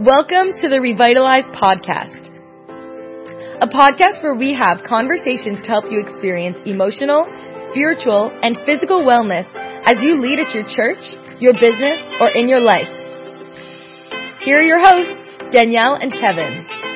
Welcome 0.00 0.56
to 0.62 0.70
the 0.70 0.80
Revitalize 0.80 1.44
Podcast, 1.52 2.24
a 3.60 3.68
podcast 3.68 4.22
where 4.22 4.34
we 4.34 4.54
have 4.54 4.80
conversations 4.88 5.60
to 5.64 5.68
help 5.68 5.84
you 5.90 6.00
experience 6.00 6.56
emotional, 6.64 7.28
spiritual, 7.68 8.32
and 8.42 8.56
physical 8.64 9.04
wellness 9.04 9.44
as 9.84 10.00
you 10.00 10.16
lead 10.16 10.40
at 10.40 10.54
your 10.54 10.64
church, 10.64 11.04
your 11.40 11.52
business, 11.52 12.00
or 12.24 12.30
in 12.30 12.48
your 12.48 12.60
life. 12.60 12.88
Here 14.40 14.60
are 14.60 14.62
your 14.64 14.80
hosts, 14.80 15.52
Danielle 15.52 16.00
and 16.00 16.10
Kevin. 16.10 16.91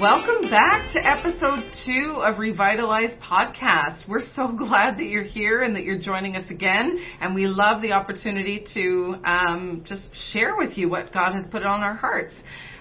Welcome 0.00 0.48
back 0.48 0.92
to 0.92 1.04
episode 1.04 1.72
two 1.84 2.22
of 2.24 2.38
Revitalize 2.38 3.10
Podcast. 3.20 4.08
We're 4.08 4.22
so 4.36 4.52
glad 4.56 4.96
that 4.98 5.06
you're 5.06 5.24
here 5.24 5.62
and 5.62 5.74
that 5.74 5.82
you're 5.82 5.98
joining 5.98 6.36
us 6.36 6.48
again. 6.50 7.00
And 7.20 7.34
we 7.34 7.48
love 7.48 7.82
the 7.82 7.90
opportunity 7.90 8.64
to 8.74 9.16
um, 9.24 9.82
just 9.84 10.04
share 10.30 10.56
with 10.56 10.78
you 10.78 10.88
what 10.88 11.12
God 11.12 11.32
has 11.32 11.46
put 11.50 11.64
on 11.64 11.80
our 11.80 11.94
hearts. 11.94 12.32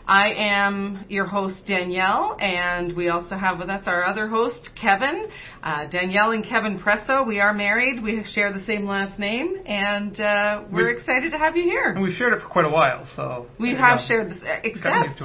I 0.05 0.31
am 0.37 1.05
your 1.09 1.25
host, 1.25 1.55
Danielle, 1.65 2.37
and 2.39 2.95
we 2.95 3.09
also 3.09 3.35
have 3.35 3.57
with 3.57 3.69
us 3.69 3.81
our 3.87 4.05
other 4.05 4.27
host, 4.27 4.69
Kevin. 4.79 5.27
Uh, 5.63 5.87
Danielle 5.87 6.31
and 6.31 6.45
Kevin 6.45 6.79
Presseault. 6.79 7.25
We 7.25 7.39
are 7.39 7.51
married. 7.51 8.03
We 8.03 8.23
share 8.29 8.53
the 8.53 8.63
same 8.65 8.85
last 8.85 9.17
name, 9.17 9.63
and 9.65 10.19
uh, 10.19 10.65
we're 10.71 10.93
we 10.93 10.99
excited 10.99 11.31
to 11.31 11.39
have 11.39 11.57
you 11.57 11.63
here. 11.63 11.93
And 11.93 12.03
we've 12.03 12.15
shared 12.15 12.33
it 12.33 12.43
for 12.43 12.47
quite 12.47 12.65
a 12.65 12.69
while, 12.69 13.09
so. 13.15 13.47
We 13.59 13.75
have 13.75 14.01
shared 14.07 14.29
this, 14.29 14.39
except. 14.63 15.19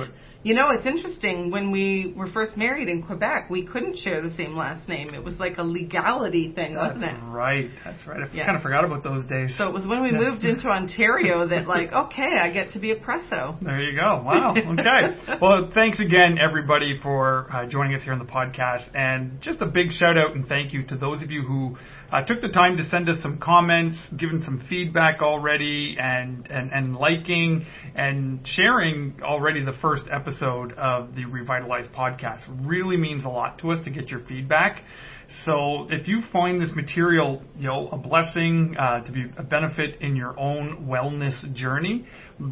You 0.45 0.55
know, 0.55 0.71
it's 0.71 0.87
interesting. 0.87 1.53
When 1.53 1.71
we 1.71 2.13
were 2.17 2.27
first 2.27 2.57
married 2.57 2.89
in 2.89 3.05
Quebec, 3.05 3.49
we 3.49 3.65
couldn't 3.65 3.97
share 3.97 4.21
the 4.21 4.35
same 4.35 4.57
last 4.57 4.89
name. 4.89 5.15
It 5.15 5.23
was 5.23 5.39
like 5.39 5.59
a 5.59 5.63
legality 5.63 6.53
thing, 6.53 6.75
That's 6.75 6.95
wasn't 6.95 7.05
it? 7.05 7.15
That's 7.15 7.33
right. 7.33 7.71
That's 7.85 8.07
right. 8.09 8.23
I 8.23 8.35
yeah. 8.35 8.45
kind 8.45 8.57
of 8.57 8.63
forgot 8.63 8.85
about 8.85 9.05
those 9.05 9.25
days. 9.27 9.55
So 9.57 9.69
it 9.69 9.73
was 9.73 9.87
when 9.87 10.03
we 10.03 10.11
yeah. 10.11 10.19
moved 10.19 10.43
into 10.43 10.69
Ontario 10.69 11.47
that, 11.47 11.69
like, 11.69 11.93
okay, 11.93 12.39
I 12.41 12.51
get 12.51 12.73
to 12.73 12.81
be 12.81 12.91
a 12.91 12.97
Presseault. 12.97 13.63
There 13.63 13.81
you 13.81 13.95
go. 13.95 14.23
Wow. 14.25 14.55
Okay. 14.57 15.39
well, 15.41 15.71
thanks 15.73 16.01
again, 16.01 16.39
everybody, 16.39 16.99
for 17.01 17.47
uh, 17.53 17.67
joining 17.69 17.95
us 17.95 18.03
here 18.03 18.13
on 18.13 18.19
the 18.19 18.25
podcast, 18.25 18.91
and 18.95 19.41
just 19.41 19.61
a 19.61 19.67
big 19.67 19.93
shout 19.93 20.19
out 20.19 20.35
and 20.35 20.47
thank 20.49 20.73
you 20.73 20.85
to 20.89 20.97
those 20.97 21.23
of 21.23 21.31
you 21.31 21.43
who 21.43 21.77
uh, 22.11 22.25
took 22.25 22.41
the 22.41 22.49
time 22.49 22.77
to 22.79 22.85
send 22.85 23.09
us 23.09 23.23
some 23.23 23.39
comments, 23.39 23.97
given 24.19 24.43
some 24.43 24.67
feedback 24.69 25.23
already, 25.23 25.97
and, 26.01 26.49
and, 26.51 26.73
and 26.73 26.97
liking 26.97 27.65
and 27.95 28.41
sharing 28.45 29.15
already 29.23 29.65
the 29.65 29.73
first 29.81 30.05
episode 30.13 30.32
of 30.41 31.15
the 31.15 31.25
Revitalized 31.25 31.93
podcast. 31.93 32.41
Really 32.67 32.97
means 32.97 33.25
a 33.25 33.29
lot 33.29 33.59
to 33.61 33.73
us 33.73 33.85
to 33.85 33.91
get 33.91 34.09
your 34.09 34.21
feedback. 34.21 34.83
So 35.45 35.89
if 35.91 36.07
you 36.09 36.21
find 36.33 36.61
this 36.61 36.73
material, 36.75 37.43
you 37.57 37.67
know, 37.67 37.89
a 37.89 37.97
blessing 37.97 38.77
uh, 38.79 39.05
to 39.05 39.13
be 39.13 39.25
a 39.37 39.43
benefit 39.43 40.01
in 40.01 40.15
your 40.15 40.39
own 40.39 40.87
wellness 40.89 41.55
journey, 41.55 42.07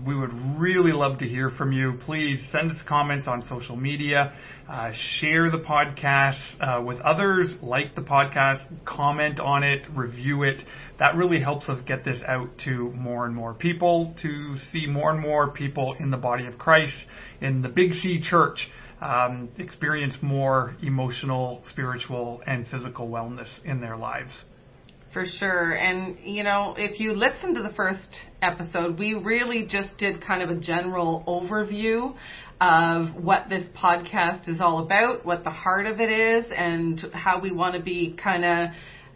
we 0.06 0.14
would 0.14 0.33
really 0.59 0.92
love 0.92 1.19
to 1.19 1.27
hear 1.27 1.50
from 1.50 1.72
you. 1.72 1.98
Please 2.05 2.42
send 2.50 2.70
us 2.70 2.78
comments 2.89 3.27
on 3.28 3.42
social 3.48 3.77
media, 3.77 4.33
uh, 4.69 4.92
share 5.19 5.50
the 5.50 5.59
podcast 5.59 6.41
uh, 6.61 6.83
with 6.83 7.00
others, 7.00 7.55
like 7.62 7.95
the 7.95 8.03
podcast, 8.03 8.67
comment 8.87 9.41
on 9.41 9.62
it, 9.62 9.83
review 9.94 10.42
it. 10.42 10.62
That 10.98 11.17
really 11.17 11.41
helps 11.41 11.69
us 11.69 11.81
get 11.87 12.05
this 12.05 12.20
out 12.27 12.48
to 12.65 12.91
more 12.92 13.27
and 13.27 13.34
more 13.34 13.53
people, 13.53 14.15
to 14.22 14.56
see 14.72 14.87
more 14.87 15.11
and 15.11 15.20
more 15.20 15.50
people 15.50 15.97
in 16.00 16.11
the 16.11 16.17
body 16.17 16.47
of 16.47 16.56
Christ, 16.56 16.97
in 17.41 17.62
the 17.62 17.69
Big 17.69 17.92
C 17.92 18.20
Church 18.22 18.69
um, 19.01 19.48
experience 19.59 20.17
more 20.23 20.77
emotional, 20.83 21.62
spiritual, 21.70 22.43
and 22.47 22.67
physical 22.69 23.09
wellness 23.09 23.48
in 23.65 23.81
their 23.81 23.97
lives. 23.97 24.33
For 25.12 25.25
sure. 25.27 25.73
And, 25.73 26.19
you 26.23 26.45
know, 26.45 26.75
if 26.79 27.01
you 27.01 27.15
listen 27.15 27.55
to 27.55 27.62
the 27.62 27.73
first 27.75 28.17
episode, 28.43 28.98
we 28.98 29.15
really 29.15 29.67
just 29.69 29.98
did 29.98 30.25
kind 30.25 30.43
of 30.43 30.50
a 30.50 30.61
general 30.61 31.25
overview 31.27 32.15
of 32.61 33.16
what 33.16 33.49
this 33.49 33.69
podcast 33.77 34.49
is 34.49 34.61
all 34.61 34.84
about, 34.84 35.25
what 35.27 35.43
the 35.43 35.50
heart 35.50 35.87
of 35.87 35.99
it 35.99 36.11
is, 36.11 36.44
and 36.55 37.00
how 37.12 37.41
we 37.41 37.50
want 37.50 37.75
to 37.75 37.82
be 37.82 38.17
kind 38.22 38.44
of 38.44 38.69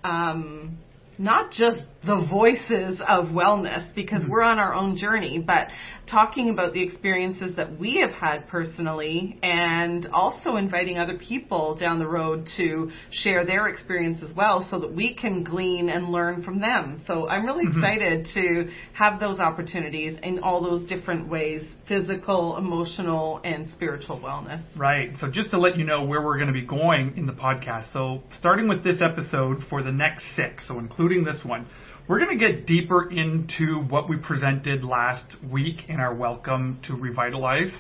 um, 0.03 0.79
not 1.19 1.53
just 1.53 1.83
the 2.07 2.27
voices 2.31 3.01
of 3.07 3.27
wellness 3.27 3.95
because 3.95 4.23
mm-hmm. 4.23 4.31
we're 4.31 4.43
on 4.43 4.59
our 4.59 4.75
own 4.75 4.97
journey, 4.97 5.43
but 5.45 5.69
talking 6.11 6.51
about 6.51 6.73
the 6.75 6.83
experiences 6.83 7.57
that 7.57 7.79
we 7.79 7.99
have 8.01 8.11
had 8.11 8.47
personally 8.49 9.39
and 9.43 10.07
also 10.13 10.57
inviting 10.57 10.99
other 10.99 11.17
people 11.17 11.77
down 11.77 11.99
the 11.99 12.07
road 12.07 12.49
to 12.57 12.91
share 13.11 13.47
their 13.47 13.69
experience 13.69 14.19
as 14.23 14.35
well 14.37 14.67
so 14.71 14.79
that 14.81 14.93
we 14.93 15.15
can 15.15 15.43
glean 15.43 15.89
and 15.89 16.11
learn 16.11 16.43
from 16.43 16.61
them. 16.61 17.03
So 17.07 17.29
I'm 17.29 17.45
really 17.45 17.65
mm-hmm. 17.65 17.83
excited 17.83 18.29
to 18.35 18.71
have 18.93 19.19
those 19.19 19.39
opportunities 19.39 20.19
in 20.23 20.41
all 20.41 20.63
those 20.63 20.89
different 20.89 21.29
ways 21.29 21.63
physical, 21.89 22.57
emotional, 22.57 23.41
and 23.45 23.69
spiritual 23.69 24.19
wellness. 24.19 24.63
Right. 24.77 25.11
So 25.21 25.31
just 25.31 25.51
to 25.51 25.59
let 25.59 25.77
you 25.77 25.85
know 25.85 26.05
where 26.05 26.23
we're 26.23 26.37
going 26.37 26.49
to 26.49 26.55
be 26.55 26.67
going 26.67 27.17
in 27.17 27.27
the 27.27 27.33
podcast. 27.33 27.93
So 27.93 28.23
starting 28.39 28.69
with 28.69 28.83
this 28.83 29.01
episode 29.03 29.59
for 29.69 29.83
the 29.83 29.93
next 29.93 30.25
six, 30.37 30.67
so 30.67 30.79
including 30.79 31.25
this 31.25 31.39
one, 31.45 31.67
we're 32.07 32.19
going 32.19 32.39
to 32.39 32.45
get 32.45 32.67
deeper 32.67 33.11
into 33.11 33.81
what 33.89 34.11
we 34.11 34.19
presented 34.19 34.85
last 34.85 35.37
week 35.51 35.89
in 35.89 36.01
our 36.01 36.15
Welcome 36.15 36.81
to 36.87 36.95
Revitalize, 36.95 37.73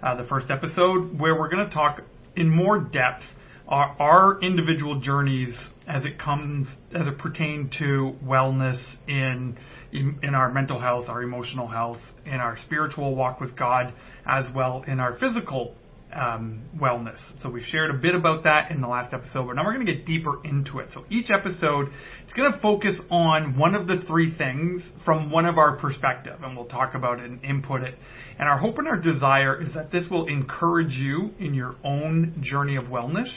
uh, 0.00 0.14
the 0.14 0.22
first 0.28 0.52
episode, 0.52 1.18
where 1.18 1.34
we're 1.34 1.48
going 1.48 1.68
to 1.68 1.74
talk 1.74 2.02
in 2.36 2.48
more 2.48 2.78
depth 2.78 3.24
our, 3.66 3.96
our 3.98 4.40
individual 4.40 5.00
journeys 5.00 5.58
as 5.88 6.04
it 6.04 6.16
comes 6.16 6.68
as 6.94 7.08
it 7.08 7.18
pertain 7.18 7.70
to 7.78 8.14
wellness 8.24 8.80
in, 9.08 9.58
in 9.92 10.18
in 10.22 10.34
our 10.36 10.52
mental 10.52 10.80
health, 10.80 11.08
our 11.08 11.22
emotional 11.22 11.66
health, 11.66 11.98
in 12.24 12.34
our 12.34 12.56
spiritual 12.64 13.16
walk 13.16 13.40
with 13.40 13.56
God, 13.56 13.92
as 14.24 14.44
well 14.54 14.84
in 14.86 15.00
our 15.00 15.18
physical 15.18 15.74
um, 16.14 16.62
wellness. 16.76 17.18
So 17.40 17.50
we've 17.50 17.64
shared 17.64 17.90
a 17.90 17.98
bit 17.98 18.14
about 18.14 18.44
that 18.44 18.70
in 18.70 18.80
the 18.80 18.88
last 18.88 19.12
episode, 19.12 19.46
but 19.46 19.54
now 19.54 19.64
we're 19.64 19.74
going 19.74 19.86
to 19.86 19.94
get 19.94 20.06
deeper 20.06 20.44
into 20.44 20.78
it. 20.78 20.90
So 20.92 21.04
each 21.10 21.30
episode 21.30 21.88
is 22.26 22.32
going 22.34 22.52
to 22.52 22.58
focus 22.60 23.00
on 23.10 23.58
one 23.58 23.74
of 23.74 23.86
the 23.86 24.02
three 24.06 24.36
things 24.36 24.82
from 25.04 25.30
one 25.30 25.46
of 25.46 25.58
our 25.58 25.76
perspective, 25.76 26.38
and 26.42 26.56
we'll 26.56 26.66
talk 26.66 26.94
about 26.94 27.20
it 27.20 27.26
and 27.26 27.44
input 27.44 27.82
it. 27.82 27.94
And 28.38 28.48
our 28.48 28.58
hope 28.58 28.78
and 28.78 28.88
our 28.88 28.98
desire 28.98 29.60
is 29.60 29.74
that 29.74 29.90
this 29.90 30.08
will 30.10 30.26
encourage 30.26 30.94
you 30.94 31.30
in 31.38 31.54
your 31.54 31.76
own 31.84 32.42
journey 32.42 32.76
of 32.76 32.84
wellness. 32.84 33.30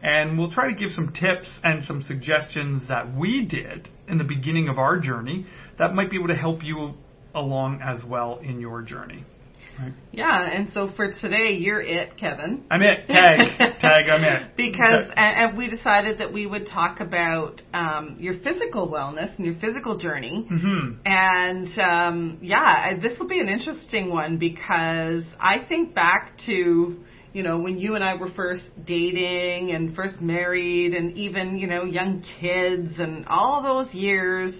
And 0.00 0.38
we'll 0.38 0.52
try 0.52 0.72
to 0.72 0.78
give 0.78 0.92
some 0.92 1.12
tips 1.12 1.58
and 1.64 1.84
some 1.84 2.04
suggestions 2.04 2.86
that 2.88 3.16
we 3.16 3.44
did 3.46 3.88
in 4.06 4.18
the 4.18 4.24
beginning 4.24 4.68
of 4.68 4.78
our 4.78 5.00
journey 5.00 5.44
that 5.78 5.92
might 5.92 6.10
be 6.10 6.16
able 6.16 6.28
to 6.28 6.36
help 6.36 6.62
you 6.62 6.94
along 7.34 7.80
as 7.82 8.04
well 8.08 8.38
in 8.38 8.60
your 8.60 8.82
journey. 8.82 9.24
Right. 9.80 9.92
Yeah, 10.12 10.50
and 10.50 10.70
so 10.72 10.90
for 10.96 11.12
today, 11.12 11.52
you're 11.52 11.80
it, 11.80 12.16
Kevin. 12.18 12.64
I'm 12.70 12.82
it. 12.82 13.06
Tag. 13.06 13.58
Tag, 13.58 14.08
I'm 14.12 14.24
it. 14.24 14.56
Because 14.56 15.10
and, 15.14 15.50
and, 15.50 15.58
we 15.58 15.68
decided 15.68 16.18
that 16.18 16.32
we 16.32 16.46
would 16.46 16.66
talk 16.66 17.00
about 17.00 17.62
um, 17.72 18.16
your 18.18 18.34
physical 18.40 18.88
wellness 18.88 19.36
and 19.36 19.46
your 19.46 19.54
physical 19.60 19.98
journey. 19.98 20.48
Mm-hmm. 20.50 21.00
And 21.06 21.78
um, 21.78 22.38
yeah, 22.42 22.98
this 23.00 23.18
will 23.18 23.28
be 23.28 23.40
an 23.40 23.48
interesting 23.48 24.10
one 24.10 24.38
because 24.38 25.24
I 25.38 25.64
think 25.68 25.94
back 25.94 26.38
to 26.46 26.96
you 27.32 27.42
know, 27.42 27.58
when 27.58 27.78
you 27.78 27.94
and 27.94 28.02
I 28.02 28.14
were 28.16 28.30
first 28.30 28.64
dating 28.86 29.70
and 29.70 29.94
first 29.94 30.20
married 30.20 30.94
and 30.94 31.16
even, 31.16 31.58
you 31.58 31.66
know, 31.66 31.84
young 31.84 32.24
kids 32.40 32.94
and 32.98 33.26
all 33.26 33.62
those 33.62 33.92
years. 33.94 34.54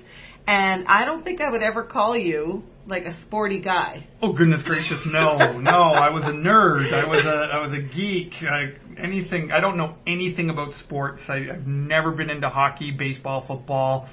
And 0.47 0.87
I 0.87 1.05
don't 1.05 1.25
think 1.25 1.41
I 1.41 1.51
would 1.51 1.63
ever 1.63 1.83
call 1.83 2.17
you 2.17 2.63
like 2.89 3.05
a 3.05 3.21
sporty 3.23 3.61
guy. 3.61 4.07
Oh 4.23 4.33
goodness 4.33 4.63
gracious, 4.65 5.07
no, 5.07 5.59
no! 5.59 5.71
I 5.71 6.11
was 6.11 6.25
a 6.25 6.33
nerd. 6.33 6.93
I 6.93 7.07
was 7.07 7.25
a 7.25 7.55
I 7.55 7.67
was 7.67 7.79
a 7.79 7.83
geek. 7.95 8.33
I, 8.43 8.73
anything. 9.01 9.51
I 9.53 9.61
don't 9.61 9.77
know 9.77 9.97
anything 10.07 10.51
about 10.51 10.73
sports. 10.75 11.23
I, 11.29 11.49
I've 11.53 11.67
never 11.67 12.13
been 12.13 12.31
into 12.31 12.49
hockey, 12.49 12.91
baseball, 12.91 13.45
football, 13.47 14.09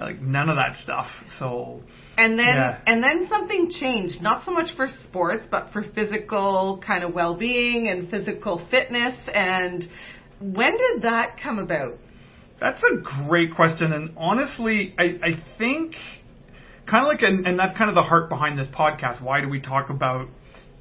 like 0.00 0.20
none 0.20 0.48
of 0.48 0.56
that 0.56 0.76
stuff. 0.82 1.08
So. 1.38 1.82
And 2.16 2.38
then 2.38 2.46
yeah. 2.46 2.80
and 2.86 3.02
then 3.02 3.26
something 3.28 3.70
changed. 3.70 4.22
Not 4.22 4.44
so 4.44 4.52
much 4.52 4.76
for 4.76 4.86
sports, 5.08 5.44
but 5.50 5.72
for 5.72 5.82
physical 5.94 6.82
kind 6.86 7.02
of 7.02 7.12
well-being 7.12 7.88
and 7.88 8.10
physical 8.10 8.66
fitness. 8.70 9.16
And 9.34 9.88
when 10.40 10.76
did 10.76 11.02
that 11.02 11.38
come 11.42 11.58
about? 11.58 11.98
That's 12.60 12.82
a 12.82 12.96
great 13.26 13.54
question, 13.54 13.94
and 13.94 14.12
honestly, 14.18 14.94
I, 14.98 15.18
I 15.22 15.42
think 15.56 15.94
kind 16.90 17.06
of 17.06 17.08
like, 17.08 17.22
and, 17.22 17.46
and 17.46 17.58
that's 17.58 17.76
kind 17.78 17.88
of 17.88 17.94
the 17.94 18.02
heart 18.02 18.28
behind 18.28 18.58
this 18.58 18.66
podcast. 18.68 19.22
Why 19.22 19.40
do 19.40 19.48
we 19.48 19.60
talk 19.60 19.90
about 19.90 20.28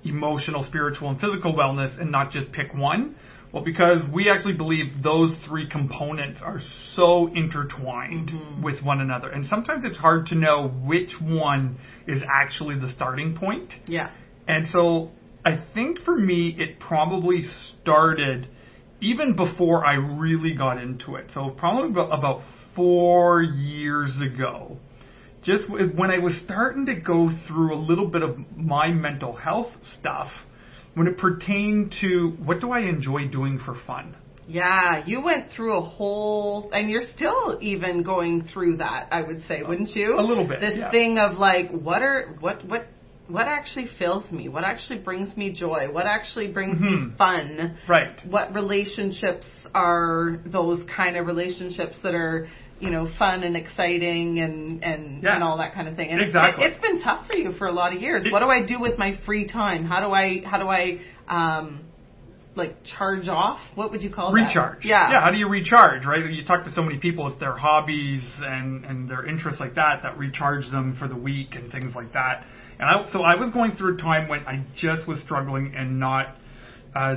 emotional, 0.04 0.64
spiritual, 0.64 1.10
and 1.10 1.20
physical 1.20 1.54
wellness 1.54 2.00
and 2.00 2.12
not 2.12 2.32
just 2.32 2.52
pick 2.52 2.74
one? 2.74 3.16
Well, 3.54 3.64
because 3.64 4.02
we 4.14 4.30
actually 4.30 4.54
believe 4.54 5.02
those 5.04 5.34
three 5.48 5.68
components 5.68 6.40
are 6.44 6.60
so 6.94 7.28
intertwined 7.34 8.30
mm-hmm. 8.30 8.64
with 8.64 8.84
one 8.84 9.02
another. 9.02 9.30
And 9.30 9.46
sometimes 9.46 9.86
it's 9.86 9.98
hard 9.98 10.28
to 10.28 10.36
know 10.36 10.68
which 10.68 11.12
one 11.20 11.80
is 12.08 12.22
actually 12.32 12.80
the 12.80 12.92
starting 12.96 13.36
point. 13.36 13.72
Yeah. 13.88 14.12
And 14.48 14.68
so 14.68 15.10
I 15.44 15.66
think 15.74 16.02
for 16.02 16.16
me, 16.16 16.56
it 16.60 16.80
probably 16.80 17.42
started 17.82 18.48
even 19.02 19.36
before 19.36 19.86
I 19.86 19.94
really 19.94 20.54
got 20.56 20.78
into 20.78 21.16
it. 21.16 21.32
So 21.34 21.50
probably 21.50 21.90
about 21.92 22.42
four 22.76 23.42
years 23.42 24.16
ago 24.22 24.78
just 25.44 25.70
when 25.70 26.12
I 26.12 26.20
was 26.20 26.34
starting 26.44 26.86
to 26.88 26.96
go 26.96 27.30
through 27.48 27.74
a 27.74 27.80
little 27.80 28.08
bit 28.08 28.22
of 28.24 28.38
my 28.56 28.90
mental 28.90 29.34
health 29.36 29.72
stuff, 30.00 30.32
when 30.96 31.08
it 31.08 31.18
pertained 31.18 31.96
to 32.02 32.36
what 32.44 32.60
do 32.60 32.72
I 32.72 32.82
enjoy 32.82 33.28
doing 33.28 33.60
for 33.64 33.76
fun. 33.88 34.16
Yeah, 34.48 35.04
you 35.06 35.22
went 35.24 35.52
through 35.56 35.78
a 35.78 35.82
whole, 35.82 36.72
and 36.74 36.90
you're 36.90 37.08
still 37.16 37.60
even 37.62 38.02
going 38.02 38.46
through 38.52 38.78
that. 38.78 39.08
I 39.12 39.22
would 39.22 39.44
say, 39.48 39.62
wouldn't 39.62 39.92
you? 39.92 40.16
A 40.18 40.22
little 40.22 40.48
bit, 40.48 40.60
This 40.60 40.74
yeah. 40.76 40.90
thing 40.90 41.20
of 41.20 41.38
like, 41.38 41.70
what 41.70 42.02
are 42.02 42.36
what 42.40 42.66
what 42.66 42.88
what 43.28 43.48
actually 43.48 43.88
fills 44.00 44.30
me? 44.32 44.50
What 44.50 44.64
actually 44.64 45.00
brings 45.00 45.38
me 45.38 45.54
joy? 45.54 45.88
What 45.92 46.08
actually 46.08 46.52
brings 46.52 46.80
me 46.82 46.90
Mhm. 46.90 47.16
fun? 47.16 47.78
Right. 47.88 48.20
What 48.26 48.56
relationships 48.56 49.46
are 49.76 50.40
those 50.48 50.82
kind 50.90 51.16
of 51.16 51.28
relationships 51.28 51.96
that 52.02 52.16
are 52.16 52.48
you 52.80 52.90
know 52.90 53.08
fun 53.18 53.44
and 53.44 53.56
exciting 53.58 54.40
and 54.40 54.84
and 54.84 55.24
Yeah. 55.24 55.36
and 55.36 55.44
all 55.44 55.58
that 55.58 55.74
kind 55.74 55.88
of 55.88 55.96
thing? 55.96 56.10
And 56.10 56.22
Exactly. 56.22 56.64
it, 56.66 56.72
it's 56.74 56.82
been 56.82 57.02
tough 57.02 57.28
for 57.28 57.34
you 57.36 57.54
for 57.54 57.68
a 57.68 57.72
lot 57.72 57.94
of 57.96 58.02
years. 58.02 58.24
It- 58.26 58.32
what 58.32 58.40
do 58.40 58.48
I 58.48 58.66
do 58.66 58.80
with 58.80 58.98
my 58.98 59.18
free 59.26 59.48
time? 59.48 59.84
How 59.86 60.00
do 60.06 60.14
I 60.14 60.42
how 60.46 60.58
do 60.58 60.68
I 60.68 61.00
um 61.28 61.82
like 62.56 62.76
charge 62.84 63.28
off? 63.30 63.60
What 63.76 63.92
would 63.92 64.04
you 64.04 64.10
call 64.12 64.32
that? 64.34 64.36
recharge. 64.42 64.84
Yeah. 64.84 65.12
Yeah. 65.12 65.22
How 65.22 65.30
do 65.32 65.38
you 65.38 65.48
recharge? 65.48 66.06
Right. 66.06 66.26
You 66.30 66.44
talk 66.44 66.66
to 66.66 66.72
so 66.72 66.82
many 66.82 66.98
people. 66.98 67.28
It's 67.28 67.40
their 67.40 67.56
hobbies 67.56 68.24
and 68.42 68.84
and 68.86 69.10
their 69.10 69.26
interests 69.26 69.60
like 69.60 69.76
that 69.76 70.02
that 70.04 70.18
recharge 70.18 70.70
them 70.72 70.96
for 71.00 71.08
the 71.08 71.16
week 71.16 71.56
and 71.56 71.72
things 71.72 71.96
like 71.96 72.12
that. 72.14 72.46
And 72.80 72.90
I, 72.90 73.12
so 73.12 73.22
I 73.24 73.36
was 73.36 73.52
going 73.52 73.74
through 73.74 73.96
a 73.96 73.98
time 74.02 74.30
when 74.30 74.40
I 74.48 74.66
just 74.76 75.06
was 75.08 75.20
struggling 75.22 75.74
and 75.76 76.00
not 76.00 76.36
uh, 76.96 77.16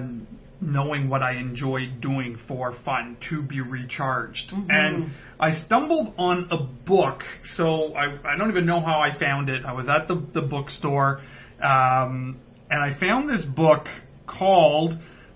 knowing 0.62 1.08
what 1.08 1.22
I 1.22 1.32
enjoyed 1.32 2.00
doing 2.00 2.38
for 2.46 2.74
fun 2.84 3.16
to 3.30 3.42
be 3.42 3.60
recharged. 3.60 4.50
Mm-hmm. 4.52 4.70
And 4.70 5.12
I 5.38 5.64
stumbled 5.66 6.14
on 6.16 6.48
a 6.50 6.58
book. 6.58 7.22
So 7.56 7.94
I 7.94 8.04
I 8.24 8.38
don't 8.38 8.50
even 8.50 8.64
know 8.66 8.80
how 8.80 9.00
I 9.00 9.18
found 9.18 9.48
it. 9.48 9.64
I 9.64 9.72
was 9.72 9.88
at 9.88 10.08
the 10.08 10.24
the 10.32 10.42
bookstore. 10.42 11.20
Um, 11.62 12.40
and 12.70 12.80
I 12.80 12.98
found 12.98 13.28
this 13.28 13.44
book 13.44 13.86
called 14.26 14.94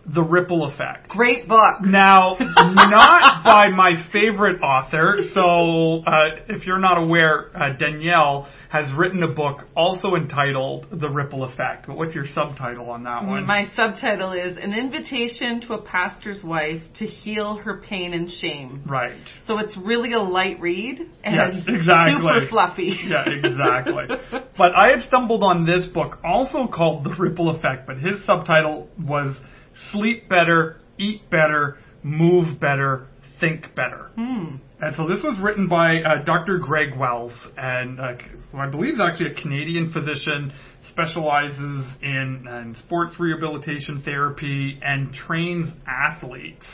The 0.08 0.22
Ripple 0.22 0.64
Effect. 0.66 1.08
Great 1.08 1.48
book. 1.48 1.80
Now, 1.82 2.36
not 2.40 3.42
by 3.44 3.70
my 3.70 4.04
favorite 4.12 4.60
author. 4.62 5.18
So, 5.34 6.02
uh, 6.06 6.36
if 6.48 6.64
you're 6.66 6.78
not 6.78 6.96
aware, 7.02 7.50
uh, 7.56 7.72
Danielle 7.76 8.48
has 8.70 8.92
written 8.96 9.22
a 9.22 9.28
book 9.32 9.62
also 9.76 10.14
entitled 10.14 10.86
The 10.92 11.08
Ripple 11.08 11.44
Effect. 11.44 11.86
But 11.88 11.96
what's 11.96 12.14
your 12.14 12.26
subtitle 12.26 12.90
on 12.90 13.04
that 13.04 13.24
one? 13.26 13.46
My 13.46 13.68
subtitle 13.74 14.32
is 14.32 14.56
An 14.58 14.74
Invitation 14.74 15.60
to 15.62 15.74
a 15.74 15.82
Pastor's 15.82 16.42
Wife 16.44 16.82
to 16.98 17.06
Heal 17.06 17.56
Her 17.56 17.78
Pain 17.80 18.12
and 18.12 18.30
Shame. 18.30 18.82
right. 18.86 19.16
So 19.46 19.58
it's 19.58 19.76
really 19.76 20.12
a 20.12 20.20
light 20.20 20.60
read 20.60 21.00
and 21.24 21.34
Yes, 21.34 21.64
exactly. 21.66 22.14
super 22.22 22.48
fluffy. 22.48 22.96
Yeah, 23.06 23.24
exactly. 23.28 24.04
but 24.58 24.74
I 24.76 24.90
had 24.90 25.02
stumbled 25.08 25.42
on 25.42 25.64
this 25.66 25.86
book, 25.86 26.18
also 26.24 26.66
called 26.66 27.04
The 27.04 27.14
Ripple 27.18 27.50
Effect, 27.50 27.86
but 27.86 27.98
his 27.98 28.24
subtitle 28.24 28.88
was 29.00 29.36
Sleep 29.92 30.28
Better, 30.28 30.76
Eat 30.98 31.28
Better, 31.30 31.78
Move 32.02 32.60
Better, 32.60 33.06
Think 33.40 33.74
Better. 33.74 34.10
Hmm. 34.14 34.56
And 34.80 34.94
so 34.94 35.06
this 35.06 35.22
was 35.22 35.38
written 35.42 35.68
by 35.68 36.02
uh, 36.02 36.22
Dr. 36.24 36.58
Greg 36.58 36.98
Wells, 36.98 37.32
and 37.56 37.98
uh, 37.98 38.12
I 38.54 38.68
believe 38.68 38.94
is 38.94 39.00
actually 39.00 39.32
a 39.32 39.40
Canadian 39.40 39.90
physician, 39.90 40.52
specializes 40.90 41.86
in, 42.02 42.46
in 42.46 42.76
sports 42.84 43.14
rehabilitation 43.18 44.02
therapy 44.04 44.78
and 44.82 45.14
trains 45.14 45.68
athletes 45.86 46.66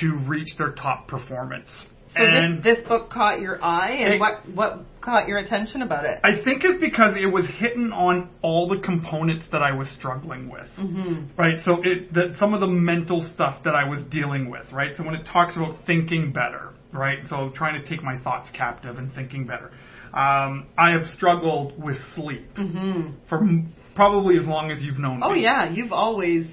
to 0.00 0.18
reach 0.26 0.48
their 0.56 0.72
top 0.72 1.06
performance. 1.06 1.70
So 2.14 2.22
and 2.22 2.62
this, 2.62 2.76
this 2.78 2.88
book 2.88 3.10
caught 3.10 3.40
your 3.40 3.62
eye, 3.64 3.98
and 4.00 4.14
It- 4.14 4.20
what 4.20 4.48
what 4.54 4.84
caught 5.00 5.28
your 5.28 5.38
attention 5.38 5.82
about 5.82 6.04
it? 6.04 6.18
I 6.24 6.42
think 6.44 6.64
it's 6.64 6.80
because 6.80 7.16
it 7.16 7.26
was 7.32 7.46
hitting 7.58 7.92
on 7.92 8.28
all 8.42 8.68
the 8.68 8.78
components 8.78 9.46
that 9.52 9.62
I 9.62 9.72
was 9.72 9.88
struggling 9.90 10.50
with. 10.50 10.68
hmm 10.76 11.24
Right, 11.36 11.60
so 11.64 11.80
it 11.82 12.12
that 12.14 12.36
some 12.38 12.54
of 12.54 12.60
the 12.60 12.66
mental 12.66 13.22
stuff 13.34 13.62
that 13.64 13.74
I 13.74 13.84
was 13.88 14.00
dealing 14.10 14.50
with, 14.50 14.70
right? 14.72 14.94
So 14.96 15.04
when 15.04 15.14
it 15.14 15.26
talks 15.26 15.56
about 15.56 15.76
thinking 15.86 16.32
better, 16.32 16.72
right? 16.92 17.18
So 17.28 17.50
trying 17.54 17.80
to 17.82 17.88
take 17.88 18.02
my 18.02 18.18
thoughts 18.18 18.50
captive 18.52 18.98
and 18.98 19.12
thinking 19.12 19.46
better. 19.46 19.70
Um, 20.14 20.66
I 20.78 20.90
have 20.92 21.06
struggled 21.14 21.80
with 21.82 21.96
sleep 22.14 22.46
hmm 22.56 23.08
for 23.28 23.38
m- 23.38 23.74
probably 23.94 24.38
as 24.38 24.46
long 24.46 24.70
as 24.70 24.80
you've 24.80 24.98
known 24.98 25.16
me. 25.20 25.22
Oh 25.26 25.32
me. 25.32 25.42
yeah, 25.42 25.68
you've 25.70 25.92
always 25.92 26.46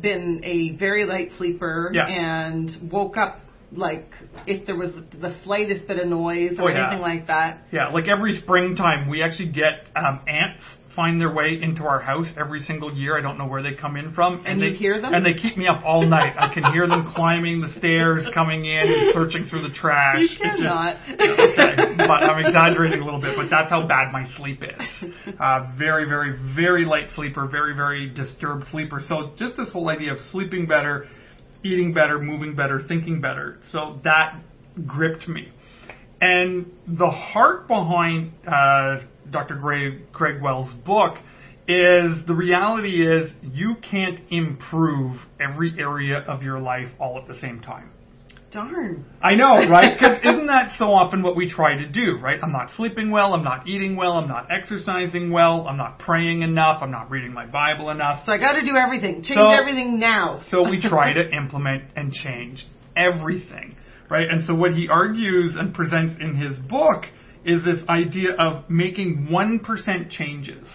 been 0.00 0.40
a 0.44 0.74
very 0.78 1.04
light 1.04 1.30
sleeper 1.36 1.90
Yeah. 1.92 2.06
and 2.06 2.90
woke 2.90 3.18
up 3.18 3.41
like 3.74 4.06
if 4.46 4.66
there 4.66 4.76
was 4.76 4.90
the 5.20 5.34
slightest 5.44 5.86
bit 5.86 5.98
of 5.98 6.06
noise 6.08 6.58
or 6.58 6.70
Oh, 6.70 6.72
yeah. 6.74 6.86
anything 6.88 7.02
like 7.02 7.26
that. 7.28 7.60
Yeah, 7.72 7.88
like 7.88 8.06
every 8.08 8.32
springtime, 8.32 9.08
we 9.08 9.22
actually 9.22 9.50
get 9.52 9.88
um, 9.96 10.20
ants 10.28 10.62
find 10.94 11.18
their 11.18 11.32
way 11.32 11.58
into 11.62 11.84
our 11.84 12.00
house 12.00 12.26
every 12.38 12.60
single 12.60 12.94
year. 12.94 13.16
I 13.16 13.22
don't 13.22 13.38
know 13.38 13.46
where 13.46 13.62
they 13.62 13.72
come 13.74 13.96
in 13.96 14.12
from. 14.12 14.44
And 14.44 14.60
they, 14.60 14.66
you 14.66 14.74
hear 14.76 15.00
them? 15.00 15.14
And 15.14 15.24
they 15.24 15.32
keep 15.32 15.56
me 15.56 15.66
up 15.66 15.82
all 15.86 16.06
night. 16.06 16.34
I 16.38 16.52
can 16.52 16.64
hear 16.70 16.86
them 16.86 17.10
climbing 17.16 17.62
the 17.62 17.72
stairs, 17.78 18.28
coming 18.34 18.66
in, 18.66 18.92
and 18.92 19.14
searching 19.14 19.44
through 19.46 19.62
the 19.62 19.72
trash. 19.74 20.18
You 20.20 20.24
It 20.26 20.28
just- 20.28 20.58
cannot. 20.58 20.96
okay, 21.08 21.94
but 21.96 22.10
I'm 22.10 22.44
exaggerating 22.44 23.00
a 23.00 23.04
little 23.06 23.22
bit, 23.22 23.36
but 23.38 23.48
that's 23.50 23.70
how 23.70 23.86
bad 23.88 24.12
my 24.12 24.26
sleep 24.36 24.62
is. 24.62 25.10
Uh, 25.40 25.72
very, 25.78 26.06
very, 26.06 26.36
very 26.54 26.84
light 26.84 27.08
sleeper, 27.14 27.46
very, 27.46 27.74
very 27.74 28.10
disturbed 28.10 28.66
sleeper. 28.70 29.00
So 29.08 29.32
just 29.38 29.56
this 29.56 29.70
whole 29.70 29.88
idea 29.88 30.12
of 30.12 30.18
sleeping 30.30 30.66
better, 30.66 31.06
eating 31.64 31.92
better, 31.92 32.18
moving 32.18 32.54
better, 32.54 32.80
thinking 32.86 33.20
better. 33.20 33.58
So 33.70 34.00
that 34.04 34.40
gripped 34.86 35.28
me. 35.28 35.52
And 36.20 36.70
the 36.86 37.10
heart 37.10 37.66
behind 37.66 38.32
uh, 38.46 39.00
Dr. 39.30 39.56
Greg, 39.56 40.12
Craig 40.12 40.40
Wells' 40.40 40.72
book 40.84 41.16
is 41.68 42.26
the 42.26 42.34
reality 42.34 43.06
is 43.06 43.32
you 43.42 43.76
can't 43.88 44.20
improve 44.30 45.16
every 45.40 45.74
area 45.78 46.18
of 46.18 46.42
your 46.42 46.58
life 46.58 46.88
all 46.98 47.18
at 47.18 47.26
the 47.26 47.38
same 47.40 47.60
time. 47.60 47.90
Darn. 48.52 49.04
I 49.22 49.34
know, 49.34 49.68
right? 49.70 49.92
Because 49.98 50.18
isn't 50.22 50.46
that 50.46 50.72
so 50.78 50.92
often 50.92 51.22
what 51.22 51.36
we 51.36 51.48
try 51.48 51.76
to 51.76 51.88
do, 51.88 52.18
right? 52.20 52.38
I'm 52.42 52.52
not 52.52 52.70
sleeping 52.76 53.10
well, 53.10 53.32
I'm 53.34 53.44
not 53.44 53.66
eating 53.66 53.96
well, 53.96 54.12
I'm 54.12 54.28
not 54.28 54.48
exercising 54.50 55.30
well, 55.32 55.66
I'm 55.66 55.76
not 55.78 55.98
praying 55.98 56.42
enough, 56.42 56.82
I'm 56.82 56.90
not 56.90 57.10
reading 57.10 57.32
my 57.32 57.46
Bible 57.46 57.90
enough. 57.90 58.24
So 58.26 58.32
I 58.32 58.38
got 58.38 58.52
to 58.52 58.64
do 58.64 58.76
everything. 58.76 59.22
Change 59.22 59.38
So- 59.38 59.50
everything 59.50 59.98
now. 59.98 60.40
So 60.50 60.68
we 60.68 60.80
try 60.82 61.12
to 61.14 61.30
implement 61.30 61.84
and 61.96 62.12
change 62.12 62.66
everything, 62.96 63.76
right? 64.10 64.28
And 64.28 64.44
so 64.44 64.54
what 64.54 64.72
he 64.72 64.88
argues 64.88 65.56
and 65.56 65.74
presents 65.74 66.14
in 66.20 66.36
his 66.36 66.56
book 66.68 67.04
is 67.44 67.64
this 67.64 67.78
idea 67.88 68.32
of 68.38 68.68
making 68.68 69.28
1% 69.30 70.10
changes. 70.10 70.68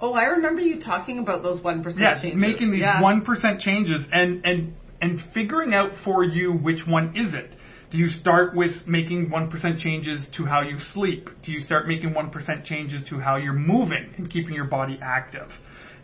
Oh, 0.00 0.12
I 0.12 0.24
remember 0.24 0.60
you 0.60 0.80
talking 0.80 1.18
about 1.20 1.42
those 1.42 1.62
one 1.62 1.82
percent 1.82 2.02
Yeah, 2.02 2.20
changes. 2.20 2.38
making 2.40 2.72
these 2.72 2.80
yeah. 2.80 3.00
1% 3.00 3.60
changes 3.60 4.04
and, 4.12 4.44
and, 4.44 4.74
and 5.00 5.20
figuring 5.32 5.74
out 5.74 5.90
for 6.04 6.24
you 6.24 6.52
which 6.52 6.86
one 6.86 7.16
is 7.16 7.34
it. 7.34 7.50
Do 7.90 7.98
you 7.98 8.08
start 8.08 8.56
with 8.56 8.72
making 8.86 9.30
1% 9.30 9.78
changes 9.78 10.26
to 10.36 10.44
how 10.44 10.62
you 10.62 10.78
sleep? 10.92 11.28
Do 11.44 11.52
you 11.52 11.60
start 11.60 11.86
making 11.86 12.12
1% 12.12 12.64
changes 12.64 13.04
to 13.10 13.20
how 13.20 13.36
you're 13.36 13.52
moving 13.52 14.14
and 14.16 14.28
keeping 14.28 14.54
your 14.54 14.64
body 14.64 14.98
active? 15.00 15.48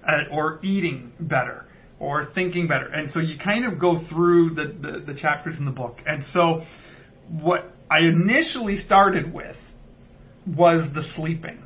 Uh, 0.07 0.33
or 0.33 0.61
eating 0.63 1.13
better? 1.19 1.67
Or 1.99 2.31
thinking 2.35 2.69
better? 2.69 2.87
And 2.87 3.11
so 3.11 3.19
you 3.19 3.39
kind 3.39 3.65
of 3.65 3.79
go 3.79 4.07
through 4.09 4.55
the, 4.55 4.67
the, 4.67 5.13
the 5.13 5.21
chapters 5.21 5.59
in 5.59 5.65
the 5.65 5.71
book. 5.73 5.99
And 6.07 6.23
so 6.33 6.63
what 7.29 7.73
I 7.91 8.01
initially 8.01 8.77
started 8.77 9.35
with 9.35 9.57
was 10.47 10.89
the 10.95 11.03
sleeping. 11.17 11.61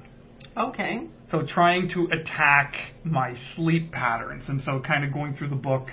Okay. 0.56 1.06
So 1.30 1.44
trying 1.46 1.90
to 1.90 2.08
attack 2.12 2.74
my 3.02 3.34
sleep 3.54 3.92
patterns, 3.92 4.48
and 4.48 4.62
so 4.62 4.80
kind 4.80 5.04
of 5.04 5.12
going 5.12 5.34
through 5.34 5.48
the 5.48 5.56
book, 5.56 5.88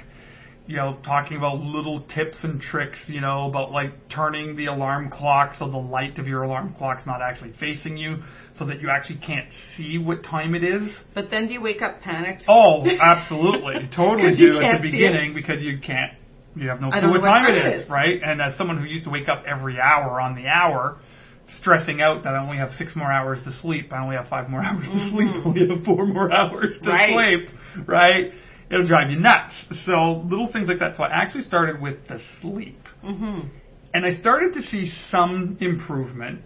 you 0.72 0.78
know, 0.78 0.98
talking 1.04 1.36
about 1.36 1.60
little 1.60 2.00
tips 2.16 2.38
and 2.44 2.62
tricks, 2.62 2.98
you 3.08 3.20
know, 3.20 3.44
about 3.50 3.72
like 3.72 3.92
turning 4.10 4.56
the 4.56 4.68
alarm 4.68 5.10
clock 5.10 5.54
so 5.60 5.68
the 5.68 5.76
light 5.76 6.18
of 6.18 6.28
your 6.28 6.44
alarm 6.44 6.74
clock's 6.78 7.06
not 7.06 7.22
actually 7.22 7.52
facing 7.60 7.98
you, 7.98 8.20
so 8.58 8.64
that 8.64 8.80
you 8.80 8.90
actually 8.90 9.18
can't 9.20 9.48
see 9.76 9.98
what 9.98 10.24
time 10.24 10.56
it 10.56 10.64
is. 10.64 10.90
But 11.14 11.30
then 11.30 11.48
do 11.48 11.54
you 11.54 11.62
wake 11.62 11.82
up 11.82 12.00
panicked? 12.00 12.46
Oh, 12.48 12.88
absolutely, 13.02 13.90
totally 13.94 14.34
do 14.38 14.62
at 14.62 14.78
the 14.78 14.82
beginning 14.82 15.34
because 15.34 15.62
you 15.62 15.78
can't, 15.86 16.14
you 16.56 16.70
have 16.70 16.80
no 16.80 16.90
clue 16.90 17.02
what 17.02 17.02
know 17.02 17.12
what 17.20 17.28
time 17.28 17.44
time 17.44 17.54
it 17.54 17.76
is, 17.76 17.84
is. 17.84 17.90
right? 17.90 18.22
And 18.24 18.42
as 18.42 18.58
someone 18.58 18.78
who 18.78 18.86
used 18.86 19.04
to 19.04 19.10
wake 19.10 19.28
up 19.28 19.44
every 19.46 19.78
hour 19.78 20.22
on 20.22 20.36
the 20.36 20.48
hour, 20.48 21.00
stressing 21.60 22.02
out 22.02 22.24
that 22.24 22.34
I 22.34 22.38
only 22.42 22.60
have 22.60 22.72
six 22.78 22.96
more 22.96 23.12
hours 23.12 23.40
to 23.44 23.52
sleep, 23.60 23.92
I 23.92 24.02
only 24.02 24.16
have 24.16 24.30
five 24.30 24.48
more 24.48 24.62
hours 24.66 24.86
to 24.86 25.10
sleep, 25.12 25.28
I 25.28 25.44
only 25.46 25.68
have 25.68 25.84
four 25.84 26.06
more 26.06 26.32
hours 26.32 26.76
to 26.82 26.90
Mm-hmm. 26.90 26.90
Right. 26.90 27.46
sleep, 27.46 27.88
right? 27.88 28.32
It'll 28.72 28.86
drive 28.86 29.12
you 29.12 29.18
nuts. 29.18 29.54
So 29.86 30.24
little 30.26 30.52
things 30.52 30.68
like 30.70 30.80
that. 30.80 30.96
So 30.96 31.04
I 31.04 31.10
actually 31.10 31.44
started 31.44 31.82
with 31.82 32.08
the 32.08 32.20
sleep. 32.42 32.80
hmm 33.02 33.42
And 33.94 34.06
I 34.06 34.20
started 34.22 34.54
to 34.54 34.62
see 34.64 34.90
some 35.10 35.58
improvement. 35.60 36.42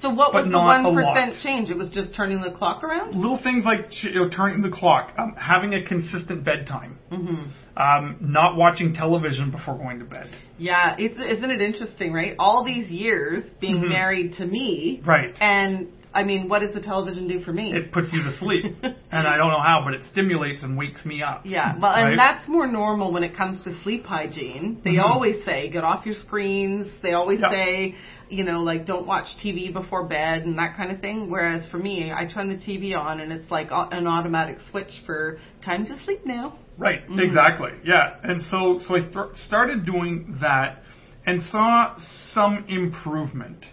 So 0.00 0.10
what 0.10 0.34
was 0.34 0.44
the 0.50 0.58
one 0.58 1.38
change? 1.42 1.70
It 1.70 1.76
was 1.76 1.90
just 1.90 2.14
turning 2.14 2.42
the 2.42 2.52
clock 2.52 2.84
around. 2.84 3.14
Little 3.14 3.40
things 3.42 3.64
like 3.64 3.86
you 4.02 4.12
know, 4.12 4.28
turning 4.28 4.60
the 4.60 4.68
clock, 4.70 5.12
um, 5.18 5.34
having 5.38 5.74
a 5.74 5.82
consistent 5.84 6.44
bedtime, 6.44 6.98
hmm 7.10 7.44
um, 7.76 8.16
not 8.20 8.56
watching 8.56 8.94
television 8.94 9.50
before 9.50 9.76
going 9.76 9.98
to 9.98 10.04
bed. 10.06 10.34
Yeah, 10.58 10.96
it's, 10.98 11.18
isn't 11.18 11.50
it 11.50 11.60
interesting, 11.60 12.10
right? 12.12 12.34
All 12.38 12.64
these 12.64 12.90
years 12.90 13.42
being 13.60 13.82
Mhm. 13.82 13.88
married 13.88 14.32
to 14.34 14.46
me, 14.46 15.02
Right. 15.04 15.34
and 15.40 15.88
I 16.16 16.22
mean, 16.24 16.48
what 16.48 16.60
does 16.60 16.72
the 16.72 16.80
television 16.80 17.28
do 17.28 17.42
for 17.42 17.52
me? 17.52 17.74
It 17.74 17.92
puts 17.92 18.10
you 18.10 18.22
to 18.24 18.30
sleep, 18.38 18.64
and 18.82 19.26
I 19.28 19.36
don't 19.36 19.50
know 19.50 19.60
how, 19.60 19.82
but 19.84 19.92
it 19.92 20.00
stimulates 20.10 20.62
and 20.62 20.74
wakes 20.78 21.04
me 21.04 21.22
up. 21.22 21.42
Yeah, 21.44 21.76
well, 21.78 21.92
right? 21.92 22.08
and 22.10 22.18
that's 22.18 22.48
more 22.48 22.66
normal 22.66 23.12
when 23.12 23.22
it 23.22 23.36
comes 23.36 23.62
to 23.64 23.78
sleep 23.82 24.06
hygiene. 24.06 24.80
They 24.82 24.94
Mhm. 24.94 25.02
always 25.04 25.44
say 25.44 25.68
get 25.68 25.84
off 25.84 26.06
your 26.06 26.14
screens. 26.14 26.88
They 27.02 27.12
always 27.12 27.40
Yeah. 27.40 27.50
say, 27.50 27.94
you 28.30 28.44
know, 28.44 28.62
like 28.62 28.86
don't 28.86 29.06
watch 29.06 29.26
TV 29.42 29.70
before 29.70 30.04
bed 30.06 30.46
and 30.46 30.58
that 30.58 30.74
kind 30.74 30.90
of 30.90 31.00
thing. 31.00 31.28
Whereas 31.28 31.66
for 31.68 31.76
me, 31.78 32.10
I 32.10 32.24
turn 32.24 32.48
the 32.48 32.56
TV 32.56 32.94
on 32.94 33.20
and 33.20 33.30
it's 33.30 33.50
like 33.50 33.68
an 33.70 34.06
automatic 34.06 34.58
switch 34.70 34.92
for 35.04 35.38
time 35.62 35.84
to 35.84 35.98
sleep 36.04 36.24
now. 36.24 36.54
Right, 36.78 37.06
Mhm. 37.10 37.20
exactly. 37.20 37.72
Yeah, 37.84 38.14
and 38.22 38.40
so 38.50 38.78
so 38.78 38.96
I 38.96 39.00
th- 39.00 39.36
started 39.36 39.84
doing 39.84 40.36
that 40.40 40.82
and 41.26 41.42
saw 41.42 41.94
some 42.32 42.64
improvement. 42.68 43.66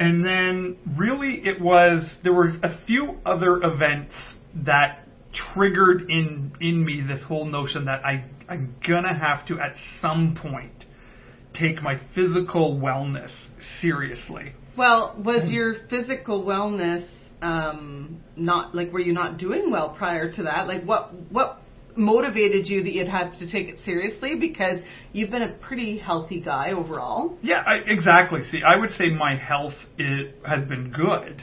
And 0.00 0.24
then 0.24 0.78
really 0.96 1.46
it 1.46 1.60
was 1.60 2.10
there 2.24 2.32
were 2.32 2.48
a 2.62 2.84
few 2.86 3.18
other 3.26 3.58
events 3.62 4.14
that 4.64 5.06
triggered 5.52 6.10
in 6.10 6.52
in 6.60 6.84
me 6.84 7.04
this 7.06 7.22
whole 7.28 7.44
notion 7.44 7.84
that 7.84 8.04
I 8.04 8.24
I'm 8.48 8.74
gonna 8.86 9.16
have 9.16 9.46
to 9.48 9.60
at 9.60 9.74
some 10.00 10.38
point 10.40 10.86
take 11.54 11.82
my 11.82 12.00
physical 12.14 12.80
wellness 12.80 13.30
seriously. 13.82 14.52
Well, 14.74 15.20
was 15.22 15.50
your 15.50 15.74
physical 15.90 16.44
wellness 16.44 17.06
um, 17.42 18.22
not 18.36 18.74
like 18.74 18.92
were 18.92 19.00
you 19.00 19.12
not 19.12 19.36
doing 19.36 19.70
well 19.70 19.94
prior 19.98 20.32
to 20.32 20.42
that? 20.44 20.66
Like 20.66 20.82
what 20.84 21.12
what 21.30 21.60
motivated 21.96 22.68
you 22.68 22.82
that 22.82 22.92
you'd 22.92 23.08
have 23.08 23.32
to 23.38 23.50
take 23.50 23.68
it 23.68 23.78
seriously 23.84 24.36
because 24.38 24.80
you've 25.12 25.30
been 25.30 25.42
a 25.42 25.52
pretty 25.52 25.98
healthy 25.98 26.40
guy 26.40 26.72
overall. 26.72 27.36
Yeah, 27.42 27.62
I, 27.66 27.76
exactly. 27.86 28.42
See, 28.50 28.62
I 28.66 28.76
would 28.76 28.90
say 28.92 29.10
my 29.10 29.36
health 29.36 29.74
is, 29.98 30.32
has 30.46 30.64
been 30.66 30.90
good. 30.90 31.42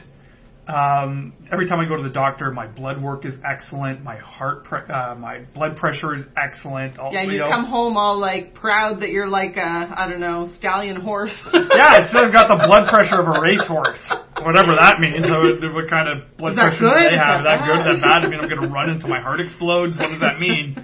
Um, 0.68 1.32
every 1.50 1.66
time 1.66 1.80
I 1.80 1.88
go 1.88 1.96
to 1.96 2.02
the 2.02 2.12
doctor, 2.12 2.50
my 2.52 2.66
blood 2.66 3.00
work 3.02 3.24
is 3.24 3.32
excellent. 3.40 4.02
My 4.04 4.16
heart, 4.16 4.64
pre- 4.64 4.84
uh, 4.84 5.14
my 5.14 5.40
blood 5.54 5.78
pressure 5.78 6.14
is 6.14 6.24
excellent. 6.36 6.98
All, 6.98 7.10
Yeah, 7.10 7.22
you 7.22 7.38
know. 7.38 7.48
come 7.48 7.64
home 7.64 7.96
all 7.96 8.20
like 8.20 8.52
proud 8.52 9.00
that 9.00 9.08
you're 9.08 9.28
like 9.28 9.56
a 9.56 9.88
I 9.96 10.06
don't 10.08 10.20
know 10.20 10.52
stallion 10.58 11.00
horse. 11.00 11.32
Yeah, 11.54 11.88
I 11.88 12.06
still 12.12 12.24
have 12.24 12.32
got 12.32 12.48
the 12.52 12.60
blood 12.66 12.84
pressure 12.92 13.16
of 13.16 13.28
a 13.32 13.40
racehorse, 13.40 13.98
whatever 14.44 14.76
that 14.76 15.00
means. 15.00 15.24
So 15.24 15.72
what- 15.72 15.88
kind 15.88 16.06
of 16.06 16.36
blood 16.36 16.54
pressure 16.54 16.84
do 16.84 16.90
they 17.08 17.16
have? 17.16 17.40
Is 17.40 17.48
that 17.48 17.64
that 17.64 17.64
good? 17.64 17.96
Is 17.96 18.02
that 18.04 18.04
bad? 18.04 18.20
bad? 18.20 18.24
I 18.24 18.28
mean, 18.28 18.40
I'm 18.40 18.48
going 18.52 18.60
to 18.60 18.68
run 18.68 18.90
until 18.90 19.08
my 19.08 19.22
heart 19.22 19.40
explodes. 19.40 19.96
What 19.96 20.10
does 20.12 20.20
that 20.20 20.38
mean? 20.38 20.76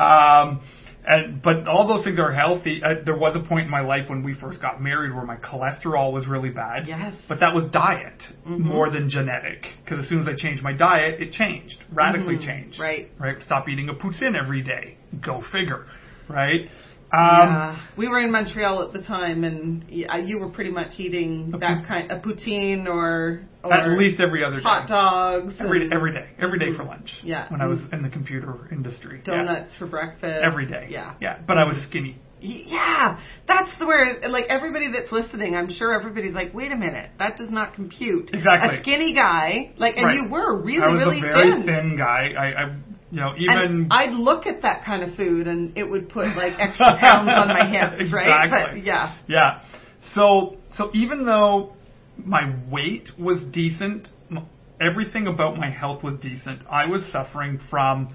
Um, 0.00 0.64
and 1.06 1.40
but 1.42 1.68
all 1.68 1.86
those 1.86 2.04
things 2.04 2.18
are 2.18 2.32
healthy. 2.32 2.82
Uh, 2.84 2.94
there 3.04 3.16
was 3.16 3.36
a 3.36 3.48
point 3.48 3.64
in 3.66 3.70
my 3.70 3.80
life 3.80 4.08
when 4.08 4.22
we 4.22 4.34
first 4.34 4.60
got 4.60 4.82
married 4.82 5.14
where 5.14 5.24
my 5.24 5.36
cholesterol 5.36 6.12
was 6.12 6.26
really 6.26 6.50
bad. 6.50 6.86
Yes. 6.88 7.14
But 7.28 7.40
that 7.40 7.54
was 7.54 7.64
diet 7.70 8.22
Mhm. 8.46 8.60
more 8.60 8.90
than 8.90 9.08
genetic. 9.08 9.66
Because 9.84 10.00
as 10.00 10.08
soon 10.08 10.20
as 10.20 10.28
I 10.28 10.34
changed 10.34 10.62
my 10.62 10.72
diet, 10.72 11.20
it 11.20 11.32
changed 11.32 11.84
radically 11.92 12.36
Mhm. 12.36 12.46
changed. 12.46 12.80
Right. 12.80 13.08
Right. 13.18 13.40
Stop 13.42 13.68
eating 13.68 13.88
a 13.88 13.94
poutine 13.94 14.36
every 14.36 14.62
day. 14.62 14.96
Go 15.20 15.40
figure. 15.40 15.86
Right. 16.28 16.68
Um, 17.16 17.48
yeah, 17.48 17.86
we 17.96 18.08
were 18.08 18.20
in 18.20 18.30
Montreal 18.30 18.82
at 18.82 18.92
the 18.92 19.02
time, 19.02 19.44
and 19.44 19.84
yeah, 19.88 20.16
you 20.18 20.38
were 20.38 20.50
pretty 20.50 20.70
much 20.70 20.98
eating 20.98 21.52
A 21.54 21.58
that 21.58 21.86
kind 21.86 22.10
of 22.10 22.22
poutine 22.22 22.86
or, 22.86 23.40
or 23.64 23.72
At 23.72 23.98
least 23.98 24.20
every 24.20 24.44
other 24.44 24.56
day. 24.58 24.62
hot 24.62 24.88
dogs, 24.88 25.54
every 25.58 25.88
every 25.92 26.12
day 26.12 26.28
every 26.38 26.58
day 26.58 26.72
for 26.76 26.84
Mhm. 26.84 26.88
lunch. 26.88 27.10
Yeah. 27.22 27.48
When 27.50 27.60
I 27.60 27.66
was 27.66 27.80
in 27.92 28.02
the 28.02 28.10
computer 28.10 28.54
industry. 28.70 29.22
Yeah. 29.26 29.36
donuts 29.36 29.76
for 29.76 29.86
breakfast 29.86 30.42
Every 30.44 30.66
day. 30.66 30.88
Yeah, 30.90 31.14
Yeah. 31.20 31.38
But 31.46 31.58
I 31.58 31.64
was 31.64 31.76
skinny. 31.88 32.16
Yeah, 32.38 33.18
that's 33.48 33.76
the 33.78 33.86
where 33.86 34.28
like 34.28 34.44
everybody 34.50 34.92
that's 34.92 35.10
listening, 35.10 35.56
I'm 35.56 35.70
sure 35.70 35.98
everybody's 35.98 36.34
like, 36.34 36.52
wait 36.52 36.70
a 36.70 36.76
minute, 36.76 37.10
that 37.18 37.38
does 37.38 37.50
not 37.50 37.72
compute. 37.74 38.30
Exactly. 38.32 38.76
A 38.76 38.82
skinny 38.82 39.14
guy, 39.14 39.72
like, 39.78 39.96
and 39.96 40.06
Right. 40.06 40.16
you 40.16 40.28
were 40.28 40.54
really, 40.62 40.84
I 40.84 40.88
was 40.88 40.98
really 41.06 41.18
a 41.18 41.22
very 41.22 41.50
thin. 41.52 41.62
thin, 41.64 41.96
guy. 41.96 42.34
I, 42.38 42.62
I, 42.64 42.74
you 43.10 43.20
know, 43.20 43.32
even 43.38 43.56
and 43.56 43.92
I'd 43.92 44.12
look 44.14 44.46
at 44.46 44.62
that 44.62 44.84
kind 44.84 45.02
of 45.02 45.14
food 45.16 45.46
and 45.46 45.76
it 45.78 45.84
would 45.88 46.08
put 46.08 46.36
like 46.36 46.54
extra 46.58 46.98
pounds 46.98 47.30
on 47.32 47.48
my 47.48 47.68
hips, 47.98 48.12
right? 48.12 48.44
Exactly. 48.46 48.80
But 48.80 48.86
yeah. 48.86 49.16
Yeah. 49.28 49.62
So 50.14 50.56
so 50.76 50.90
even 50.94 51.24
though 51.24 51.74
my 52.16 52.54
weight 52.70 53.10
was 53.18 53.44
decent, 53.52 54.08
everything 54.80 55.26
about 55.26 55.56
my 55.56 55.70
health 55.70 56.02
was 56.02 56.14
decent. 56.20 56.62
I 56.70 56.86
was 56.86 57.02
suffering 57.12 57.60
from 57.70 58.14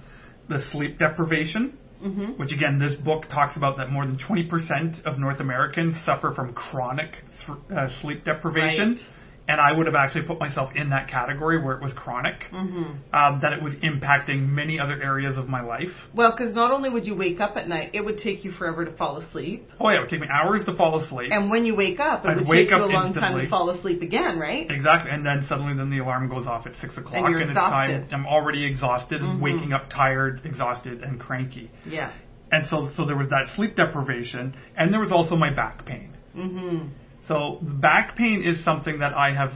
the 0.49 0.61
sleep 0.71 0.97
deprivation, 0.99 1.77
Mhm. 2.03 2.37
which 2.37 2.51
again, 2.51 2.79
this 2.79 2.95
book 2.95 3.27
talks 3.29 3.55
about 3.55 3.77
that 3.77 3.91
more 3.91 4.05
than 4.05 4.17
20% 4.17 5.05
of 5.05 5.19
North 5.19 5.39
Americans 5.39 5.95
suffer 6.05 6.31
from 6.31 6.51
chronic 6.53 7.23
th- 7.45 7.57
uh, 7.77 7.89
sleep 8.01 8.23
deprivation. 8.25 8.95
Right. 8.95 9.03
And 9.51 9.59
I 9.59 9.73
would 9.73 9.85
have 9.85 9.95
actually 9.95 10.21
put 10.21 10.39
myself 10.39 10.69
in 10.75 10.91
that 10.91 11.09
category 11.09 11.61
where 11.61 11.75
it 11.75 11.83
was 11.83 11.91
chronic, 11.91 12.47
Mhm. 12.53 12.95
um, 13.13 13.39
that 13.41 13.51
it 13.51 13.61
was 13.61 13.75
impacting 13.83 14.47
many 14.47 14.79
other 14.79 14.97
areas 15.03 15.37
of 15.37 15.49
my 15.49 15.59
life. 15.59 15.91
Well, 16.13 16.31
because 16.31 16.55
not 16.55 16.71
only 16.71 16.89
would 16.89 17.05
you 17.05 17.15
wake 17.15 17.41
up 17.41 17.57
at 17.57 17.67
night, 17.67 17.89
it 17.91 18.05
would 18.05 18.17
take 18.17 18.45
you 18.45 18.51
forever 18.51 18.85
to 18.85 18.91
fall 18.91 19.17
asleep. 19.17 19.69
Oh 19.77 19.89
yeah, 19.89 19.97
it 19.97 19.99
would 20.01 20.09
take 20.09 20.21
me 20.21 20.29
hours 20.31 20.63
to 20.65 20.73
fall 20.73 20.97
asleep. 20.99 21.33
And 21.33 21.51
when 21.51 21.65
you 21.65 21.75
wake 21.75 21.99
up, 21.99 22.23
it 22.23 22.29
I'd 22.29 22.37
would 22.37 22.47
wake 22.47 22.69
take 22.69 22.77
you 22.77 22.85
a 22.85 22.87
long 22.87 23.13
time 23.13 23.37
to 23.37 23.47
fall 23.49 23.69
asleep 23.71 24.01
again, 24.01 24.39
right? 24.39 24.71
Exactly, 24.71 25.11
and 25.11 25.25
then 25.25 25.43
suddenly, 25.49 25.73
then 25.73 25.89
the 25.89 25.99
alarm 25.99 26.29
goes 26.29 26.47
off 26.47 26.65
at 26.65 26.77
six 26.77 26.97
o'clock, 26.97 27.29
you're 27.29 27.41
it's 27.41 27.53
time. 27.53 28.07
I'm 28.13 28.25
already 28.25 28.63
exhausted, 28.63 29.21
and 29.21 29.39
Mhm. 29.39 29.41
waking 29.41 29.73
up 29.73 29.89
tired, 29.89 30.39
exhausted, 30.45 31.03
and 31.03 31.19
cranky. 31.19 31.69
Yeah. 31.85 32.11
And 32.53 32.65
so, 32.67 32.87
so 32.95 33.03
there 33.03 33.17
was 33.17 33.27
that 33.29 33.47
sleep 33.55 33.75
deprivation, 33.75 34.53
and 34.77 34.93
there 34.93 35.01
was 35.01 35.11
also 35.11 35.35
my 35.35 35.49
back 35.49 35.83
pain. 35.83 36.13
Mhm. 36.37 36.89
So 37.31 37.59
back 37.61 38.17
pain 38.17 38.43
is 38.45 38.63
something 38.65 38.99
that 38.99 39.13
I 39.13 39.33
have 39.33 39.51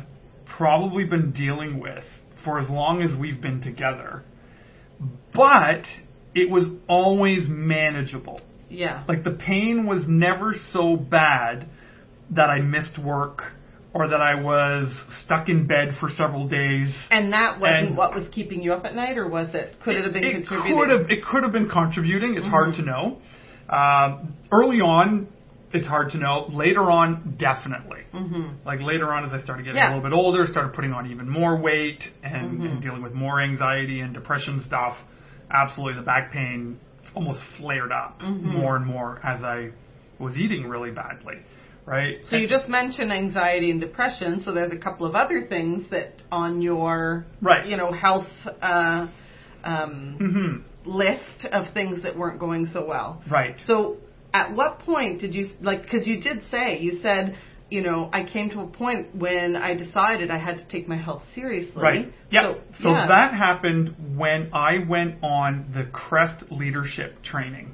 probably 0.57 1.03
been 1.03 1.33
dealing 1.33 1.79
with 1.81 2.05
for 2.45 2.57
as 2.59 2.69
long 2.69 3.01
as 3.01 3.11
we've 3.19 3.41
been 3.41 3.61
together, 3.61 4.23
but 5.33 5.83
it 6.33 6.49
was 6.49 6.63
always 6.87 7.47
manageable. 7.49 8.39
Yeah. 8.69 9.03
Like 9.09 9.25
the 9.25 9.31
pain 9.31 9.87
was 9.87 10.05
never 10.07 10.53
so 10.71 10.95
bad 10.95 11.67
that 12.31 12.49
I 12.49 12.61
missed 12.61 12.97
work 12.97 13.41
or 13.93 14.07
that 14.07 14.21
I 14.21 14.35
was 14.41 14.93
stuck 15.25 15.49
in 15.49 15.67
bed 15.67 15.95
for 15.99 16.09
several 16.09 16.47
days. 16.47 16.93
And 17.11 17.33
that 17.33 17.59
wasn't 17.59 17.87
And- 17.89 17.97
what 17.97 18.13
was 18.15 18.27
keeping 18.31 18.61
you 18.61 18.71
up 18.73 18.85
at 18.85 18.95
night, 18.95 19.17
or 19.17 19.27
was 19.27 19.53
it? 19.53 19.75
Could 19.83 19.95
it, 19.95 20.03
have 20.05 20.13
been 20.13 20.23
it 20.23 20.31
contributing? 20.33 20.77
could 20.77 20.89
have 20.89 21.09
it 21.09 21.23
could 21.25 21.43
have 21.43 21.51
been 21.51 21.69
contributing. 21.69 22.35
It's 22.35 22.47
hard 22.47 22.75
to 22.75 22.81
Mm-hmm. 22.81 22.89
know. 22.89 23.17
Um, 23.67 24.35
early 24.51 24.77
on, 24.79 25.27
it's 25.75 25.87
hard 25.87 26.11
to 26.11 26.17
know. 26.17 26.45
Later 26.49 26.89
on, 26.91 27.35
definitely. 27.37 28.01
hmm 28.11 28.49
Like 28.65 28.81
later 28.81 29.13
on, 29.13 29.25
as 29.25 29.33
I 29.33 29.39
started 29.39 29.63
getting 29.63 29.77
Yeah. 29.77 29.87
a 29.87 29.93
little 29.93 30.03
bit 30.09 30.13
older, 30.13 30.47
started 30.47 30.73
putting 30.73 30.93
on 30.93 31.07
even 31.11 31.29
more 31.29 31.57
weight 31.57 32.03
and, 32.23 32.61
Mhm. 32.61 32.65
and 32.71 32.81
dealing 32.81 33.01
with 33.01 33.13
more 33.13 33.41
anxiety 33.41 33.99
and 34.01 34.13
depression 34.13 34.61
stuff. 34.61 34.95
Absolutely, 35.51 35.95
the 35.95 36.05
back 36.05 36.31
pain 36.31 36.79
almost 37.13 37.39
flared 37.57 37.91
up 37.91 38.19
Mhm. 38.21 38.41
more 38.43 38.75
and 38.75 38.85
more 38.85 39.19
as 39.23 39.43
I 39.43 39.69
was 40.19 40.37
eating 40.37 40.67
really 40.67 40.91
badly. 40.91 41.39
Right. 41.85 42.17
So 42.25 42.35
you 42.35 42.47
just 42.47 42.67
mentioned 42.67 43.11
anxiety 43.13 43.69
and 43.69 43.79
depression. 43.79 44.39
So 44.39 44.51
there's 44.53 44.71
a 44.71 44.77
couple 44.77 45.05
of 45.05 45.13
other 45.13 45.43
things 45.43 45.87
that 45.89 46.23
on 46.31 46.61
your 46.63 47.25
Right. 47.41 47.67
you 47.67 47.77
know 47.77 47.91
health 47.91 48.27
uh, 48.61 49.07
um, 49.63 50.15
hmm 50.17 50.57
list 50.87 51.45
of 51.51 51.67
things 51.73 52.01
that 52.03 52.15
weren't 52.15 52.39
going 52.39 52.67
so 52.67 52.85
well. 52.85 53.21
Right. 53.29 53.55
So 53.65 53.97
at 54.35 54.53
what 54.53 54.79
point 54.79 55.21
did 55.21 55.33
you 55.33 55.49
like? 55.61 55.83
Because 55.83 56.05
you 56.05 56.21
did 56.21 56.43
say 56.51 56.79
you 56.79 56.99
said. 57.01 57.37
You 57.67 57.81
know, 57.81 58.11
I 58.13 58.23
came 58.23 58.51
to 58.51 58.59
a 58.59 58.67
point 58.67 59.15
when 59.15 59.55
I 59.55 59.73
decided 59.73 60.29
I 60.29 60.37
had 60.37 60.59
to 60.59 60.67
take 60.67 60.87
my 60.87 60.97
health 60.97 61.23
seriously. 61.33 61.81
Right. 61.81 62.13
Yeah. 62.29 62.53
So, 62.53 62.61
So, 62.83 62.89
yeah. 62.91 63.07
that 63.07 63.33
happened 63.33 63.95
when 64.15 64.51
I 64.53 64.85
went 64.87 65.23
on 65.23 65.71
the 65.73 65.85
Crest 65.85 66.43
leadership 66.51 67.23
training. 67.23 67.73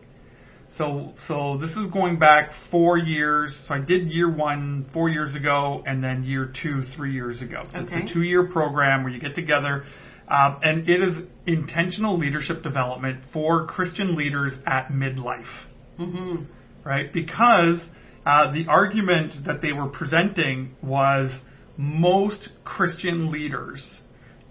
So 0.77 1.13
so 1.27 1.57
this 1.57 1.71
is 1.71 1.91
going 1.91 2.19
back 2.19 2.51
four 2.71 2.97
years. 2.97 3.53
So 3.67 3.75
I 3.75 3.79
did 3.79 4.09
year 4.11 4.31
one 4.33 4.89
four 4.93 5.09
years 5.09 5.35
ago, 5.35 5.83
and 5.85 6.01
then 6.01 6.23
year 6.23 6.53
two 6.63 6.83
three 6.95 7.11
years 7.11 7.41
ago. 7.41 7.65
So 7.73 7.79
Okay. 7.81 7.97
it's 7.97 8.11
a 8.11 8.13
two 8.13 8.21
year 8.21 8.47
program 8.47 9.03
where 9.03 9.11
you 9.11 9.19
get 9.19 9.35
together, 9.35 9.83
um, 10.29 10.59
and 10.63 10.87
it 10.87 11.01
is 11.03 11.15
intentional 11.45 12.17
leadership 12.17 12.63
development 12.63 13.19
for 13.33 13.65
Christian 13.65 14.15
leaders 14.15 14.53
at 14.65 14.87
midlife 14.87 15.53
hmm 15.97 16.35
right? 16.83 17.13
Because 17.13 17.85
uh, 18.25 18.51
the 18.51 18.65
argument 18.67 19.33
that 19.45 19.61
they 19.61 19.71
were 19.71 19.87
presenting 19.89 20.75
was 20.81 21.31
most 21.77 22.49
Christian 22.63 23.31
leaders 23.31 24.01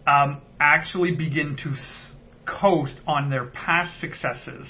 um, 0.06 0.40
actually 0.60 1.14
begin 1.14 1.56
to 1.64 1.70
s- 1.70 2.12
coast 2.46 3.00
on 3.06 3.30
their 3.30 3.46
past 3.46 4.00
successes 4.00 4.66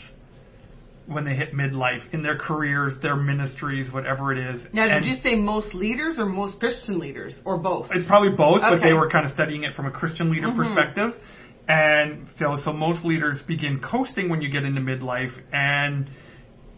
when 1.06 1.24
they 1.24 1.34
hit 1.34 1.52
midlife 1.52 2.02
in 2.12 2.22
their 2.22 2.38
careers, 2.38 2.94
their 3.02 3.16
ministries, 3.16 3.92
whatever 3.92 4.32
it 4.32 4.38
is. 4.38 4.62
Now, 4.72 4.84
did 4.86 4.96
And 4.98 5.06
you 5.06 5.16
say 5.22 5.34
most 5.34 5.74
leaders 5.74 6.18
or 6.18 6.26
most 6.26 6.60
Christian 6.60 6.98
leaders 6.98 7.34
or 7.44 7.58
both? 7.58 7.88
It's 7.90 8.06
probably 8.06 8.36
both, 8.36 8.60
but 8.60 8.80
they 8.80 8.92
were 8.92 9.10
kind 9.10 9.26
of 9.26 9.32
studying 9.32 9.64
it 9.64 9.74
from 9.74 9.86
a 9.86 9.90
Christian 9.90 10.30
leader 10.30 10.48
Mhm. 10.48 10.56
perspective. 10.56 11.14
And 11.68 12.26
so, 12.38 12.56
so 12.64 12.72
most 12.72 13.04
leaders 13.04 13.40
begin 13.42 13.80
coasting 13.80 14.28
when 14.28 14.40
you 14.40 14.50
get 14.50 14.64
into 14.64 14.80
midlife, 14.80 15.32
and 15.52 16.10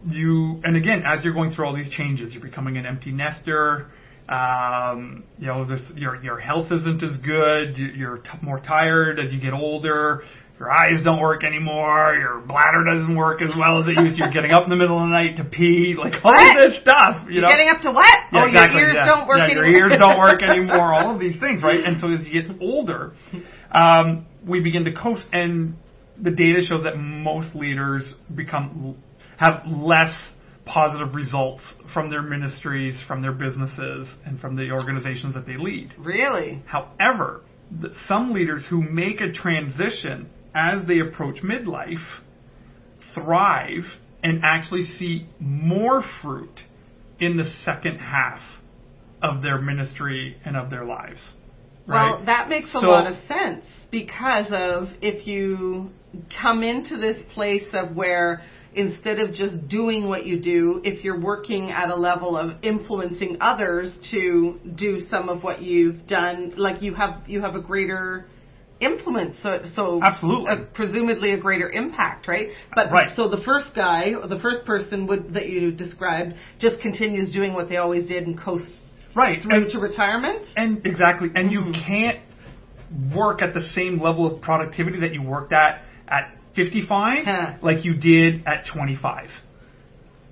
you, 0.09 0.61
and 0.65 0.77
again, 0.77 1.03
as 1.07 1.25
you're 1.25 1.35
going 1.35 1.53
through 1.53 1.67
all 1.67 1.75
these 1.77 1.91
changes, 1.91 2.33
you're 2.33 2.43
becoming 2.43 2.77
an 2.77 2.87
empty 2.87 3.13
nester, 3.13 3.91
Um, 4.29 5.25
you 5.39 5.47
know, 5.49 5.65
this, 5.67 5.83
your 5.97 6.23
your 6.23 6.39
health 6.39 6.71
isn't 6.73 7.03
as 7.03 7.19
good. 7.19 7.77
You- 7.77 7.93
You're 7.97 8.19
t- 8.19 8.31
more 8.41 8.61
tired 8.61 9.19
as 9.19 9.33
you 9.33 9.41
get 9.41 9.53
older. 9.53 10.23
Your 10.59 10.71
eyes 10.71 11.03
don't 11.03 11.21
work 11.21 11.43
anymore. 11.43 12.15
Your 12.15 12.39
bladder 12.41 12.85
doesn't 12.87 13.17
work 13.17 13.43
as 13.43 13.51
well 13.59 13.81
as 13.83 13.89
it 13.89 13.99
used. 14.01 14.17
to. 14.17 14.23
You're 14.23 14.31
getting 14.33 14.53
up 14.53 14.63
in 14.65 14.71
the 14.71 14.77
middle 14.77 14.97
of 14.97 15.03
the 15.09 15.13
night 15.13 15.37
to 15.39 15.45
pee. 15.45 15.97
Like 15.99 16.15
all 16.25 16.33
this 16.55 16.81
stuff. 16.81 17.27
You 17.27 17.33
You're 17.35 17.43
know, 17.43 17.49
getting 17.51 17.69
up 17.69 17.81
to 17.83 17.91
what? 17.91 18.15
yeah, 18.33 18.43
oh, 18.45 18.47
exactly, 18.47 18.79
your 18.79 18.89
ears 18.91 18.97
yeah. 19.01 19.07
don't 19.07 19.27
work 19.27 19.39
yeah, 19.39 19.45
anymore. 19.47 19.67
Your 19.67 19.91
ears 19.91 19.99
don't 19.99 20.19
work 20.19 20.43
anymore. 20.49 20.95
All 20.95 21.15
of 21.15 21.21
these 21.21 21.39
things, 21.41 21.63
right? 21.65 21.83
And 21.83 21.99
so 22.01 22.09
as 22.13 22.25
you 22.27 22.43
get 22.43 22.61
older, 22.63 23.13
um, 23.73 24.27
we 24.47 24.61
begin 24.61 24.85
to 24.85 24.93
coast, 24.93 25.25
and 25.33 25.75
the 26.21 26.31
data 26.31 26.61
shows 26.63 26.85
that 26.85 26.97
most 26.97 27.57
leaders 27.57 28.15
become 28.33 28.97
have 29.43 29.67
less 29.67 30.17
positive 30.65 31.15
results 31.15 31.63
from 31.93 32.11
their 32.11 32.23
ministries, 32.23 32.97
from 33.09 33.23
their 33.23 33.33
businesses, 33.33 34.09
and 34.25 34.41
from 34.41 34.55
the 34.55 34.71
organizations 34.71 35.35
that 35.35 35.47
they 35.47 35.57
lead. 35.57 35.93
Really? 35.99 36.63
However, 36.67 37.43
some 38.07 38.33
leaders 38.33 38.65
who 38.71 38.81
make 38.83 39.21
a 39.21 39.33
transition 39.33 40.31
as 40.55 40.87
they 40.87 41.01
approach 41.01 41.43
midlife 41.43 42.05
thrive 43.15 43.85
and 44.23 44.43
actually 44.45 44.85
see 44.85 45.27
more 45.41 46.05
fruit 46.23 46.61
in 47.19 47.37
the 47.37 47.51
second 47.65 47.99
half 47.99 48.41
of 49.23 49.43
their 49.43 49.61
ministry 49.61 50.37
and 50.45 50.57
of 50.57 50.71
their 50.71 50.85
lives. 50.85 51.21
Right? 51.87 52.13
Well, 52.13 52.25
that 52.27 52.49
makes 52.49 52.69
a 52.75 52.81
So- 52.81 52.91
lot 52.91 53.09
of 53.09 53.17
sense 53.27 53.65
because 53.91 54.47
of 54.53 54.91
if 55.01 55.27
you 55.27 55.91
come 56.41 56.63
into 56.63 56.97
this 56.97 57.21
place 57.35 57.67
of 57.73 57.97
where 57.97 58.43
instead 58.75 59.19
of 59.19 59.35
just 59.35 59.69
doing 59.69 60.09
what 60.09 60.27
you 60.27 60.41
do, 60.41 60.81
if 60.85 61.05
you're 61.05 61.21
working 61.21 61.71
at 61.71 61.89
a 61.91 61.95
level 61.97 62.37
of 62.37 62.63
influencing 62.63 63.39
others 63.41 63.93
to 64.11 64.59
do 64.77 65.01
some 65.11 65.29
of 65.29 65.43
what 65.43 65.63
you've 65.63 66.07
done, 66.07 66.53
like 66.57 66.83
you 66.83 66.95
have 66.95 67.23
you 67.29 67.41
have 67.43 67.55
a 67.55 67.61
greater 67.61 68.27
influence, 68.81 69.37
so 69.43 69.61
so 69.77 70.01
Absolutely. 70.03 70.51
uh, 70.51 70.57
presumably 70.75 71.33
a 71.33 71.39
greater 71.39 71.71
impact, 71.71 72.27
right? 72.27 72.49
But 72.75 72.91
Right. 72.91 73.11
so 73.15 73.29
the 73.29 73.43
first 73.45 73.75
guy, 73.75 74.15
or 74.21 74.27
the 74.27 74.41
first 74.41 74.65
person 74.65 75.07
would 75.07 75.35
that 75.35 75.49
you 75.49 75.71
described, 75.71 76.35
just 76.59 76.81
continues 76.81 77.33
doing 77.33 77.53
what 77.55 77.69
they 77.69 77.77
always 77.77 78.07
did 78.09 78.27
and 78.27 78.39
coasts 78.39 78.81
right. 79.15 79.41
through 79.43 79.63
And, 79.63 79.71
to 79.71 79.79
retirement. 79.79 80.47
and 80.57 80.85
exactly. 80.85 81.29
And 81.35 81.51
Mm-hmm. 81.51 81.75
you 81.75 81.75
can't 81.87 82.21
work 83.15 83.41
at 83.41 83.55
the 83.55 83.63
same 83.75 84.01
level 84.01 84.27
of 84.27 84.43
productivity 84.43 85.01
that 85.01 85.13
you 85.15 85.23
worked 85.23 85.53
at 85.53 85.83
at 86.09 86.37
55 86.55 87.25
Huh. 87.25 87.55
like 87.63 87.85
you 87.85 87.95
did 87.95 88.47
at 88.47 88.67
25. 88.73 89.31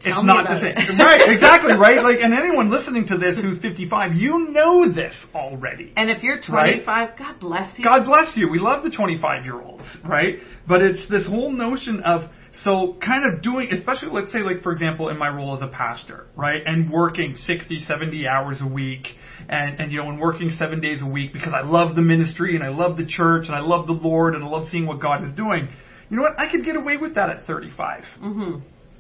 It's 0.03 0.15
Tell 0.15 0.23
me 0.23 0.29
not 0.29 0.49
the 0.49 0.61
same. 0.61 0.99
right, 0.99 1.21
exactly, 1.29 1.75
right? 1.75 2.03
Like, 2.03 2.21
and 2.23 2.33
anyone 2.33 2.71
listening 2.71 3.07
to 3.09 3.19
this 3.19 3.37
who's 3.37 3.61
55, 3.61 4.15
you 4.15 4.49
know 4.49 4.91
this 4.91 5.15
already. 5.35 5.93
And 5.95 6.09
if 6.09 6.23
you're 6.23 6.37
Right. 6.49 6.83
25, 6.83 7.19
God 7.19 7.39
bless 7.39 7.79
you. 7.79 7.85
God 7.85 8.07
bless 8.07 8.35
you. 8.35 8.49
We 8.51 8.59
love 8.59 8.83
the 8.83 8.91
25 8.91 9.45
year 9.45 9.61
olds, 9.61 9.85
right? 10.09 10.37
But 10.67 10.81
it's 10.81 11.07
this 11.11 11.27
whole 11.27 11.53
notion 11.53 12.01
of, 12.01 12.31
so 12.65 12.97
kind 13.05 13.27
of 13.31 13.43
doing, 13.43 13.69
especially 13.73 14.09
let's 14.09 14.33
say 14.33 14.39
like, 14.39 14.63
for 14.63 14.73
example, 14.73 15.11
in 15.11 15.19
my 15.19 15.29
role 15.29 15.55
as 15.55 15.61
a 15.61 15.69
pastor, 15.69 16.27
right? 16.35 16.63
And 16.65 16.91
working 16.91 17.37
60, 17.37 17.81
70 17.81 18.27
hours 18.27 18.57
a 18.63 18.67
week 18.67 19.07
and, 19.51 19.81
and 19.81 19.93
you 19.93 19.99
know, 20.03 20.09
and 20.09 20.19
working 20.19 20.51
seven 20.59 20.81
days 20.81 21.03
a 21.03 21.07
week 21.07 21.35
because 21.35 21.53
I 21.55 21.61
love 21.61 21.95
the 21.95 22.03
ministry 22.03 22.55
and 22.55 22.65
I 22.65 22.69
love 22.69 22.97
the 22.97 23.07
church 23.07 23.49
and 23.49 23.55
I 23.55 23.61
love 23.61 23.87
the 23.87 23.93
Lord 23.93 24.35
and 24.35 24.43
I 24.43 24.47
love 24.49 24.69
seeing 24.69 24.87
what 24.87 24.99
God 25.01 25.23
is 25.25 25.35
doing. 25.37 25.69
You 26.11 26.17
know 26.17 26.23
what? 26.23 26.39
I 26.39 26.51
could 26.51 26.65
get 26.65 26.77
away 26.77 26.97
with 26.97 27.15
that 27.15 27.31
at 27.31 27.47
35. 27.47 28.05
hmm 28.19 28.55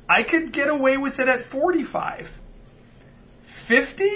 I 0.08 0.22
could 0.24 0.52
get 0.52 0.68
away 0.68 0.96
with 0.96 1.18
it 1.20 1.28
at 1.28 1.50
45. 1.52 2.26
50? 3.68 4.10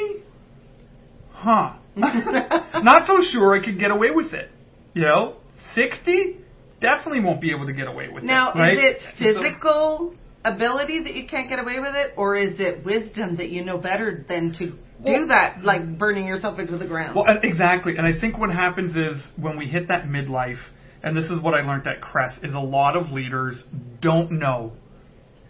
Huh. 1.32 1.74
Not 1.96 3.06
so 3.06 3.18
sure 3.30 3.54
I 3.54 3.64
could 3.64 3.78
get 3.78 3.90
away 3.90 4.10
with 4.10 4.32
it. 4.32 4.50
You 4.94 5.02
know, 5.02 5.36
60? 5.74 6.38
Definitely 6.80 7.20
won't 7.20 7.40
be 7.40 7.52
able 7.52 7.66
to 7.66 7.72
get 7.72 7.86
away 7.86 8.08
with 8.08 8.24
Now, 8.24 8.52
it. 8.52 8.58
Right? 8.58 8.74
is 8.78 8.80
it 8.82 8.96
And 9.20 9.34
so- 9.36 9.42
physical 9.42 10.14
ability 10.44 11.04
that 11.04 11.14
you 11.14 11.26
can't 11.26 11.48
get 11.48 11.58
away 11.58 11.78
with 11.80 11.94
it, 11.94 12.12
or 12.16 12.36
is 12.36 12.58
it 12.60 12.84
wisdom 12.84 13.36
that 13.36 13.48
you 13.50 13.64
know 13.64 13.78
better 13.78 14.24
than 14.28 14.52
to 14.58 14.72
do 15.06 15.26
that, 15.28 15.64
like 15.64 15.98
burning 15.98 16.26
yourself 16.26 16.58
into 16.58 16.76
the 16.76 16.86
ground? 16.86 17.14
Well, 17.16 17.24
uh, 17.28 17.36
exactly. 17.42 17.96
And 17.96 18.06
I 18.06 18.18
think 18.20 18.36
what 18.36 18.50
happens 18.50 18.94
is 18.96 19.24
when 19.40 19.56
we 19.56 19.66
hit 19.66 19.88
that 19.88 20.04
midlife, 20.04 20.58
and 21.04 21.14
this 21.14 21.30
is 21.30 21.38
what 21.40 21.54
I 21.54 21.60
learned 21.60 21.86
at 21.86 22.00
Crest, 22.00 22.38
is 22.42 22.54
a 22.54 22.58
lot 22.58 22.96
of 22.96 23.10
leaders 23.10 23.62
don't 24.00 24.32
know 24.32 24.72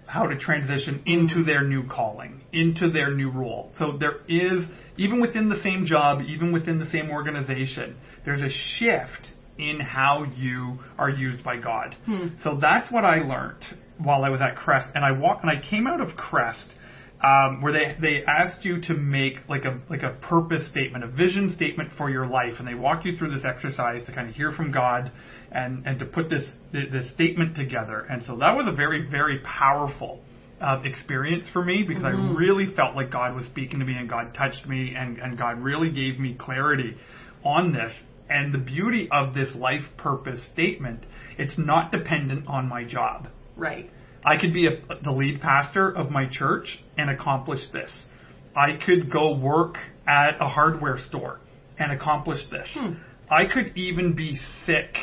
how 0.04 0.26
to 0.26 0.36
transition 0.36 1.00
into 1.06 1.44
their 1.44 1.62
new 1.62 1.86
calling, 1.88 2.42
into 2.52 2.90
their 2.90 3.10
new 3.10 3.30
role. 3.30 3.70
So 3.78 3.96
there 3.98 4.16
is, 4.28 4.64
even 4.98 5.20
within 5.20 5.48
the 5.48 5.60
same 5.62 5.86
job, 5.86 6.22
even 6.22 6.52
within 6.52 6.80
the 6.80 6.90
same 6.90 7.08
organization, 7.08 7.96
there's 8.24 8.40
a 8.40 8.50
shift 8.50 9.32
in 9.56 9.78
how 9.78 10.24
you 10.36 10.80
are 10.98 11.08
used 11.08 11.44
by 11.44 11.56
God. 11.58 11.94
Hmm. 12.04 12.28
So 12.42 12.58
that's 12.60 12.90
what 12.92 13.04
I 13.04 13.18
learned 13.18 13.62
while 13.98 14.24
I 14.24 14.30
was 14.30 14.40
at 14.40 14.56
Crest, 14.56 14.88
and 14.96 15.04
I 15.04 15.12
walked, 15.12 15.44
and 15.44 15.50
I 15.50 15.62
came 15.70 15.86
out 15.86 16.00
of 16.00 16.16
Crest 16.16 16.66
um, 17.24 17.62
where 17.62 17.72
they 17.72 17.96
they 18.00 18.24
asked 18.24 18.64
you 18.64 18.80
to 18.82 18.94
make 18.94 19.36
like 19.48 19.64
a 19.64 19.80
like 19.88 20.02
a 20.02 20.16
purpose 20.20 20.68
statement, 20.68 21.04
a 21.04 21.08
vision 21.08 21.52
statement 21.56 21.90
for 21.96 22.10
your 22.10 22.26
life, 22.26 22.54
and 22.58 22.68
they 22.68 22.74
walk 22.74 23.04
you 23.04 23.16
through 23.16 23.30
this 23.30 23.44
exercise 23.44 24.04
to 24.04 24.12
kind 24.12 24.28
of 24.28 24.34
hear 24.34 24.52
from 24.52 24.70
God 24.70 25.10
and 25.50 25.86
and 25.86 25.98
to 26.00 26.04
put 26.04 26.28
this 26.28 26.44
this 26.72 27.10
statement 27.12 27.56
together. 27.56 28.00
And 28.10 28.22
so 28.24 28.36
that 28.38 28.54
was 28.56 28.66
a 28.68 28.72
very 28.72 29.08
very 29.08 29.38
powerful 29.38 30.20
uh, 30.60 30.82
experience 30.84 31.46
for 31.52 31.64
me 31.64 31.82
because 31.82 32.04
I 32.04 32.10
really 32.10 32.74
felt 32.74 32.94
like 32.94 33.10
God 33.10 33.34
was 33.34 33.46
speaking 33.46 33.78
to 33.78 33.86
me 33.86 33.94
and 33.94 34.08
God 34.08 34.34
touched 34.34 34.66
me 34.66 34.94
and 34.94 35.18
and 35.18 35.38
God 35.38 35.60
really 35.60 35.90
gave 35.90 36.18
me 36.18 36.36
clarity 36.38 36.96
on 37.42 37.72
this. 37.72 37.92
And 38.28 38.52
the 38.52 38.58
beauty 38.58 39.08
of 39.10 39.34
this 39.34 39.54
life 39.54 39.84
purpose 39.96 40.40
statement, 40.52 41.04
it's 41.38 41.56
not 41.56 41.90
dependent 41.90 42.48
on 42.48 42.68
my 42.68 42.84
job. 42.84 43.28
right. 43.56 43.90
I 44.24 44.38
could 44.38 44.52
be 44.54 44.66
a, 44.66 44.70
the 45.02 45.10
lead 45.10 45.40
pastor 45.40 45.90
of 45.90 46.10
my 46.10 46.26
church 46.30 46.78
and 46.96 47.10
accomplish 47.10 47.60
this. 47.72 47.90
I 48.56 48.78
could 48.84 49.10
go 49.12 49.36
work 49.36 49.76
at 50.06 50.40
a 50.40 50.48
hardware 50.48 50.98
store 50.98 51.40
and 51.78 51.92
accomplish 51.92 52.38
this. 52.50 52.68
I 53.30 53.46
could 53.46 53.76
even 53.76 54.14
be 54.14 54.38
sick 54.64 54.96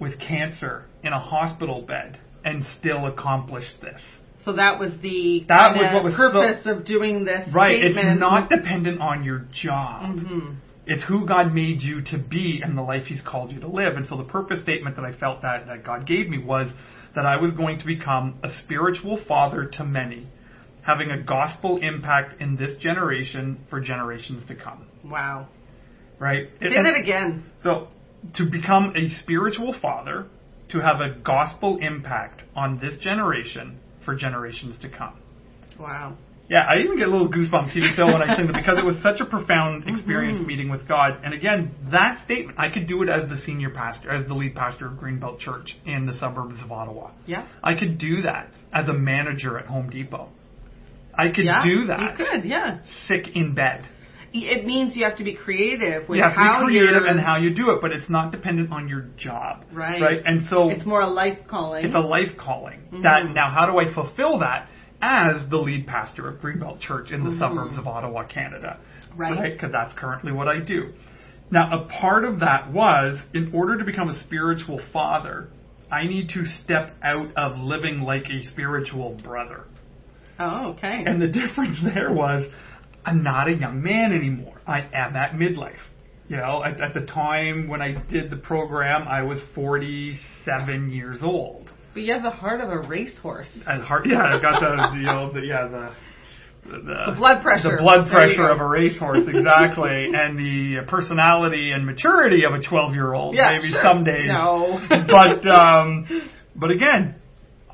with 0.00 0.18
cancer 0.18 0.84
in 1.02 1.12
a 1.12 1.20
hospital 1.20 1.82
bed 1.82 2.18
and 2.44 2.64
still 2.78 3.06
accomplish 3.06 3.64
this. 3.80 4.00
So 4.44 4.54
that 4.54 4.78
was 4.80 4.92
the 5.02 5.44
That 5.48 5.76
was 5.76 5.92
what 5.94 6.04
was 6.04 6.16
so- 6.16 6.32
purpose 6.32 6.66
of 6.66 6.84
doing 6.86 7.24
this 7.24 7.46
Right. 7.52 7.78
statement. 7.78 8.08
It's 8.08 8.20
not 8.20 8.48
dependent 8.48 9.00
on 9.00 9.22
your 9.22 9.44
job. 9.52 10.16
Mhm. 10.16 10.56
It's 10.90 11.04
who 11.04 11.24
God 11.24 11.54
made 11.54 11.82
you 11.82 12.02
to 12.06 12.18
be 12.18 12.62
and 12.64 12.76
the 12.76 12.82
life 12.82 13.06
He's 13.06 13.22
called 13.22 13.52
you 13.52 13.60
to 13.60 13.68
live. 13.68 13.96
And 13.96 14.08
so 14.08 14.16
the 14.16 14.24
purpose 14.24 14.60
statement 14.60 14.96
that 14.96 15.04
I 15.04 15.12
felt 15.16 15.42
that, 15.42 15.66
that 15.68 15.84
God 15.84 16.04
gave 16.04 16.28
me 16.28 16.36
was 16.38 16.72
that 17.14 17.24
I 17.24 17.36
was 17.36 17.52
going 17.52 17.78
to 17.78 17.86
become 17.86 18.40
a 18.42 18.48
spiritual 18.64 19.22
father 19.28 19.66
to 19.74 19.84
many, 19.84 20.26
having 20.82 21.12
a 21.12 21.22
gospel 21.22 21.78
impact 21.80 22.40
in 22.40 22.56
this 22.56 22.76
generation 22.80 23.60
for 23.70 23.80
generations 23.80 24.44
to 24.48 24.56
come. 24.56 24.88
Wow. 25.04 25.46
Right? 26.18 26.48
Say 26.60 26.74
And- 26.74 26.84
that 26.84 26.96
again. 27.00 27.44
So 27.62 27.86
to 28.34 28.50
become 28.50 28.92
a 28.96 29.08
spiritual 29.22 29.72
father, 29.80 30.26
to 30.70 30.80
have 30.80 31.00
a 31.00 31.14
gospel 31.22 31.78
impact 31.80 32.42
on 32.56 32.80
this 32.80 32.98
generation 32.98 33.78
for 34.04 34.16
generations 34.16 34.76
to 34.80 34.88
come. 34.88 35.20
Wow. 35.78 36.16
Yeah, 36.50 36.66
I 36.68 36.82
even 36.84 36.98
get 36.98 37.06
a 37.06 37.10
little 37.12 37.28
goosebumps 37.30 37.76
even 37.76 37.92
so 37.96 38.06
when 38.06 38.22
I 38.22 38.34
sing 38.34 38.46
it 38.48 38.52
because 38.60 38.76
it 38.76 38.84
was 38.84 39.00
such 39.04 39.20
a 39.20 39.24
profound 39.24 39.88
experience 39.88 40.44
meeting 40.44 40.68
with 40.68 40.86
God. 40.88 41.20
And 41.22 41.32
again, 41.32 41.70
that 41.92 42.18
statement, 42.24 42.58
I 42.58 42.70
could 42.70 42.88
do 42.88 43.02
it 43.04 43.08
as 43.08 43.28
the 43.30 43.38
senior 43.46 43.70
pastor, 43.70 44.10
as 44.10 44.26
the 44.26 44.34
lead 44.34 44.56
pastor 44.56 44.86
of 44.88 44.94
Greenbelt 44.94 45.38
Church 45.38 45.76
in 45.86 46.06
the 46.06 46.12
suburbs 46.14 46.56
of 46.64 46.72
Ottawa. 46.72 47.12
Yeah. 47.24 47.46
I 47.62 47.78
could 47.78 47.98
do 47.98 48.22
that 48.22 48.48
as 48.74 48.88
a 48.88 48.92
manager 48.92 49.60
at 49.60 49.66
Home 49.66 49.90
Depot. 49.90 50.28
I 51.16 51.28
could 51.28 51.44
yeah. 51.44 51.64
do 51.64 51.86
that 51.86 52.00
You 52.00 52.08
could, 52.16 52.44
yeah. 52.44 52.80
sick 53.06 53.36
in 53.36 53.54
bed. 53.54 53.88
It 54.32 54.64
means 54.64 54.96
you 54.96 55.04
have 55.04 55.18
to 55.18 55.24
be 55.24 55.34
creative 55.34 56.08
with 56.08 56.16
You 56.18 56.22
have 56.22 56.34
to 56.34 56.38
how 56.38 56.66
be 56.66 56.78
creative 56.78 57.02
and 57.04 57.20
how 57.20 57.38
you 57.38 57.54
do 57.54 57.70
it, 57.70 57.80
but 57.80 57.90
it's 57.92 58.08
not 58.08 58.30
dependent 58.32 58.72
on 58.72 58.88
your 58.88 59.06
job. 59.16 59.64
Right. 59.72 60.00
Right. 60.00 60.22
And 60.24 60.42
so 60.48 60.70
It's 60.70 60.86
more 60.86 61.00
a 61.00 61.08
life 61.08 61.38
calling. 61.48 61.84
it's 61.84 61.94
a 61.94 62.00
life 62.00 62.36
calling. 62.38 62.80
Mhm. 62.92 63.02
That 63.02 63.30
now, 63.34 63.50
how 63.50 63.66
do 63.66 63.78
I 63.78 63.92
fulfill 63.92 64.38
that 64.38 64.68
as 65.02 65.48
the 65.50 65.56
lead 65.56 65.86
pastor 65.86 66.28
of 66.28 66.40
Greenbelt 66.40 66.80
Church 66.80 67.10
in 67.10 67.24
the 67.24 67.30
Mhm. 67.30 67.38
suburbs 67.38 67.78
of 67.78 67.86
Ottawa, 67.86 68.24
Canada? 68.24 68.78
Right. 69.16 69.52
Because 69.52 69.72
that's 69.72 69.94
currently 69.94 70.32
what 70.32 70.48
I 70.48 70.60
do. 70.60 70.92
Now, 71.50 71.70
a 71.72 71.84
part 71.86 72.24
of 72.24 72.40
that 72.40 72.70
was 72.70 73.18
in 73.34 73.50
order 73.52 73.76
to 73.78 73.84
become 73.84 74.08
a 74.08 74.14
spiritual 74.20 74.78
father, 74.92 75.48
I 75.90 76.04
need 76.06 76.28
to 76.30 76.44
step 76.44 76.94
out 77.02 77.32
of 77.36 77.58
living 77.58 78.02
like 78.02 78.30
a 78.30 78.42
spiritual 78.44 79.16
brother. 79.24 79.64
oh, 80.38 80.70
okay. 80.72 81.04
And 81.06 81.20
the 81.20 81.28
difference 81.40 81.80
there 81.82 82.12
was 82.12 82.46
I'm 83.04 83.22
not 83.22 83.48
a 83.48 83.52
young 83.52 83.82
man 83.82 84.12
anymore. 84.12 84.60
I 84.66 84.80
am 84.92 85.16
at 85.16 85.32
midlife. 85.32 85.80
You 86.28 86.36
know, 86.36 86.62
at, 86.62 86.80
at 86.80 86.94
the 86.94 87.06
time 87.06 87.66
when 87.66 87.82
I 87.82 87.94
did 88.08 88.30
the 88.30 88.36
program, 88.36 89.08
I 89.08 89.22
was 89.22 89.40
47 89.54 90.90
years 90.90 91.22
old. 91.22 91.72
But 91.94 92.02
you 92.02 92.12
have 92.12 92.22
the 92.22 92.30
heart 92.30 92.60
of 92.60 92.70
a 92.70 92.78
racehorse. 92.78 93.48
As 93.66 93.82
hard, 93.82 94.06
yeah, 94.06 94.22
I 94.22 94.40
got 94.40 94.60
the, 94.60 94.96
the, 94.96 95.02
know, 95.02 95.32
the 95.32 95.40
yeah, 95.40 95.68
the 95.68 95.92
The 96.70 97.14
blood 97.16 97.42
pressure. 97.42 97.76
The 97.76 97.82
blood 97.82 98.08
pressure 98.10 98.48
of 98.48 98.60
a 98.60 98.66
racehorse, 98.66 99.24
exactly, 99.26 100.08
and 100.14 100.38
the 100.38 100.84
personality 100.88 101.72
and 101.72 101.84
maturity 101.86 102.44
of 102.44 102.52
a 102.52 102.62
12 102.62 102.94
year 102.94 103.14
old. 103.14 103.34
Yeah, 103.34 103.52
maybe 103.56 103.70
sure. 103.70 103.82
some 103.82 104.04
days. 104.04 104.28
No. 104.28 104.78
but 104.88 105.46
um, 105.50 106.06
but 106.54 106.70
again, 106.70 107.16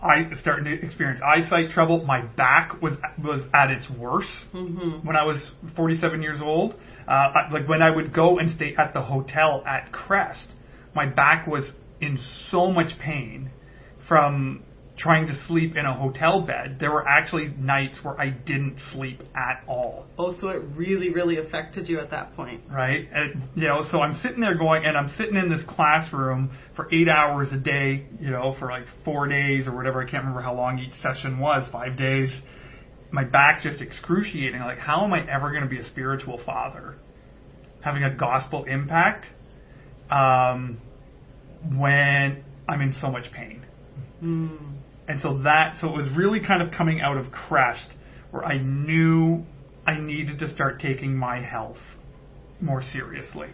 I 0.00 0.31
starting 0.40 0.64
to 0.66 0.72
experience 0.87 1.20
eyesight 1.24 1.70
trouble. 1.70 2.05
My 2.07 2.22
back 2.22 2.81
was 2.81 2.94
was 3.22 3.44
at 3.55 3.70
its 3.70 3.87
worst 3.98 4.29
Mm-hmm. 4.55 5.07
when 5.07 5.16
I 5.16 5.24
was 5.24 5.50
47 5.74 6.22
years 6.22 6.40
old. 6.42 6.74
Uh, 7.09 7.11
I- 7.11 7.50
like 7.52 7.68
when 7.68 7.83
I 7.83 7.90
would 7.94 8.12
go 8.14 8.38
and 8.38 8.50
stay 8.55 8.74
at 8.79 8.92
the 8.94 9.02
hotel 9.02 9.62
at 9.66 9.92
Crest, 9.92 10.48
my 10.94 11.07
back 11.07 11.46
was 11.46 11.70
in 12.00 12.18
so 12.50 12.70
much 12.70 12.98
pain 13.00 13.50
from 14.08 14.62
trying 14.96 15.26
to 15.26 15.34
sleep 15.46 15.76
in 15.76 15.84
a 15.84 15.92
hotel 15.94 16.40
bed. 16.40 16.78
There 16.80 16.90
were 16.90 17.06
actually 17.06 17.48
nights 17.58 17.98
where 18.02 18.18
I 18.18 18.30
didn't 18.30 18.78
sleep 18.92 19.20
at 19.34 19.62
all 19.68 20.06
Oh, 20.18 20.34
so 20.40 20.48
it 20.48 20.62
really, 20.74 21.12
really 21.12 21.36
affected 21.36 21.86
you 21.88 21.98
at 22.00 22.10
that 22.12 22.34
point. 22.34 22.62
right? 22.70 23.06
And, 23.12 23.42
you 23.54 23.68
know, 23.68 23.82
so 23.90 24.00
I'm 24.00 24.14
sitting 24.14 24.40
there 24.40 24.56
going, 24.56 24.86
and 24.86 24.96
I'm 24.96 25.10
sitting 25.18 25.36
in 25.36 25.50
this 25.50 25.62
classroom 25.68 26.50
for 26.74 26.88
eight 26.94 27.08
hours 27.08 27.48
a 27.52 27.58
day, 27.58 28.06
you 28.18 28.30
know, 28.30 28.56
for 28.58 28.70
like 28.70 28.84
four 29.04 29.28
days 29.28 29.66
or 29.66 29.76
whatever. 29.76 30.00
I 30.00 30.10
can't 30.10 30.22
remember 30.24 30.40
how 30.40 30.54
long 30.54 30.78
each 30.78 30.94
session 31.02 31.38
was, 31.38 31.68
five 31.70 31.98
days. 31.98 32.30
My 33.10 33.24
back 33.24 33.60
just 33.62 33.82
excruciating. 33.82 34.60
Like, 34.60 34.78
how 34.78 35.04
am 35.04 35.12
I 35.12 35.30
ever 35.30 35.50
going 35.50 35.62
to 35.62 35.68
be 35.68 35.78
a 35.78 35.84
spiritual 35.84 36.40
father? 36.46 36.96
Having 37.82 38.04
a 38.04 38.14
gospel 38.14 38.64
impact 38.64 39.26
um, 40.10 40.80
when 41.76 42.42
I'm 42.66 42.80
in 42.80 42.94
so 43.00 43.10
much 43.10 43.30
pain. 43.30 43.65
Mm. 44.22 44.74
And 45.09 45.20
so 45.20 45.42
that, 45.44 45.76
so 45.81 45.88
it 45.88 45.96
was 45.96 46.09
really 46.16 46.40
kind 46.44 46.62
of 46.62 46.72
coming 46.72 47.00
out 47.00 47.16
of 47.16 47.31
Crest 47.31 47.88
where 48.31 48.44
I 48.44 48.59
knew 48.59 49.44
I 49.87 49.98
needed 49.98 50.40
to 50.40 50.52
start 50.52 50.81
taking 50.81 51.16
my 51.16 51.40
health 51.40 51.79
more 52.61 52.83
seriously. 52.83 53.48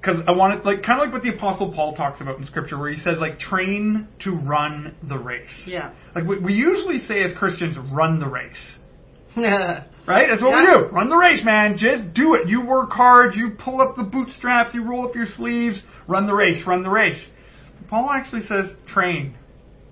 Because 0.00 0.20
I 0.26 0.32
wanted, 0.32 0.64
like, 0.64 0.82
kind 0.82 1.00
of 1.00 1.06
like 1.06 1.12
what 1.12 1.22
the 1.22 1.34
Apostle 1.36 1.72
Paul 1.72 1.94
talks 1.94 2.20
about 2.20 2.38
in 2.38 2.44
Scripture, 2.44 2.76
where 2.76 2.90
he 2.90 2.96
says, 2.98 3.18
like, 3.20 3.38
train 3.38 4.08
to 4.24 4.32
run 4.32 4.96
the 5.08 5.16
race. 5.16 5.62
Yeah. 5.64 5.92
Like, 6.14 6.26
we, 6.26 6.38
we 6.40 6.52
usually 6.54 6.98
say 6.98 7.22
as 7.22 7.36
Christians, 7.38 7.76
run 7.92 8.18
the 8.18 8.28
race. 8.28 8.78
yeah. 9.36 9.84
Right? 10.06 10.26
That's 10.28 10.42
what 10.42 10.50
Yeah. 10.50 10.80
we 10.82 10.88
do. 10.88 10.94
Run 10.94 11.08
the 11.08 11.16
race, 11.16 11.42
man. 11.44 11.76
Just 11.78 12.14
do 12.14 12.34
it. 12.34 12.48
You 12.48 12.66
work 12.66 12.90
hard. 12.90 13.34
You 13.36 13.52
pull 13.58 13.80
up 13.80 13.96
the 13.96 14.02
bootstraps. 14.02 14.74
You 14.74 14.84
roll 14.84 15.08
up 15.08 15.14
your 15.14 15.26
sleeves. 15.26 15.80
Run 16.08 16.26
the 16.26 16.34
race. 16.34 16.62
Run 16.66 16.82
the 16.82 16.90
race. 16.90 17.24
Paul 17.88 18.10
actually 18.10 18.42
says 18.42 18.70
train 18.88 19.36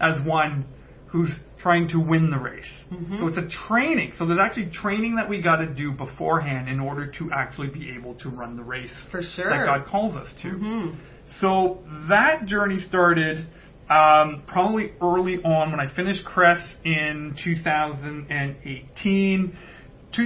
as 0.01 0.21
one 0.27 0.65
who's 1.09 1.31
trying 1.61 1.89
to 1.89 1.99
win 2.01 2.31
the 2.31 2.39
race. 2.39 2.71
So 3.19 3.27
it's 3.27 3.37
a 3.37 3.49
training. 3.69 4.13
So 4.17 4.25
there's 4.27 4.39
actually 4.41 4.71
training 4.71 5.17
that 5.17 5.29
we 5.29 5.43
got 5.43 5.57
to 5.57 5.75
do 5.75 5.93
beforehand 5.93 6.69
in 6.69 6.81
order 6.81 7.07
to 7.19 7.31
actually 7.33 7.69
be 7.69 7.91
able 7.91 8.15
to 8.15 8.31
run 8.31 8.57
the 8.57 8.63
race 8.63 8.93
For 9.11 9.23
sure. 9.23 9.51
that 9.51 9.67
God 9.67 9.87
calls 9.87 10.17
us 10.17 10.33
to. 10.43 10.49
Mhm. 10.49 10.97
So 11.41 11.79
that 12.09 12.47
journey 12.47 12.79
started 12.81 13.47
um, 13.91 14.43
probably 14.47 14.93
early 15.03 15.43
on 15.43 15.73
when 15.73 15.81
I 15.81 15.89
finished 15.95 16.25
Crest 16.25 16.77
in 16.85 17.35
2018. 17.43 19.57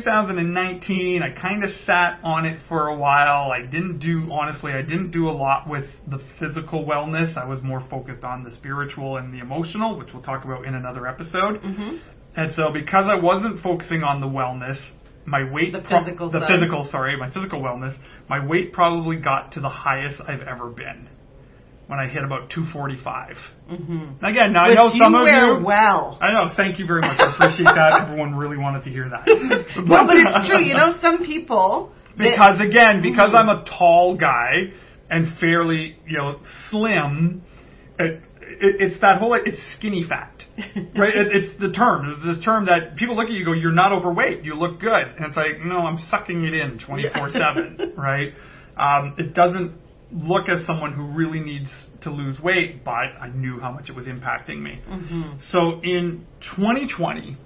2019, 0.00 1.22
I 1.22 1.30
kind 1.30 1.62
of 1.62 1.70
sat 1.87 2.18
on 2.24 2.44
it 2.46 2.61
for 2.68 2.88
a 2.88 2.96
while. 2.96 3.52
I 3.52 3.62
didn't 3.62 4.00
do, 4.00 4.28
honestly, 4.33 4.72
I 4.72 4.83
didn't 4.83 5.12
do 5.12 5.28
a 5.28 5.33
lot 5.33 5.68
with 5.68 5.85
the 6.09 6.18
physical 6.40 6.85
wellness. 6.85 7.37
I 7.37 7.44
was 7.44 7.62
more 7.62 7.83
focused 7.88 8.24
on 8.24 8.42
the 8.44 8.50
spiritual 8.50 9.18
and 9.18 9.33
the 9.33 9.38
emotional, 9.38 9.96
which 9.96 10.09
we'll 10.12 10.22
talk 10.22 10.44
about 10.44 10.64
in 10.64 10.74
another 10.74 11.07
episode. 11.07 11.62
Mhm. 11.62 12.00
And 12.37 12.52
so 12.54 12.72
because 12.72 13.07
I 13.07 13.14
wasn't 13.14 13.61
focusing 13.61 14.02
on 14.02 14.20
the 14.20 14.26
wellness, 14.26 14.78
my 15.26 15.48
weight 15.50 15.72
The 15.72 15.80
pro- 15.80 16.00
physical 16.00 16.30
the 16.30 16.44
physical, 16.46 16.85
sorry, 16.85 17.16
my 17.16 17.30
physical 17.30 17.62
wellness, 17.62 17.94
my 18.28 18.44
weight 18.44 18.72
probably 18.72 19.16
got 19.16 19.52
to 19.52 19.61
the 19.61 19.68
highest 19.68 20.20
I've 20.26 20.42
ever 20.42 20.68
been 20.68 21.07
when 21.87 21.99
I 21.99 22.07
hit 22.09 22.25
about 22.25 22.51
245. 22.51 23.37
Mhm. 23.70 24.23
Again, 24.23 24.53
now 24.53 24.64
I 24.64 24.68
Which 24.68 24.77
know 24.77 24.90
some 24.99 25.12
you 25.12 25.18
of 25.18 25.25
wear 25.25 25.59
you 25.59 25.64
well. 25.64 26.18
I 26.20 26.33
know, 26.33 26.49
thank 26.57 26.79
you 26.79 26.87
very 26.87 27.03
much. 27.03 27.20
I 27.20 27.31
appreciate 27.33 27.64
that. 27.66 28.01
Everyone 28.09 28.35
really 28.35 28.57
wanted 28.57 28.85
to 28.85 28.90
hear 28.90 29.09
that. 29.11 29.27
No, 29.77 30.07
but 30.07 30.16
it's 30.16 30.49
true. 30.49 30.61
You 30.61 30.75
know, 30.75 30.97
some 31.01 31.18
people. 31.25 31.92
that- 32.16 32.25
because 32.25 32.61
again, 32.61 33.03
because 33.03 33.31
Mhm. 33.33 33.38
I'm 33.40 33.49
a 33.51 33.64
tall 33.79 34.16
guy 34.16 34.73
and 35.11 35.29
fairly, 35.38 35.97
you 36.07 36.16
know, 36.16 36.37
slim, 36.70 37.42
it, 37.99 38.23
it, 38.40 38.77
it's 38.81 39.01
that 39.01 39.18
whole 39.18 39.35
it's 39.35 39.59
skinny 39.77 40.05
fat, 40.09 40.33
right? 40.97 41.14
It, 41.14 41.29
it's 41.37 41.61
the 41.61 41.70
term. 41.73 42.09
It's 42.16 42.25
this 42.38 42.44
term 42.44 42.66
that 42.66 42.97
people 42.97 43.14
look 43.16 43.27
at 43.27 43.33
you 43.33 43.38
and 43.38 43.47
go, 43.47 43.53
"You're 43.53 43.73
not 43.73 43.92
overweight. 43.92 44.42
You 44.44 44.55
look 44.55 44.81
good," 44.81 45.07
and 45.16 45.27
it's 45.27 45.37
like, 45.37 45.61
no, 45.64 45.81
I'm 45.81 45.99
sucking 46.11 46.44
it 46.44 46.55
in 46.55 46.79
24 46.79 47.31
seven, 47.31 47.92
right? 47.97 48.33
Um, 48.77 49.14
it 49.18 49.35
doesn't 49.35 49.73
look 50.14 50.48
as 50.48 50.64
someone 50.64 50.92
who 50.92 51.05
really 51.07 51.40
needs 51.40 51.70
to 52.03 52.11
lose 52.11 52.38
weight, 52.40 52.85
but 52.85 52.92
I 52.92 53.31
knew 53.35 53.59
how 53.59 53.72
much 53.72 53.88
it 53.88 53.96
was 53.96 54.07
impacting 54.07 54.61
me. 54.61 54.81
Mhm. 54.88 55.42
So 55.50 55.81
in 55.83 56.24
2020, 56.57 57.37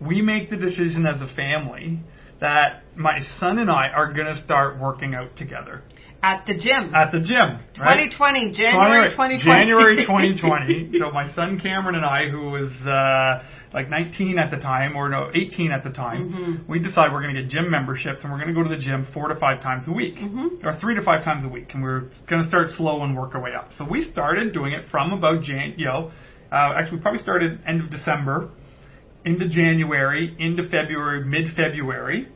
we 0.00 0.20
make 0.20 0.50
the 0.50 0.56
decision 0.56 1.06
as 1.06 1.20
a 1.22 1.26
family 1.28 2.00
that 2.40 2.82
my 2.94 3.20
son 3.38 3.58
and 3.58 3.70
I 3.70 3.88
are 3.88 4.12
going 4.12 4.26
to 4.26 4.36
start 4.42 4.78
working 4.78 5.14
out 5.14 5.36
together 5.36 5.82
At 6.22 6.44
the 6.46 6.52
gym. 6.54 6.94
at 6.94 7.12
the 7.12 7.20
gym. 7.20 7.60
Right? 7.80 8.10
2020, 8.12 8.52
January 8.52 9.08
2020. 9.10 9.42
January 9.42 9.96
2020. 10.04 10.98
so 10.98 11.10
my 11.12 11.32
son 11.34 11.58
Cameron 11.60 11.94
and 11.94 12.04
I, 12.04 12.28
who 12.28 12.50
was 12.50 12.70
uh, 12.84 13.42
like 13.72 13.88
19 13.88 14.38
at 14.38 14.50
the 14.50 14.58
time, 14.58 14.96
or 14.96 15.08
no, 15.08 15.30
18 15.34 15.72
at 15.72 15.82
the 15.82 15.90
time, 15.90 16.28
Mhm. 16.64 16.68
we 16.68 16.78
decided 16.78 17.12
we're 17.12 17.22
going 17.22 17.34
to 17.34 17.40
get 17.42 17.50
gym 17.50 17.70
memberships 17.70 18.20
and 18.22 18.30
we're 18.30 18.38
going 18.38 18.48
to 18.48 18.54
go 18.54 18.62
to 18.62 18.68
the 18.68 18.76
gym 18.82 19.06
four 19.14 19.28
to 19.28 19.34
five 19.36 19.62
times 19.62 19.88
a 19.88 19.92
week, 19.92 20.16
Mhm. 20.18 20.62
or 20.64 20.74
three 20.74 20.94
to 20.94 21.02
five 21.02 21.24
times 21.24 21.44
a 21.44 21.48
week, 21.48 21.72
and 21.72 21.82
we're 21.82 22.04
going 22.28 22.42
to 22.42 22.48
start 22.48 22.70
slow 22.70 23.02
and 23.02 23.16
work 23.16 23.34
our 23.34 23.40
way 23.40 23.54
up. 23.54 23.72
So 23.78 23.84
we 23.84 24.02
started 24.02 24.52
doing 24.52 24.72
it 24.72 24.84
from 24.90 25.12
about 25.12 25.42
Jan, 25.42 25.74
you 25.78 25.86
know, 25.86 26.10
uh, 26.52 26.74
actually 26.76 26.98
we 26.98 27.02
probably 27.02 27.22
started 27.22 27.60
end 27.66 27.80
of 27.80 27.88
December 27.90 28.50
into 29.24 29.48
January, 29.48 30.34
into 30.38 30.64
February, 30.64 31.24
mid-February, 31.24 32.26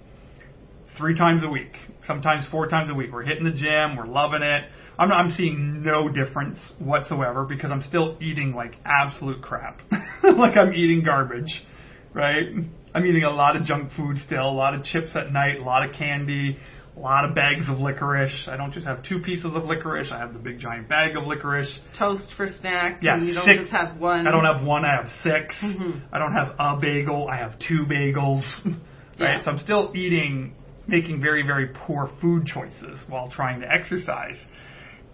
three 0.97 1.15
times 1.17 1.43
a 1.43 1.49
week, 1.49 1.73
sometimes 2.07 2.45
four 2.51 2.69
times 2.69 2.91
a 2.91 2.95
week. 2.95 3.11
We're 3.13 3.23
hitting 3.25 3.45
the 3.45 3.53
gym, 3.53 3.97
we're 3.97 4.07
loving 4.07 4.43
it. 4.43 4.65
I'm, 4.99 5.11
I'm 5.11 5.31
seeing 5.33 5.83
no 5.83 6.09
difference 6.09 6.59
whatsoever 6.79 7.45
because 7.45 7.71
I'm 7.73 7.83
still 7.83 8.17
eating 8.21 8.55
like 8.55 8.75
absolute 8.85 9.43
crap. 9.43 9.81
like 10.23 10.57
I'm 10.57 10.73
eating 10.73 11.03
garbage, 11.05 11.65
right? 12.13 12.47
I'm 12.95 13.07
eating 13.07 13.25
a 13.25 13.31
lot 13.31 13.57
of 13.57 13.65
junk 13.65 13.91
food 13.97 14.19
still, 14.19 14.49
a 14.49 14.53
lot 14.53 14.75
of 14.75 14.85
chips 14.85 15.11
at 15.17 15.33
night, 15.33 15.59
a 15.59 15.65
lot 15.65 15.89
of 15.89 15.97
candy, 15.97 16.59
a 16.97 17.01
lot 17.01 17.25
of 17.29 17.35
bags 17.35 17.65
of 17.69 17.79
licorice. 17.79 18.47
I 18.47 18.57
don't 18.57 18.73
just 18.73 18.87
have 18.87 19.03
two 19.03 19.19
pieces 19.19 19.47
of 19.53 19.65
licorice, 19.65 20.13
I 20.13 20.19
have 20.19 20.33
the 20.33 20.39
big 20.39 20.61
giant 20.61 20.89
bag 20.89 21.17
of 21.17 21.25
licorice. 21.27 21.81
Toast 21.99 22.29
for 22.37 22.47
snack. 22.61 23.01
Yeah, 23.03 23.15
and 23.17 23.27
you 23.27 23.35
don't 23.35 23.47
six- 23.47 23.61
just 23.63 23.73
have 23.73 23.99
one. 23.99 24.29
I 24.29 24.31
don't 24.31 24.45
have 24.45 24.65
one, 24.65 24.85
I 24.85 24.95
have 24.95 25.11
6 25.25 25.55
Mhm. 25.61 26.03
I 26.13 26.19
don't 26.19 26.33
have 26.35 26.55
a 26.57 26.79
bagel, 26.81 27.27
I 27.29 27.37
have 27.39 27.59
two 27.59 27.85
bagels. 27.91 28.45
right? 28.65 28.79
Yeah. 29.19 29.43
So 29.43 29.51
I'm 29.51 29.59
still 29.59 29.91
eating, 29.97 30.55
making 30.87 31.21
very, 31.21 31.43
very 31.47 31.69
poor 31.69 32.11
food 32.21 32.47
choices 32.47 32.99
while 33.09 33.31
trying 33.31 33.61
to 33.61 33.67
exercise. 33.71 34.37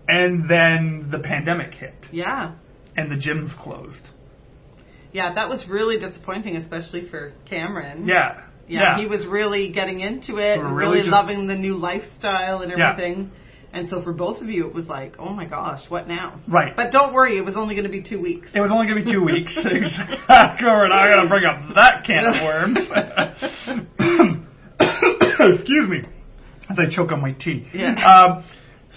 And 0.09 0.49
then 0.49 1.09
the 1.11 1.21
pandemic 1.21 1.75
hit 1.75 1.95
Yeah. 2.11 2.53
and 2.97 3.11
the 3.11 3.17
gyms 3.17 3.57
closed. 3.57 4.03
Yeah, 5.13 5.35
that 5.35 5.49
was 5.49 5.67
really 5.69 5.99
disappointing, 5.99 6.57
especially 6.57 7.09
for 7.09 7.33
Cameron. 7.49 8.07
Yeah. 8.07 8.43
Yeah, 8.69 8.99
he 8.99 9.07
was 9.07 9.27
really 9.27 9.73
getting 9.73 10.01
into 10.01 10.37
it 10.37 10.59
and 10.59 10.77
really 10.77 10.99
really 10.99 11.11
loving 11.11 11.47
the 11.49 11.57
new 11.57 11.77
lifestyle 11.77 12.63
and 12.63 12.73
Yeah. 12.77 12.91
everything. 12.91 13.31
And 13.73 13.89
so 13.89 14.03
for 14.03 14.13
both 14.13 14.41
of 14.41 14.49
you, 14.49 14.67
it 14.67 14.75
was 14.75 14.89
like, 14.89 15.15
oh 15.19 15.29
my 15.29 15.45
gosh, 15.45 15.89
what 15.89 16.09
now? 16.09 16.41
Right. 16.49 16.75
But 16.77 16.91
don't 16.91 17.13
worry, 17.13 17.39
it 17.39 17.45
was 17.45 17.57
only 17.57 17.75
going 17.75 17.85
to 17.87 17.91
be 17.91 18.03
two 18.03 18.21
weeks. 18.21 18.49
It 18.55 18.61
was 18.61 18.71
only 18.73 18.87
going 18.87 18.99
to 18.99 19.05
be 19.05 19.13
two 19.13 19.23
weeks. 19.25 19.53
exactly. 19.57 20.67
We're 20.67 20.89
not 20.89 21.09
going 21.09 21.23
to 21.23 21.29
bring 21.29 21.45
up 21.45 21.61
that 21.77 22.05
can 22.05 22.25
of 22.27 22.35
worms. 22.43 22.79
Excuse 25.55 25.89
me. 25.89 25.99
As 26.69 26.77
I 26.79 26.95
choke 26.95 27.11
on 27.13 27.21
my 27.21 27.33
tea. 27.33 27.67
Yeah. 27.75 27.95
Um, 27.95 28.45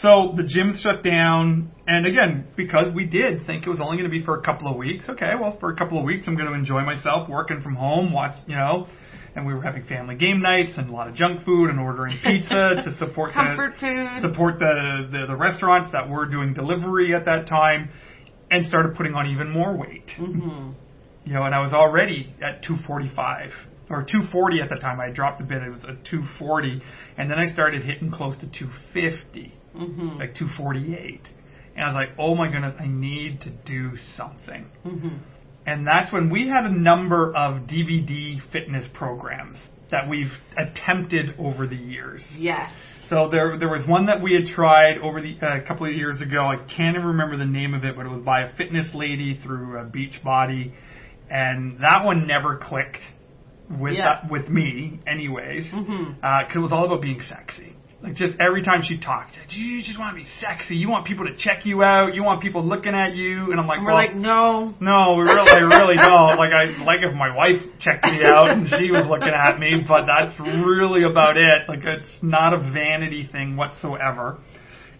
so 0.01 0.33
the 0.35 0.43
gym 0.43 0.75
shut 0.81 1.03
down, 1.03 1.71
and 1.87 2.05
again, 2.07 2.47
because 2.55 2.93
we 2.93 3.05
did 3.05 3.45
think 3.45 3.65
it 3.65 3.69
was 3.69 3.79
only 3.79 3.97
going 3.97 4.09
to 4.09 4.15
be 4.15 4.23
for 4.23 4.37
a 4.37 4.41
couple 4.41 4.67
of 4.67 4.75
weeks. 4.77 5.05
Okay, 5.07 5.33
well, 5.39 5.57
for 5.59 5.71
a 5.71 5.75
couple 5.75 5.99
of 5.99 6.03
weeks, 6.03 6.25
I'm 6.27 6.35
going 6.35 6.47
to 6.47 6.55
enjoy 6.55 6.81
myself 6.83 7.29
working 7.29 7.61
from 7.61 7.75
home, 7.75 8.11
watch, 8.11 8.37
you 8.47 8.55
know, 8.55 8.87
and 9.35 9.45
we 9.45 9.53
were 9.53 9.61
having 9.61 9.83
family 9.85 10.15
game 10.15 10.41
nights 10.41 10.71
and 10.77 10.89
a 10.89 10.91
lot 10.91 11.07
of 11.07 11.15
junk 11.15 11.43
food 11.45 11.69
and 11.69 11.79
ordering 11.79 12.17
pizza 12.23 12.75
to 12.83 12.93
support 12.97 13.33
Comfort 13.33 13.73
the 13.75 13.79
food. 13.79 14.21
support 14.21 14.59
the, 14.59 15.07
the 15.11 15.25
the 15.27 15.35
restaurants 15.35 15.91
that 15.91 16.09
were 16.09 16.25
doing 16.27 16.53
delivery 16.53 17.13
at 17.15 17.25
that 17.25 17.47
time, 17.47 17.89
and 18.49 18.65
started 18.65 18.95
putting 18.95 19.13
on 19.15 19.27
even 19.27 19.49
more 19.51 19.75
weight. 19.77 20.09
hmm 20.17 20.71
You 21.25 21.33
know, 21.33 21.43
and 21.43 21.53
I 21.55 21.59
was 21.61 21.73
already 21.73 22.33
at 22.41 22.63
245 22.63 23.51
or 23.93 24.03
240 24.03 24.61
at 24.61 24.69
the 24.69 24.75
time. 24.75 24.99
I 24.99 25.09
dropped 25.09 25.41
a 25.41 25.43
bit. 25.43 25.61
It 25.61 25.69
was 25.69 25.83
at 25.83 26.03
240, 26.05 26.81
and 27.17 27.29
then 27.29 27.39
I 27.39 27.51
started 27.53 27.83
hitting 27.83 28.11
close 28.11 28.35
to 28.37 28.47
250, 28.47 29.53
hmm 29.73 30.19
like 30.19 30.35
248. 30.35 31.21
And 31.75 31.83
I 31.83 31.87
was 31.87 31.95
like, 31.95 32.09
oh 32.19 32.35
my 32.35 32.51
goodness, 32.51 32.75
I 32.79 32.87
need 32.87 33.41
to 33.41 33.49
do 33.49 33.97
something. 34.15 34.65
hmm 34.83 35.17
and 35.65 35.87
that's 35.87 36.11
when 36.11 36.29
we 36.29 36.47
had 36.49 36.65
a 36.65 36.71
number 36.71 37.33
of 37.35 37.67
DVD 37.67 38.37
fitness 38.51 38.85
programs 38.93 39.57
that 39.91 40.09
we've 40.09 40.31
attempted 40.57 41.35
over 41.39 41.67
the 41.67 41.75
years. 41.75 42.25
Yes. 42.37 42.71
So 43.09 43.29
there, 43.29 43.57
there 43.57 43.69
was 43.69 43.87
one 43.87 44.07
that 44.07 44.21
we 44.21 44.33
had 44.33 44.45
tried 44.47 44.97
over 44.97 45.21
the 45.21 45.37
a 45.41 45.45
uh, 45.45 45.67
couple 45.67 45.85
of 45.85 45.93
years 45.93 46.19
ago. 46.19 46.47
I 46.47 46.57
can't 46.57 46.95
even 46.95 47.07
remember 47.07 47.37
the 47.37 47.45
name 47.45 47.73
of 47.73 47.83
it, 47.83 47.95
but 47.95 48.05
it 48.05 48.09
was 48.09 48.23
by 48.23 48.41
a 48.41 48.55
fitness 48.55 48.87
lady 48.93 49.39
through 49.43 49.77
uh, 49.77 49.85
Beachbody, 49.85 50.73
and 51.29 51.79
that 51.79 52.05
one 52.05 52.27
never 52.27 52.57
clicked 52.57 53.01
with 53.69 53.93
Yeah. 53.93 54.09
uh, 54.09 54.27
with 54.29 54.49
me, 54.49 54.99
anyways, 55.07 55.69
because 55.69 55.85
Mhm. 55.85 56.55
it 56.55 56.59
was 56.59 56.71
all 56.71 56.85
about 56.85 57.01
being 57.01 57.21
sexy. 57.21 57.73
Like 58.01 58.15
just 58.15 58.35
every 58.37 58.63
time 58.63 58.81
she 58.81 58.97
talked, 58.97 59.31
you 59.51 59.81
just 59.81 59.97
want 59.97 60.11
to 60.11 60.15
be 60.21 60.25
sexy. 60.41 60.75
You 60.75 60.89
want 60.89 61.05
people 61.05 61.25
to 61.25 61.33
check 61.37 61.65
you 61.65 61.83
out. 61.83 62.13
You 62.13 62.21
want 62.21 62.41
people 62.41 62.61
looking 62.61 62.93
at 62.93 63.15
you, 63.15 63.49
and 63.51 63.57
I'm 63.61 63.65
like, 63.65 63.77
And 63.77 63.85
we're 63.85 63.93
well, 63.93 64.01
like, 64.01 64.13
no. 64.13 64.73
no, 64.81 65.13
we 65.15 65.23
really, 65.23 65.49
I 65.49 65.59
really 65.59 65.95
don't. 65.95 66.35
Like 66.37 66.51
I 66.51 66.65
like 66.83 67.01
if 67.01 67.13
my 67.15 67.33
wife 67.33 67.61
checked 67.79 68.03
me 68.05 68.25
out 68.25 68.49
and 68.49 68.67
she 68.67 68.91
was 68.91 69.07
looking 69.07 69.29
at 69.29 69.57
me, 69.57 69.85
but 69.87 70.05
that's 70.05 70.37
really 70.37 71.03
about 71.03 71.37
it. 71.37 71.69
Like 71.69 71.85
it's 71.85 72.09
not 72.21 72.51
a 72.53 72.57
vanity 72.57 73.23
thing 73.31 73.55
whatsoever. 73.55 74.37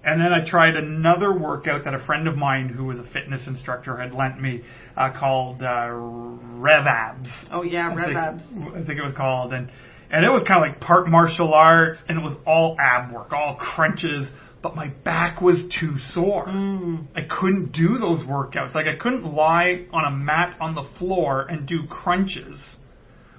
And 0.03 0.19
then 0.19 0.33
I 0.33 0.45
tried 0.45 0.75
another 0.75 1.33
workout 1.33 1.85
that 1.85 1.93
a 1.93 2.05
friend 2.05 2.27
of 2.27 2.35
mine 2.35 2.67
who 2.67 2.85
was 2.85 2.99
a 2.99 3.05
fitness 3.13 3.47
instructor 3.47 3.97
had 3.97 4.13
lent 4.13 4.41
me 4.41 4.61
uh, 4.97 5.11
called 5.17 5.63
uh, 5.63 5.87
Rev 5.89 6.85
Abs. 6.85 7.29
Oh 7.51 7.63
yeah, 7.63 7.89
I 7.89 7.95
Rev 7.95 8.05
think, 8.05 8.17
Abs. 8.17 8.43
I 8.75 8.85
think 8.85 8.99
it 8.99 9.03
was 9.03 9.13
called, 9.15 9.53
and 9.53 9.71
and 10.11 10.25
it 10.25 10.29
was 10.29 10.43
kind 10.47 10.63
of 10.63 10.69
like 10.69 10.81
part 10.81 11.07
martial 11.07 11.53
arts, 11.53 11.99
and 12.07 12.17
it 12.17 12.21
was 12.21 12.37
all 12.45 12.75
ab 12.79 13.13
work, 13.13 13.31
all 13.31 13.55
crunches. 13.55 14.27
But 14.61 14.75
my 14.75 14.87
back 14.87 15.41
was 15.41 15.57
too 15.79 15.95
sore. 16.13 16.47
Mm. 16.47 17.07
I 17.15 17.21
couldn't 17.29 17.73
do 17.73 17.97
those 17.97 18.25
workouts. 18.25 18.73
Like 18.73 18.85
I 18.87 18.97
couldn't 18.97 19.25
lie 19.25 19.85
on 19.91 20.05
a 20.05 20.11
mat 20.11 20.55
on 20.61 20.73
the 20.75 20.85
floor 20.97 21.47
and 21.49 21.67
do 21.67 21.85
crunches 21.89 22.61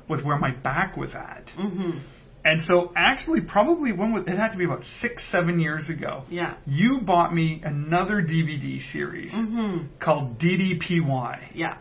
with 0.08 0.22
where 0.22 0.38
my 0.38 0.50
back 0.50 0.96
was 0.96 1.14
at. 1.14 1.46
Mhm. 1.58 2.00
And 2.44 2.62
so 2.64 2.92
actually 2.94 3.40
probably 3.40 3.92
when 3.92 4.12
was 4.12 4.24
it 4.26 4.36
had 4.36 4.48
to 4.52 4.58
be 4.58 4.64
about 4.64 4.82
six, 5.00 5.24
seven 5.32 5.58
years 5.58 5.88
ago. 5.88 6.24
Yeah. 6.28 6.56
You 6.66 7.00
bought 7.00 7.34
me 7.34 7.62
another 7.64 8.20
DVD 8.20 8.80
series 8.92 9.32
Mhm. 9.32 9.88
called 9.98 10.38
DDPY. 10.38 11.52
Yeah. 11.54 11.76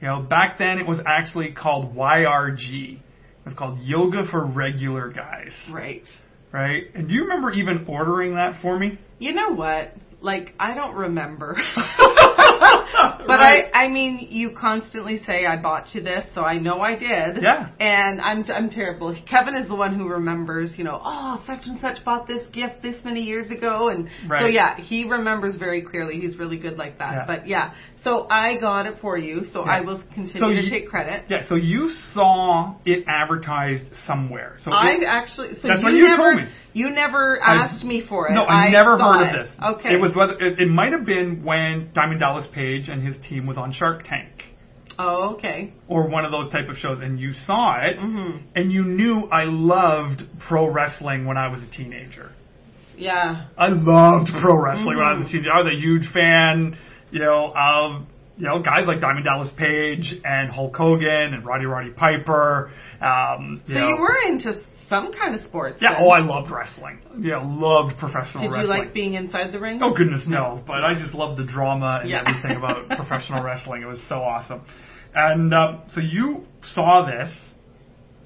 You 0.00 0.08
know, 0.08 0.22
back 0.22 0.58
then 0.58 0.78
it 0.78 0.86
was 0.86 1.00
actually 1.06 1.52
called 1.52 1.94
YRG. 1.94 2.94
It 2.94 3.00
was 3.44 3.54
called 3.54 3.80
Yoga 3.80 4.26
for 4.30 4.46
Regular 4.46 5.10
Guys. 5.10 5.52
Right. 5.70 6.08
Right? 6.50 6.84
And 6.94 7.06
do 7.08 7.14
you 7.14 7.22
remember 7.24 7.52
even 7.52 7.84
ordering 7.86 8.36
that 8.36 8.60
for 8.62 8.78
me? 8.78 8.98
You 9.18 9.32
know 9.34 9.50
what? 9.50 9.92
Like 10.22 10.54
I 10.58 10.74
don't 10.74 10.94
remember. 10.94 11.56
but 13.26 13.28
Right. 13.28 13.66
I 13.74 13.84
I 13.84 13.88
mean 13.88 14.28
you 14.30 14.50
constantly 14.58 15.20
say 15.26 15.46
I 15.46 15.56
bought 15.60 15.94
you 15.94 16.02
this, 16.02 16.24
so 16.34 16.42
I 16.42 16.58
know 16.58 16.80
I 16.80 16.96
did. 16.96 17.42
Yeah. 17.42 17.68
And 17.80 18.20
I'm 18.20 18.44
I'm 18.50 18.70
terrible. 18.70 19.16
Kevin 19.28 19.54
is 19.56 19.68
the 19.68 19.74
one 19.74 19.94
who 19.98 20.08
remembers, 20.08 20.70
you 20.76 20.84
know, 20.84 21.00
oh 21.02 21.42
such 21.46 21.60
and 21.66 21.80
such 21.80 22.04
bought 22.04 22.26
this 22.26 22.46
gift 22.52 22.82
this 22.82 22.96
many 23.04 23.20
years 23.22 23.50
ago 23.50 23.88
and 23.88 24.08
so 24.28 24.46
yeah, 24.46 24.76
he 24.76 25.04
remembers 25.04 25.56
very 25.56 25.82
clearly. 25.82 26.20
He's 26.20 26.36
really 26.36 26.58
good 26.58 26.76
like 26.76 26.98
that. 26.98 27.12
Yeah. 27.12 27.24
But 27.26 27.46
yeah. 27.48 27.74
So 28.02 28.26
I 28.30 28.58
got 28.58 28.86
it 28.86 28.96
for 29.02 29.18
you, 29.18 29.44
so 29.52 29.62
Yeah. 29.64 29.72
I 29.72 29.80
will 29.82 30.02
continue 30.14 30.40
So 30.40 30.48
to 30.48 30.54
you- 30.54 30.70
take 30.70 30.88
credit. 30.88 31.24
Yeah, 31.28 31.42
so 31.46 31.54
you 31.54 31.90
saw 32.14 32.74
it 32.86 33.04
advertised 33.06 33.84
somewhere. 34.06 34.56
So 34.64 34.70
I 34.72 34.92
it- 34.92 35.04
actually 35.04 35.54
so 35.56 35.68
That's 35.68 35.80
you 35.80 35.84
what 35.84 35.92
you 35.92 36.08
never 36.08 36.22
told 36.32 36.36
me. 36.36 36.48
you 36.72 36.90
never 36.90 37.38
I- 37.42 37.56
asked 37.64 37.84
me 37.84 38.00
for 38.00 38.28
it. 38.28 38.32
No, 38.32 38.44
I, 38.46 38.70
never 38.70 38.96
heard 38.96 39.20
it. 39.22 39.38
of 39.40 39.46
this. 39.46 39.56
Okay. 39.62 39.94
It 39.94 40.00
was 40.00 40.14
whether 40.16 40.32
it, 40.40 40.60
it 40.60 40.68
might 40.70 40.92
have 40.92 41.04
been 41.04 41.44
when 41.44 41.90
Diamond 41.94 42.20
Dallas 42.20 42.46
Page 42.54 42.79
and 42.88 43.02
his 43.02 43.16
team 43.28 43.46
was 43.46 43.56
on 43.58 43.72
Shark 43.72 44.04
Tank 44.04 44.44
Oh, 44.98 45.34
okay. 45.34 45.72
or 45.88 46.08
one 46.08 46.24
of 46.24 46.32
those 46.32 46.50
type 46.52 46.68
of 46.68 46.76
shows, 46.76 47.00
and 47.00 47.18
you 47.18 47.32
saw 47.32 47.76
it, 47.80 47.98
Mhm. 47.98 48.40
and 48.54 48.72
you 48.72 48.82
knew 48.84 49.28
I 49.30 49.44
loved 49.44 50.22
pro 50.40 50.66
wrestling 50.68 51.24
when 51.26 51.36
I 51.36 51.48
was 51.48 51.62
a 51.62 51.66
teenager. 51.68 52.30
Yeah. 52.98 53.42
I 53.56 53.68
loved 53.68 54.30
pro 54.40 54.56
wrestling 54.56 54.96
when 54.96 55.06
I 55.06 55.14
was 55.14 55.28
a 55.28 55.32
teenager. 55.32 55.52
I 55.52 55.62
was 55.62 55.72
a 55.72 55.76
huge 55.76 56.06
fan, 56.12 56.76
you 57.10 57.18
know, 57.20 57.52
of 57.56 58.02
you 58.36 58.46
know 58.46 58.58
guys 58.60 58.86
like 58.86 59.00
Diamond 59.00 59.24
Dallas 59.24 59.50
Page 59.52 60.14
and 60.24 60.50
Hulk 60.50 60.76
Hogan 60.76 61.34
and 61.34 61.44
Roddy 61.44 61.66
Roddy 61.66 61.90
Piper. 61.90 62.70
Um, 63.00 63.60
So 63.66 63.74
know. 63.74 63.88
you 63.88 63.96
were 63.96 64.16
into 64.26 64.52
some 64.90 65.12
kind 65.12 65.34
of 65.34 65.40
sports. 65.42 65.78
Yeah. 65.80 65.94
then. 65.94 66.02
Oh, 66.02 66.10
I 66.10 66.18
loved 66.20 66.50
wrestling. 66.50 67.00
Yeah, 67.18 67.38
loved 67.42 67.96
professional 67.98 68.44
wrestling. 68.44 68.50
Did 68.50 68.60
you 68.62 68.66
like 68.68 68.92
being 68.92 69.14
inside 69.14 69.52
the 69.52 69.60
ring? 69.60 69.80
Oh 69.82 69.94
goodness, 69.96 70.24
no! 70.28 70.60
But 70.66 70.84
I 70.84 70.94
just 70.98 71.14
loved 71.14 71.38
the 71.40 71.46
drama 71.46 72.00
and 72.02 72.10
Yeah. 72.10 72.24
everything 72.26 72.58
about 72.58 72.88
professional 72.98 73.42
wrestling. 73.42 73.80
It 73.82 73.86
was 73.86 74.02
so 74.08 74.16
awesome. 74.16 74.62
And 75.14 75.54
um, 75.54 75.82
so 75.94 76.00
you 76.00 76.44
saw 76.74 77.06
this, 77.06 77.30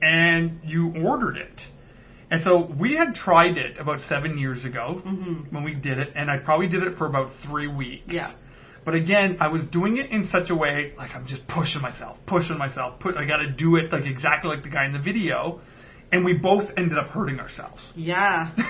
and 0.03 0.61
you 0.65 0.93
ordered 1.05 1.37
it. 1.37 1.61
And 2.31 2.43
so 2.43 2.69
we 2.81 2.95
had 2.97 3.15
tried 3.15 3.59
it 3.59 3.79
about 3.79 4.01
seven 4.09 4.39
years 4.39 4.65
ago 4.65 5.01
Mhm. 5.07 5.53
when 5.53 5.63
we 5.63 5.75
did 5.75 5.99
it, 5.99 6.13
and 6.17 6.31
I 6.31 6.39
probably 6.39 6.69
did 6.69 6.83
it 6.83 6.97
for 6.99 7.07
about 7.07 7.31
three 7.47 7.69
weeks. 7.69 8.05
Yeah. 8.09 8.33
But 8.85 8.95
again, 8.95 9.39
I 9.41 9.49
was 9.49 9.63
doing 9.67 9.97
it 9.99 10.11
in 10.11 10.27
such 10.29 10.51
a 10.51 10.55
way 10.55 10.93
like 10.99 11.15
I'm 11.15 11.27
just 11.27 11.47
pushing 11.49 11.81
myself, 11.81 12.19
pushing 12.27 12.59
myself. 12.59 12.99
Put 13.01 13.17
I 13.17 13.25
got 13.25 13.39
to 13.39 13.51
do 13.51 13.77
it 13.77 13.93
like 13.93 14.05
exactly 14.05 14.51
like 14.51 14.63
the 14.63 14.69
guy 14.69 14.85
in 14.85 14.93
the 14.93 14.99
video, 14.99 15.61
and 16.15 16.25
we 16.25 16.33
both 16.35 16.71
ended 16.77 16.97
up 16.97 17.09
hurting 17.09 17.41
ourselves 17.41 17.83
Yeah. 17.97 18.53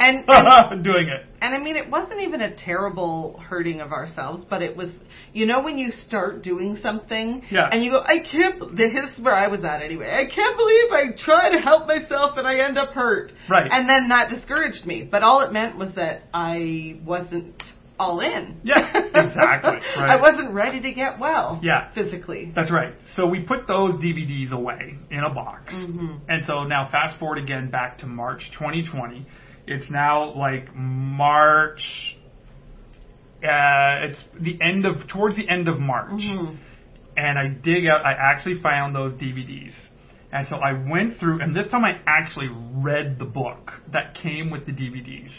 And, 0.00 0.24
and 0.28 0.84
doing 0.84 1.08
it. 1.08 1.26
and 1.42 1.52
I 1.56 1.58
mean, 1.58 1.74
it 1.74 1.90
wasn't 1.90 2.20
even 2.20 2.40
a 2.40 2.54
terrible 2.54 3.36
hurting 3.44 3.80
of 3.80 3.90
ourselves, 3.90 4.44
but 4.48 4.62
it 4.62 4.76
was, 4.76 4.90
you 5.32 5.44
know, 5.44 5.60
when 5.60 5.76
you 5.76 5.90
start 5.90 6.44
doing 6.44 6.78
something, 6.80 7.42
Yeah. 7.50 7.68
and 7.72 7.82
you 7.82 7.90
go, 7.90 8.02
I 8.02 8.20
can't. 8.20 8.76
This 8.76 8.92
is 8.94 9.18
where 9.20 9.34
I 9.34 9.48
was 9.48 9.64
at 9.64 9.82
anyway. 9.82 10.06
I 10.14 10.32
can't 10.32 10.56
believe 10.56 10.92
I 10.92 11.20
try 11.24 11.50
to 11.50 11.58
help 11.60 11.88
myself 11.88 12.36
and 12.36 12.46
I 12.46 12.60
end 12.64 12.78
up 12.78 12.90
hurt. 12.90 13.32
Right. 13.50 13.68
And 13.72 13.88
then 13.88 14.08
that 14.10 14.28
discouraged 14.30 14.86
me. 14.86 15.02
But 15.02 15.24
all 15.24 15.40
it 15.40 15.52
meant 15.52 15.76
was 15.76 15.92
that 15.96 16.22
I 16.32 17.00
wasn't 17.04 17.60
all 17.98 18.20
in. 18.20 18.60
Yeah, 18.62 18.78
exactly, 19.14 19.72
right. 19.96 20.10
I 20.10 20.20
wasn't 20.20 20.52
ready 20.52 20.80
to 20.80 20.92
get 20.92 21.18
well. 21.18 21.60
Yeah. 21.62 21.90
Physically. 21.94 22.52
That's 22.54 22.70
right. 22.70 22.94
So 23.16 23.26
we 23.26 23.40
put 23.40 23.66
those 23.66 23.92
DVDs 23.94 24.52
away 24.52 24.96
in 25.10 25.20
a 25.20 25.32
box. 25.32 25.74
Mhm. 25.74 26.20
And 26.28 26.44
so 26.44 26.64
now 26.64 26.88
fast 26.90 27.18
forward 27.18 27.38
again 27.38 27.70
back 27.70 27.98
to 27.98 28.06
March 28.06 28.50
2020. 28.58 29.26
It's 29.66 29.90
now 29.90 30.32
like 30.34 30.74
March. 30.74 32.16
Uh, 33.42 34.06
it's 34.08 34.24
the 34.40 34.58
end 34.60 34.84
of 34.86 35.06
towards 35.08 35.36
the 35.36 35.48
end 35.48 35.68
of 35.68 35.78
March, 35.78 36.10
Mhm. 36.10 36.56
and 37.16 37.38
I 37.38 37.48
dig 37.48 37.86
out. 37.86 38.04
I 38.04 38.12
actually 38.12 38.56
found 38.60 38.96
those 38.96 39.14
DVDs, 39.14 39.74
and 40.32 40.46
so 40.48 40.56
I 40.56 40.72
went 40.72 41.18
through, 41.18 41.40
and 41.40 41.54
this 41.54 41.68
time 41.68 41.84
I 41.84 41.98
actually 42.06 42.48
read 42.74 43.18
the 43.20 43.26
book 43.26 43.80
that 43.92 44.14
came 44.14 44.50
with 44.50 44.66
the 44.66 44.72
DVDs. 44.72 45.30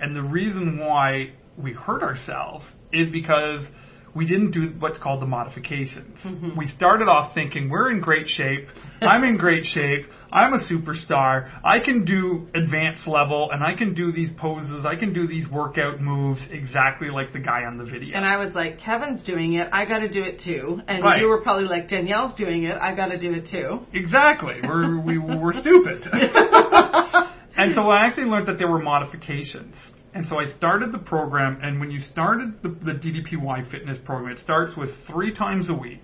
And 0.00 0.14
the 0.14 0.22
reason 0.22 0.78
why 0.78 1.30
we 1.62 1.72
hurt 1.72 2.02
ourselves 2.02 2.64
is 2.92 3.08
because 3.10 3.66
we 4.14 4.26
didn't 4.26 4.52
do 4.52 4.72
what's 4.80 4.98
called 4.98 5.20
the 5.20 5.26
modifications. 5.26 6.18
Mhm. 6.24 6.56
We 6.56 6.66
started 6.66 7.08
off 7.08 7.34
thinking 7.34 7.68
we're 7.68 7.90
in 7.90 8.00
great 8.00 8.28
shape. 8.28 8.68
I'm 9.02 9.22
in 9.22 9.36
great 9.36 9.64
shape. 9.64 10.06
I'm 10.32 10.52
a 10.54 10.58
superstar. 10.58 11.48
I 11.64 11.78
can 11.80 12.04
do 12.04 12.48
advanced 12.54 13.06
level 13.06 13.50
and 13.50 13.62
I 13.62 13.74
can 13.74 13.94
do 13.94 14.10
these 14.10 14.30
poses. 14.32 14.84
I 14.84 14.96
can 14.96 15.12
do 15.12 15.26
these 15.26 15.48
workout 15.48 16.00
moves 16.00 16.40
exactly 16.50 17.10
like 17.10 17.32
the 17.32 17.38
guy 17.38 17.64
on 17.64 17.78
the 17.78 17.84
video. 17.84 18.16
And 18.16 18.26
I 18.26 18.36
was 18.38 18.54
like, 18.54 18.78
Kevin's 18.78 19.22
doing 19.24 19.54
it. 19.54 19.68
I 19.72 19.84
got 19.86 20.00
to 20.00 20.08
do 20.08 20.22
it 20.22 20.40
too. 20.40 20.82
And 20.88 21.02
Right. 21.02 21.20
you 21.20 21.28
were 21.28 21.40
probably 21.40 21.64
like, 21.64 21.88
Danielle's 21.88 22.34
doing 22.34 22.64
it. 22.64 22.76
I 22.80 22.94
got 22.94 23.08
to 23.08 23.18
do 23.18 23.32
it 23.32 23.48
too. 23.50 23.80
Exactly. 23.92 24.60
We're 24.62 24.98
we, 24.98 25.18
we're 25.18 25.52
stupid. 25.54 26.02
and 27.56 27.74
so 27.74 27.82
I 27.88 28.06
actually 28.06 28.26
learned 28.26 28.48
that 28.48 28.58
there 28.58 28.70
were 28.70 28.80
modifications. 28.80 29.76
And 30.14 30.26
so 30.26 30.38
I 30.38 30.46
started 30.56 30.92
the 30.92 30.98
program, 30.98 31.58
and 31.62 31.80
when 31.80 31.90
you 31.90 32.00
started 32.00 32.62
the, 32.62 32.70
the 32.70 32.92
DDPY 32.92 33.70
fitness 33.70 33.98
program, 34.04 34.36
it 34.36 34.40
starts 34.40 34.76
with 34.76 34.90
three 35.06 35.34
times 35.34 35.68
a 35.68 35.74
week 35.74 36.02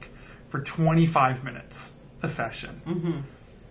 for 0.50 0.64
25 0.76 1.42
minutes 1.42 1.74
a 2.22 2.28
session. 2.28 2.80
hmm 2.84 3.20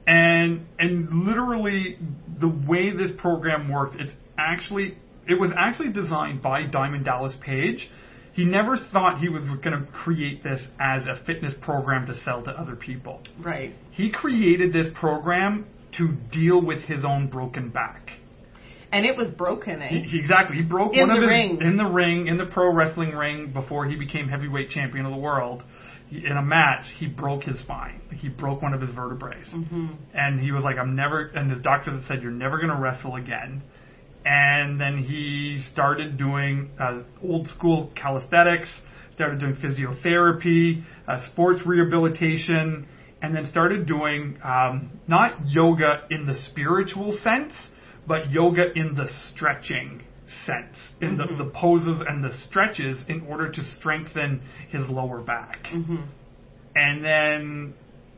And 0.08 0.66
and 0.80 1.26
literally 1.26 1.98
the 2.40 2.50
way 2.50 2.92
this 2.92 3.12
program 3.18 3.72
works, 3.72 3.96
it's 4.00 4.14
actually 4.38 4.98
it 5.28 5.40
was 5.40 5.52
actually 5.58 5.94
designed 5.94 6.42
by 6.42 6.66
Diamond 6.66 7.06
Dallas 7.06 7.36
Page. 7.42 7.90
He 8.34 8.44
never 8.44 8.78
thought 8.92 9.20
he 9.20 9.30
was 9.30 9.44
going 9.64 9.80
to 9.80 9.88
create 9.92 10.44
this 10.44 10.60
as 10.80 11.04
a 11.04 11.24
fitness 11.24 11.54
program 11.62 12.08
to 12.08 12.16
sell 12.16 12.44
to 12.44 12.52
other 12.52 12.76
people. 12.76 13.22
Right. 13.40 13.76
He 13.92 14.12
created 14.12 14.74
this 14.74 14.88
program 15.00 15.68
to 15.98 16.18
deal 16.32 16.60
with 16.60 16.82
his 16.84 17.06
own 17.06 17.28
broken 17.28 17.70
back. 17.70 18.10
And 18.94 19.06
it 19.06 19.18
was 19.18 19.32
broken, 19.32 19.82
eh? 19.82 19.88
He, 19.90 20.00
he- 20.02 20.20
exactly. 20.20 20.56
He 20.58 20.62
broke 20.64 20.94
In 20.94 21.08
one 21.08 21.10
of 21.12 21.16
the 21.18 21.22
his 21.22 21.30
ring. 21.30 21.60
in 21.62 21.78
the 21.78 21.86
ring 21.86 22.28
in 22.28 22.38
the 22.38 22.46
pro 22.46 22.72
wrestling 22.74 23.12
ring 23.16 23.52
before 23.52 23.86
he 23.86 23.96
became 23.96 24.28
heavyweight 24.30 24.70
champion 24.70 25.06
of 25.06 25.12
the 25.12 25.18
world. 25.18 25.64
He, 26.10 26.18
in 26.26 26.38
a 26.38 26.42
match, 26.44 26.86
he 26.98 27.08
broke 27.08 27.44
his 27.44 27.58
spine. 27.60 28.02
Like, 28.10 28.20
he 28.20 28.30
broke 28.30 28.62
one 28.62 28.74
of 28.74 28.82
his 28.82 28.92
vertebrae, 28.92 29.42
hmm 29.52 29.88
and 30.14 30.40
he 30.40 30.52
was 30.52 30.64
like, 30.64 30.78
"I'm 30.78 30.96
never." 30.96 31.20
And 31.36 31.50
his 31.50 31.62
doctors 31.62 32.04
said, 32.08 32.22
"You're 32.22 32.32
never 32.32 32.58
going 32.58 32.70
to 32.70 32.76
wrestle 32.78 33.16
again." 33.16 33.64
And 34.26 34.80
then 34.80 35.00
he 35.04 35.62
started 35.74 36.18
doing 36.18 36.70
uh, 36.80 37.02
old 37.22 37.48
school 37.48 37.92
calisthenics, 37.96 38.70
started 39.16 39.40
doing 39.40 39.56
physiotherapy, 39.56 40.84
uh, 41.08 41.20
sports 41.32 41.60
rehabilitation, 41.66 42.88
and 43.22 43.36
then 43.36 43.46
started 43.48 43.86
doing 43.86 44.38
um, 44.44 44.92
not 45.08 45.36
yoga 45.48 46.04
in 46.10 46.26
the 46.26 46.36
spiritual 46.52 47.18
sense, 47.24 47.54
but 48.08 48.32
yoga 48.32 48.72
in 48.78 48.96
the 48.96 49.08
stretching 49.34 50.02
sense, 50.46 50.76
in 51.02 51.18
Mm-hmm. 51.18 51.38
the, 51.38 51.44
the 51.46 51.50
poses 51.52 52.02
and 52.08 52.24
the 52.24 52.32
stretches 52.50 53.04
in 53.08 53.22
order 53.30 53.52
to 53.52 53.62
strengthen 53.80 54.42
his 54.70 54.82
lower 54.90 55.22
back. 55.22 55.64
Mm-hmm. 55.74 55.98
And 56.76 57.06
then 57.06 57.74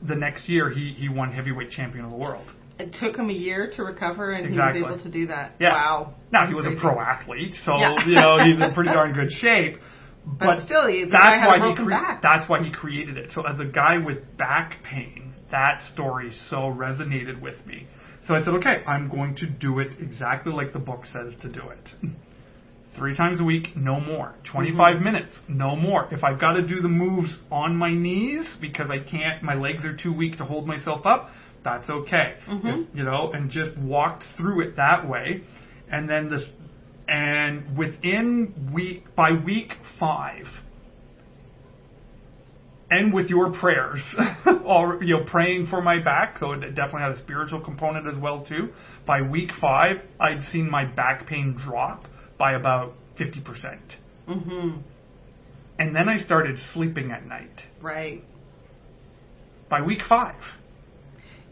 the 0.08 0.16
next 0.16 0.48
year, 0.48 0.70
he, 0.70 0.94
he 0.94 1.10
won 1.10 1.32
heavyweight 1.32 1.72
champion 1.72 2.06
of 2.06 2.12
the 2.12 2.18
world. 2.18 2.48
It 2.78 2.94
took 3.00 3.16
him 3.16 3.30
a 3.30 3.34
year 3.34 3.72
to 3.76 3.84
recover, 3.84 4.32
and 4.34 4.46
Exactly. 4.46 4.80
he 4.82 4.84
was 4.86 4.94
able 4.96 5.04
to 5.04 5.12
do 5.12 5.28
that. 5.28 5.54
Yeah. 5.60 5.72
Wow. 5.74 6.16
Now 6.32 6.48
he 6.48 6.54
was 6.56 6.66
crazy. 6.66 6.78
a 6.78 6.82
pro 6.82 7.00
athlete, 7.00 7.54
so 7.66 7.78
Yeah. 7.78 8.06
you 8.06 8.16
know 8.16 8.44
he's 8.44 8.60
in 8.60 8.74
pretty 8.74 8.92
darn 8.92 9.14
good 9.20 9.32
shape. 9.32 9.78
But 10.26 10.66
still, 10.66 10.88
he- 10.88 11.06
that's 11.06 11.46
why 11.48 11.70
he 11.70 11.76
cre- 11.76 11.90
back. 11.90 12.22
that's 12.22 12.50
why 12.50 12.64
he 12.64 12.72
created 12.72 13.18
it. 13.18 13.32
So 13.34 13.44
as 13.48 13.60
a 13.60 13.66
guy 13.66 13.98
with 13.98 14.38
back 14.38 14.78
pain, 14.84 15.34
that 15.52 15.82
story 15.94 16.32
so 16.50 16.58
resonated 16.58 17.40
with 17.42 17.56
me. 17.66 17.88
So 18.28 18.34
I 18.34 18.40
said, 18.40 18.56
okay, 18.56 18.84
I'm 18.88 19.10
going 19.10 19.36
to 19.38 19.46
do 19.46 19.80
it 19.80 19.92
exactly 20.00 20.52
like 20.52 20.74
the 20.74 20.80
book 20.80 21.06
says 21.06 21.34
to 21.42 21.50
do 21.52 21.62
it. 21.70 21.90
Three 22.98 23.16
times 23.16 23.42
a 23.42 23.44
week, 23.44 23.76
no 23.76 24.00
more. 24.00 24.36
25 24.52 24.96
Mm-hmm. 24.96 25.04
minutes, 25.04 25.40
no 25.50 25.76
more. 25.76 26.08
If 26.12 26.24
I've 26.24 26.40
got 26.40 26.54
to 26.54 26.66
do 26.66 26.80
the 26.82 26.88
moves 26.88 27.38
on 27.52 27.76
my 27.76 27.94
knees 27.94 28.46
because 28.62 28.90
I 28.90 29.00
can't, 29.00 29.44
my 29.44 29.54
legs 29.54 29.84
are 29.86 29.96
too 29.96 30.14
weak 30.14 30.38
to 30.38 30.46
hold 30.46 30.66
myself 30.66 31.06
up, 31.06 31.30
that's 31.64 31.90
okay. 31.90 32.36
Mm-hmm. 32.48 32.98
You 32.98 33.04
know, 33.04 33.32
and 33.34 33.50
just 33.52 33.78
walked 33.78 34.24
through 34.38 34.62
it 34.62 34.78
that 34.78 35.08
way. 35.08 35.42
And 35.92 36.10
then 36.10 36.30
this, 36.30 36.44
and 37.08 37.78
within 37.78 38.72
week, 38.74 39.14
by 39.16 39.32
week 39.34 39.74
five, 40.00 40.46
and 42.92 43.14
with 43.14 43.30
your 43.30 43.52
prayers, 43.52 44.02
or 44.66 45.04
you 45.04 45.18
know, 45.18 45.26
praying 45.26 45.68
for 45.68 45.82
my 45.82 46.02
back. 46.04 46.38
So 46.40 46.52
it 46.52 46.60
definitely 46.76 47.02
had 47.02 47.12
a 47.12 47.18
spiritual 47.20 47.62
component 47.62 48.08
as 48.08 48.18
well 48.22 48.46
too. 48.46 48.70
By 49.06 49.22
week 49.22 49.52
five, 49.60 49.98
I'd 50.20 50.44
seen 50.52 50.70
my 50.70 50.86
back 50.86 51.28
pain 51.28 51.58
drop 51.66 52.06
by 52.38 52.54
about 52.54 52.94
fifty 53.18 53.42
percent, 53.42 53.82
Mm-hmm. 54.30 54.80
and 55.80 55.96
then 55.96 56.10
I 56.10 56.18
started 56.18 56.58
sleeping 56.74 57.12
at 57.12 57.26
night. 57.26 57.62
Right. 57.82 58.24
By 59.70 59.82
week 59.82 60.02
five, 60.08 60.36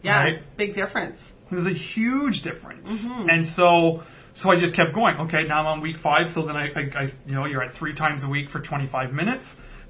Yeah. 0.02 0.18
Right. 0.24 0.56
Big 0.56 0.74
difference. 0.74 1.18
It 1.50 1.54
was 1.56 1.66
a 1.66 1.74
huge 1.74 2.42
difference. 2.42 2.88
Mhm. 2.88 3.26
And 3.28 3.46
so, 3.56 4.02
so 4.40 4.50
I 4.50 4.58
just 4.58 4.74
kept 4.74 4.94
going. 4.94 5.16
Okay, 5.28 5.44
now 5.46 5.60
I'm 5.60 5.66
on 5.66 5.80
week 5.82 5.96
five. 6.02 6.28
So 6.34 6.46
then 6.46 6.56
I, 6.56 6.66
I, 6.68 6.80
I, 6.96 7.02
you 7.26 7.34
know, 7.34 7.44
you're 7.46 7.62
at 7.62 7.74
three 7.76 7.94
times 7.94 8.22
a 8.24 8.28
week 8.28 8.50
for 8.50 8.60
25 8.60 9.12
minutes. 9.12 9.44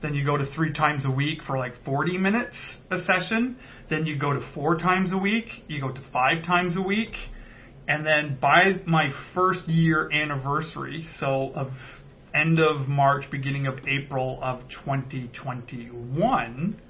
Then 0.05 0.15
you 0.15 0.23
go 0.23 0.37
to 0.37 0.45
three 0.55 0.71
times 0.71 1.07
a 1.07 1.11
week 1.11 1.43
for 1.47 1.57
like 1.57 1.83
40 1.83 2.19
minutes 2.19 2.55
a 2.91 2.99
session. 3.05 3.57
Then 3.89 4.05
you 4.05 4.19
go 4.19 4.35
to 4.35 4.53
four 4.53 4.77
times 4.77 5.15
a 5.15 5.17
week. 5.17 5.47
You 5.67 5.81
go 5.81 5.91
to 5.91 6.01
five 6.13 6.45
times 6.45 6.77
a 6.77 6.83
week. 6.83 7.15
And 7.89 8.05
then 8.05 8.37
by 8.39 8.83
my 8.87 9.09
first 9.35 9.67
year 9.67 10.13
anniversary, 10.13 11.07
so 11.19 11.53
of 11.55 11.69
end 12.35 12.61
of 12.61 12.87
March, 12.87 13.31
beginning 13.31 13.67
of 13.67 13.79
April 13.89 14.39
of 14.43 14.61
2021, 14.85 16.83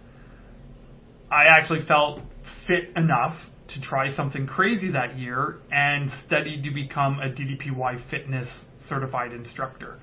I 1.31 1.44
actually 1.57 1.87
felt 1.87 2.20
fit 2.66 2.90
enough 2.96 3.37
to 3.68 3.81
try 3.81 4.12
something 4.16 4.48
crazy 4.48 4.90
that 4.90 5.16
year 5.16 5.59
and 5.70 6.11
studied 6.27 6.64
to 6.64 6.72
become 6.72 7.20
a 7.20 7.29
DDPY 7.29 8.11
fitness 8.11 8.48
certified 8.88 9.33
instructor. 9.33 10.00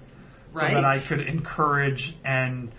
Right. 0.54 0.70
So 0.70 0.76
that 0.76 0.86
I 0.86 1.06
could 1.10 1.20
encourage 1.28 2.16
and 2.24 2.72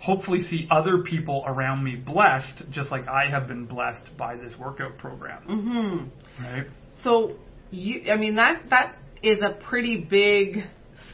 hopefully 0.00 0.40
see 0.40 0.68
other 0.70 1.02
people 1.02 1.44
around 1.46 1.82
me 1.82 1.96
blessed, 1.96 2.64
just 2.70 2.90
like 2.90 3.08
I 3.08 3.28
have 3.30 3.48
been 3.48 3.66
blessed 3.66 4.16
by 4.16 4.36
this 4.36 4.54
workout 4.58 4.98
program. 4.98 5.42
Mm-hmm. 5.48 6.44
Right? 6.44 6.66
So 7.02 7.36
you, 7.70 8.10
I 8.12 8.16
mean, 8.16 8.36
that 8.36 8.62
that 8.70 8.96
is 9.22 9.38
a 9.42 9.58
pretty 9.68 10.06
big 10.08 10.64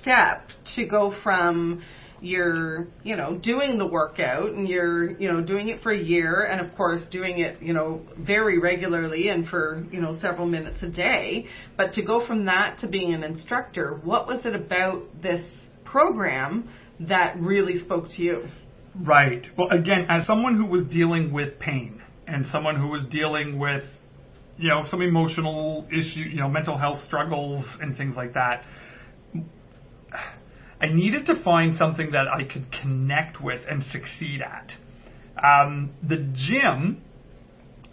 step 0.01 0.49
to 0.77 0.87
go 0.87 1.15
from 1.23 1.83
you're, 2.21 2.87
you 3.03 3.17
know, 3.17 3.37
doing 3.37 3.77
the 3.77 3.87
workout 3.87 4.51
and 4.51 4.67
you're, 4.67 5.11
you 5.19 5.31
know, 5.31 5.43
doing 5.43 5.69
it 5.69 5.83
for 5.83 5.93
a 5.93 5.99
year 5.99 6.45
and 6.45 6.61
of 6.61 6.75
course 6.75 7.03
doing 7.11 7.41
it, 7.41 7.61
you 7.61 7.75
know, 7.75 8.01
very 8.19 8.59
regularly 8.59 9.29
and 9.29 9.47
for, 9.47 9.85
you 9.91 10.01
know, 10.01 10.19
several 10.21 10.47
minutes 10.47 10.79
a 10.83 10.89
day. 10.89 11.47
But 11.77 11.93
to 11.95 12.03
go 12.03 12.27
from 12.27 12.47
that 12.47 12.79
to 12.81 12.89
being 12.89 13.13
an 13.13 13.23
instructor, 13.23 14.01
what 14.03 14.27
was 14.27 14.41
it 14.47 14.55
about 14.55 15.03
this 15.23 15.45
program 15.85 16.71
that 17.01 17.37
really 17.39 17.79
spoke 17.81 18.09
to 18.17 18.23
you? 18.23 18.45
Right. 19.01 19.43
Well, 19.59 19.69
again, 19.71 20.07
as 20.09 20.27
someone 20.27 20.57
who 20.57 20.67
was 20.67 20.85
dealing 20.87 21.33
with 21.33 21.59
pain 21.59 22.01
and 22.27 22.47
someone 22.53 22.77
who 22.77 22.89
was 22.89 23.03
dealing 23.11 23.59
with, 23.59 23.83
you 24.57 24.69
know, 24.69 24.85
some 24.89 25.03
emotional 25.03 25.87
issue, 25.91 26.21
you 26.21 26.37
know, 26.37 26.49
mental 26.49 26.79
health 26.79 27.01
struggles 27.07 27.67
and 27.81 27.97
things 27.97 28.17
like 28.17 28.35
that, 28.35 28.65
I 30.81 30.87
needed 30.93 31.27
to 31.27 31.43
find 31.43 31.77
something 31.77 32.13
that 32.13 32.29
I 32.29 32.45
could 32.45 32.67
connect 32.83 33.43
with 33.43 33.63
and 33.69 33.83
succeed 33.85 34.43
at. 34.43 34.73
Um, 35.43 35.95
the 36.03 36.19
gym, 36.35 37.03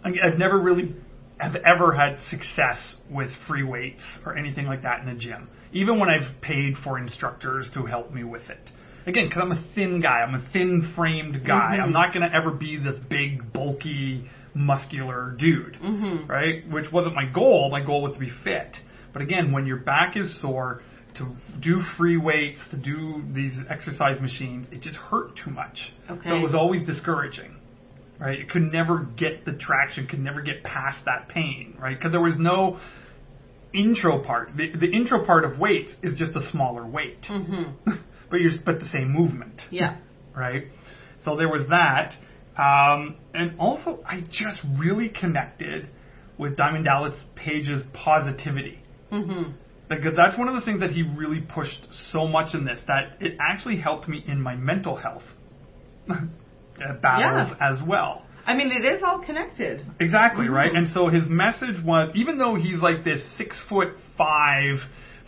I've 0.04 0.38
never 0.38 0.60
really 0.60 0.94
have 1.38 1.56
ever 1.56 1.92
had 1.92 2.20
success 2.30 2.94
with 3.10 3.30
free 3.48 3.64
weights 3.64 4.02
or 4.24 4.36
anything 4.36 4.66
like 4.66 4.82
that 4.82 5.00
in 5.00 5.08
a 5.08 5.16
gym, 5.16 5.48
even 5.72 5.98
when 5.98 6.08
I've 6.08 6.40
paid 6.40 6.74
for 6.84 6.98
instructors 6.98 7.68
to 7.74 7.86
help 7.86 8.12
me 8.12 8.22
with 8.22 8.48
it. 8.48 8.70
Again, 9.06 9.28
because 9.28 9.42
I'm 9.42 9.52
a 9.52 9.64
thin 9.74 10.00
guy, 10.00 10.20
I'm 10.20 10.34
a 10.34 10.42
thin 10.52 10.92
framed 10.94 11.44
guy. 11.44 11.76
Mhm. 11.78 11.82
I'm 11.82 11.92
not 11.92 12.12
going 12.12 12.28
to 12.28 12.34
ever 12.34 12.50
be 12.50 12.76
this 12.76 12.96
big, 13.08 13.52
bulky, 13.52 14.28
muscular 14.54 15.34
dude, 15.38 15.74
Mhm. 15.82 16.28
right? 16.28 16.68
Which 16.68 16.92
wasn't 16.92 17.14
my 17.14 17.24
goal. 17.24 17.70
My 17.70 17.80
goal 17.80 18.02
was 18.02 18.12
to 18.14 18.18
be 18.20 18.30
fit. 18.30 18.78
But 19.12 19.22
again, 19.22 19.52
when 19.52 19.66
your 19.66 19.78
back 19.78 20.16
is 20.16 20.34
sore, 20.40 20.82
to 21.14 21.26
do 21.60 21.80
free 21.98 22.16
weights, 22.16 22.66
to 22.70 22.76
do 22.76 23.22
these 23.32 23.58
exercise 23.68 24.20
machines, 24.20 24.66
it 24.72 24.80
just 24.80 24.96
hurt 24.96 25.36
too 25.36 25.50
much. 25.50 25.92
Okay. 26.10 26.28
So 26.30 26.36
it 26.36 26.42
was 26.42 26.54
always 26.54 26.82
discouraging 26.84 27.56
right? 28.18 28.38
It 28.38 28.50
could 28.50 28.62
never 28.62 29.00
get 29.16 29.44
the 29.44 29.52
traction, 29.52 30.06
could 30.06 30.20
never 30.20 30.42
get 30.42 30.62
past 30.62 31.04
that 31.06 31.28
pain, 31.28 31.74
right? 31.80 31.98
Because 31.98 32.12
there 32.12 32.20
was 32.20 32.38
no 32.38 32.78
intro 33.72 34.22
part. 34.22 34.50
The, 34.56 34.70
the 34.78 34.86
intro 34.90 35.24
part 35.24 35.44
of 35.44 35.58
weights 35.58 35.92
is 36.02 36.16
just 36.18 36.36
a 36.36 36.42
smaller 36.50 36.86
weight, 36.86 37.22
Mm-hmm. 37.28 37.90
but 38.32 38.40
you're 38.40 38.50
but 38.64 38.80
the 38.80 38.88
same 38.88 39.12
movement, 39.12 39.60
Yeah. 39.70 39.98
right? 40.34 40.64
So 41.22 41.36
there 41.36 41.48
was 41.48 41.68
that, 41.68 42.14
um, 42.58 43.16
and 43.34 43.60
also 43.60 44.02
I 44.04 44.22
just 44.30 44.58
really 44.78 45.08
connected 45.10 45.88
with 46.38 46.56
Diamond 46.56 46.86
Dallas 46.86 47.22
Page's 47.36 47.84
positivity. 47.92 48.80
Mm-hmm. 49.12 49.52
Because 49.88 50.14
that's 50.16 50.38
one 50.38 50.48
of 50.48 50.54
the 50.54 50.62
things 50.62 50.80
that 50.80 50.90
he 50.90 51.02
really 51.02 51.40
pushed 51.40 51.86
so 52.10 52.26
much 52.26 52.54
in 52.54 52.64
this 52.64 52.80
that 52.88 53.18
it 53.20 53.36
actually 53.38 53.76
helped 53.76 54.08
me 54.08 54.24
in 54.26 54.40
my 54.40 54.56
mental 54.56 54.96
health 54.96 55.22
uh, 56.10 56.14
battles 57.02 57.54
as 57.60 57.78
well. 57.86 58.22
I 58.46 58.54
mean, 58.56 58.72
it 58.72 58.84
is 58.84 59.02
all 59.04 59.18
connected. 59.20 59.84
Exactly, 60.00 60.46
Mhm. 60.46 60.52
right? 60.54 60.72
And 60.74 60.88
so 60.88 61.08
his 61.08 61.28
message 61.28 61.80
was 61.84 62.10
even 62.14 62.38
though 62.38 62.54
he's 62.54 62.80
like 62.80 63.04
this 63.04 63.20
six 63.36 63.60
foot 63.68 63.90
five 64.16 64.76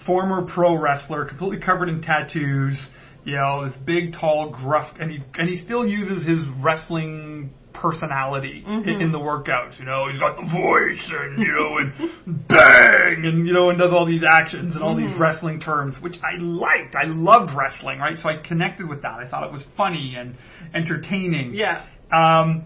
former 0.06 0.46
pro 0.54 0.74
wrestler, 0.76 1.24
completely 1.24 1.58
covered 1.64 1.88
in 1.88 2.02
tattoos, 2.02 2.88
you 3.24 3.36
know, 3.36 3.66
this 3.66 3.76
big, 3.84 4.12
tall, 4.12 4.50
gruff, 4.50 4.94
and 5.00 5.10
he 5.10 5.18
and 5.38 5.48
he 5.48 5.56
still 5.64 5.86
uses 5.86 6.26
his 6.26 6.40
wrestling 6.60 7.50
personality 7.72 8.62
in, 8.66 8.84
Mhm. 8.84 9.00
in 9.00 9.12
the 9.12 9.18
workouts. 9.18 9.78
You 9.78 9.84
know, 9.84 10.08
he's 10.08 10.18
got 10.20 10.36
the 10.36 10.42
voice 10.42 11.10
and 11.20 11.38
you 11.38 11.52
know 11.52 11.78
and 11.78 12.46
bang 12.48 13.24
and 13.26 13.46
you 13.46 13.52
know 13.52 13.70
and 13.70 13.78
does 13.78 13.90
all 13.92 14.06
these 14.06 14.22
actions 14.24 14.74
and 14.76 14.84
all 14.84 14.94
these 14.94 15.10
Mhm. 15.10 15.18
wrestling 15.18 15.60
terms, 15.60 16.00
which 16.00 16.16
I 16.22 16.36
liked. 16.38 16.94
I 16.94 17.04
loved 17.04 17.52
wrestling, 17.54 17.98
right? 17.98 18.18
So 18.18 18.28
I 18.28 18.36
connected 18.36 18.88
with 18.88 19.02
that. 19.02 19.18
I 19.18 19.26
thought 19.26 19.44
it 19.44 19.52
was 19.52 19.62
funny 19.76 20.14
and 20.16 20.36
entertaining. 20.74 21.54
Yeah. 21.54 21.80
Um, 22.12 22.64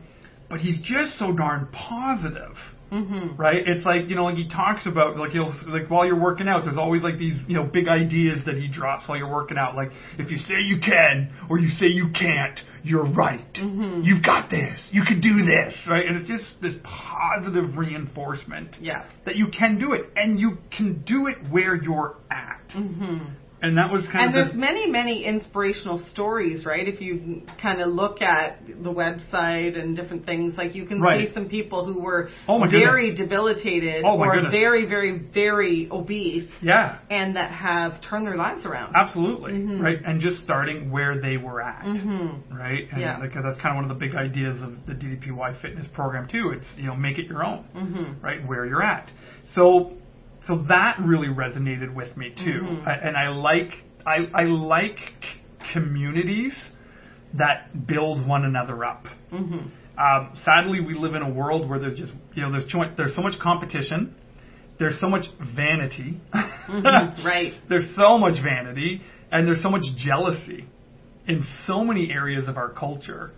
but 0.50 0.60
he's 0.60 0.80
just 0.80 1.18
so 1.18 1.32
darn 1.32 1.68
positive, 1.72 2.56
Mm-hmm. 2.92 3.36
right? 3.36 3.62
It's 3.66 3.84
like 3.84 4.08
you 4.08 4.16
know, 4.16 4.24
like 4.24 4.36
he 4.36 4.48
talks 4.48 4.86
about 4.86 5.16
like 5.16 5.30
he'll 5.32 5.54
like 5.66 5.90
while 5.90 6.06
you're 6.06 6.20
working 6.20 6.48
out, 6.48 6.64
there's 6.64 6.78
always 6.78 7.02
like 7.02 7.18
these 7.18 7.34
you 7.46 7.54
know 7.54 7.64
big 7.64 7.88
ideas 7.88 8.42
that 8.46 8.56
he 8.56 8.68
drops 8.68 9.08
while 9.08 9.18
you're 9.18 9.30
working 9.30 9.58
out. 9.58 9.76
Like 9.76 9.90
if 10.18 10.30
you 10.30 10.38
say 10.38 10.60
you 10.60 10.80
can 10.80 11.30
or 11.50 11.58
you 11.58 11.68
say 11.68 11.86
you 11.86 12.08
can't, 12.18 12.58
you're 12.82 13.06
right. 13.10 13.52
Mhm. 13.54 14.04
You've 14.04 14.22
got 14.22 14.48
this. 14.50 14.80
You 14.90 15.02
can 15.04 15.20
do 15.20 15.44
this, 15.44 15.74
right? 15.88 16.06
And 16.06 16.16
it's 16.16 16.28
just 16.28 16.46
this 16.62 16.76
positive 16.82 17.76
reinforcement 17.76 18.76
Yeah. 18.80 19.04
that 19.26 19.36
you 19.36 19.48
can 19.48 19.78
do 19.78 19.92
it, 19.92 20.06
and 20.16 20.40
you 20.40 20.58
can 20.74 21.02
do 21.06 21.26
it 21.26 21.36
where 21.50 21.74
you're 21.74 22.16
at 22.30 22.54
Mm-hmm. 22.74 23.18
And 23.60 23.76
that 23.76 23.90
was 23.92 24.02
kind 24.12 24.14
and 24.14 24.22
of 24.22 24.26
And 24.26 24.34
there's 24.36 24.52
the- 24.52 24.58
many 24.60 24.86
many 24.90 25.24
inspirational 25.24 25.98
stories 26.10 26.64
right 26.64 26.86
if 26.86 27.00
you 27.00 27.42
kind 27.60 27.80
of 27.80 27.88
look 27.88 28.22
at 28.22 28.66
the 28.66 28.92
website 28.92 29.78
and 29.80 29.96
different 29.96 30.24
things 30.26 30.56
like 30.56 30.74
you 30.74 30.86
can 30.86 31.00
Right. 31.00 31.26
see 31.28 31.34
some 31.34 31.46
people 31.48 31.84
who 31.84 32.00
were 32.00 32.28
Oh, 32.48 32.64
very 32.68 33.10
goodness. 33.10 33.18
debilitated 33.28 34.04
Oh, 34.04 34.18
or 34.18 34.32
goodness. 34.34 34.52
very 34.52 34.86
very 34.86 35.18
very 35.18 35.88
obese 35.90 36.50
yeah, 36.62 36.96
and 37.10 37.36
that 37.36 37.50
have 37.50 38.00
turned 38.00 38.26
their 38.26 38.36
lives 38.36 38.64
around 38.64 38.94
absolutely, 38.94 39.52
Mhm. 39.52 39.82
right, 39.82 39.98
and 40.04 40.20
just 40.20 40.40
starting 40.42 40.90
where 40.90 41.18
they 41.20 41.36
were 41.36 41.60
at. 41.62 41.84
mm-hmm. 41.84 42.56
right? 42.56 42.88
And 42.92 43.00
Yeah. 43.00 43.18
because 43.20 43.42
that's 43.44 43.60
kind 43.60 43.72
of 43.76 43.82
one 43.82 43.90
of 43.90 43.98
the 43.98 44.06
big 44.06 44.14
ideas 44.16 44.60
of 44.62 44.86
the 44.86 44.94
DDPY 44.94 45.52
fitness 45.60 45.86
program 45.88 46.26
too. 46.28 46.50
It's 46.50 46.66
you 46.76 46.86
know 46.86 46.94
make 46.96 47.18
it 47.18 47.26
your 47.26 47.44
own, 47.44 47.64
Mm-hmm. 47.76 48.24
right? 48.24 48.46
Where 48.46 48.66
you're 48.66 48.82
at. 48.82 49.08
So 49.54 49.92
so 50.46 50.64
that 50.68 50.98
really 51.00 51.28
resonated 51.28 51.94
with 51.94 52.16
me 52.16 52.30
too, 52.36 52.60
Mhm. 52.62 52.86
I, 52.86 52.92
and 52.94 53.16
I 53.16 53.28
like 53.28 53.70
I 54.06 54.28
I 54.34 54.44
like 54.44 54.98
c- 54.98 55.72
communities 55.72 56.54
that 57.34 57.86
build 57.86 58.26
one 58.26 58.44
another 58.44 58.84
up. 58.84 59.04
Mm-hmm. 59.32 59.58
Um, 60.00 60.30
sadly, 60.44 60.80
we 60.80 60.94
live 60.94 61.14
in 61.14 61.22
a 61.22 61.28
world 61.30 61.68
where 61.68 61.78
there's 61.78 61.98
just 61.98 62.12
you 62.34 62.42
know 62.42 62.50
there's 62.52 62.72
much, 62.74 62.96
there's 62.96 63.14
so 63.14 63.20
much 63.22 63.38
competition, 63.40 64.14
there's 64.78 64.98
so 65.00 65.08
much 65.08 65.26
vanity, 65.56 66.20
Mhm, 66.68 67.24
right. 67.24 67.54
There's 67.68 67.94
so 67.96 68.18
much 68.18 68.42
vanity 68.42 69.00
and 69.32 69.46
there's 69.46 69.62
so 69.62 69.70
much 69.70 69.84
jealousy 69.96 70.66
in 71.26 71.42
so 71.66 71.82
many 71.82 72.10
areas 72.12 72.46
of 72.48 72.56
our 72.56 72.70
culture. 72.70 73.32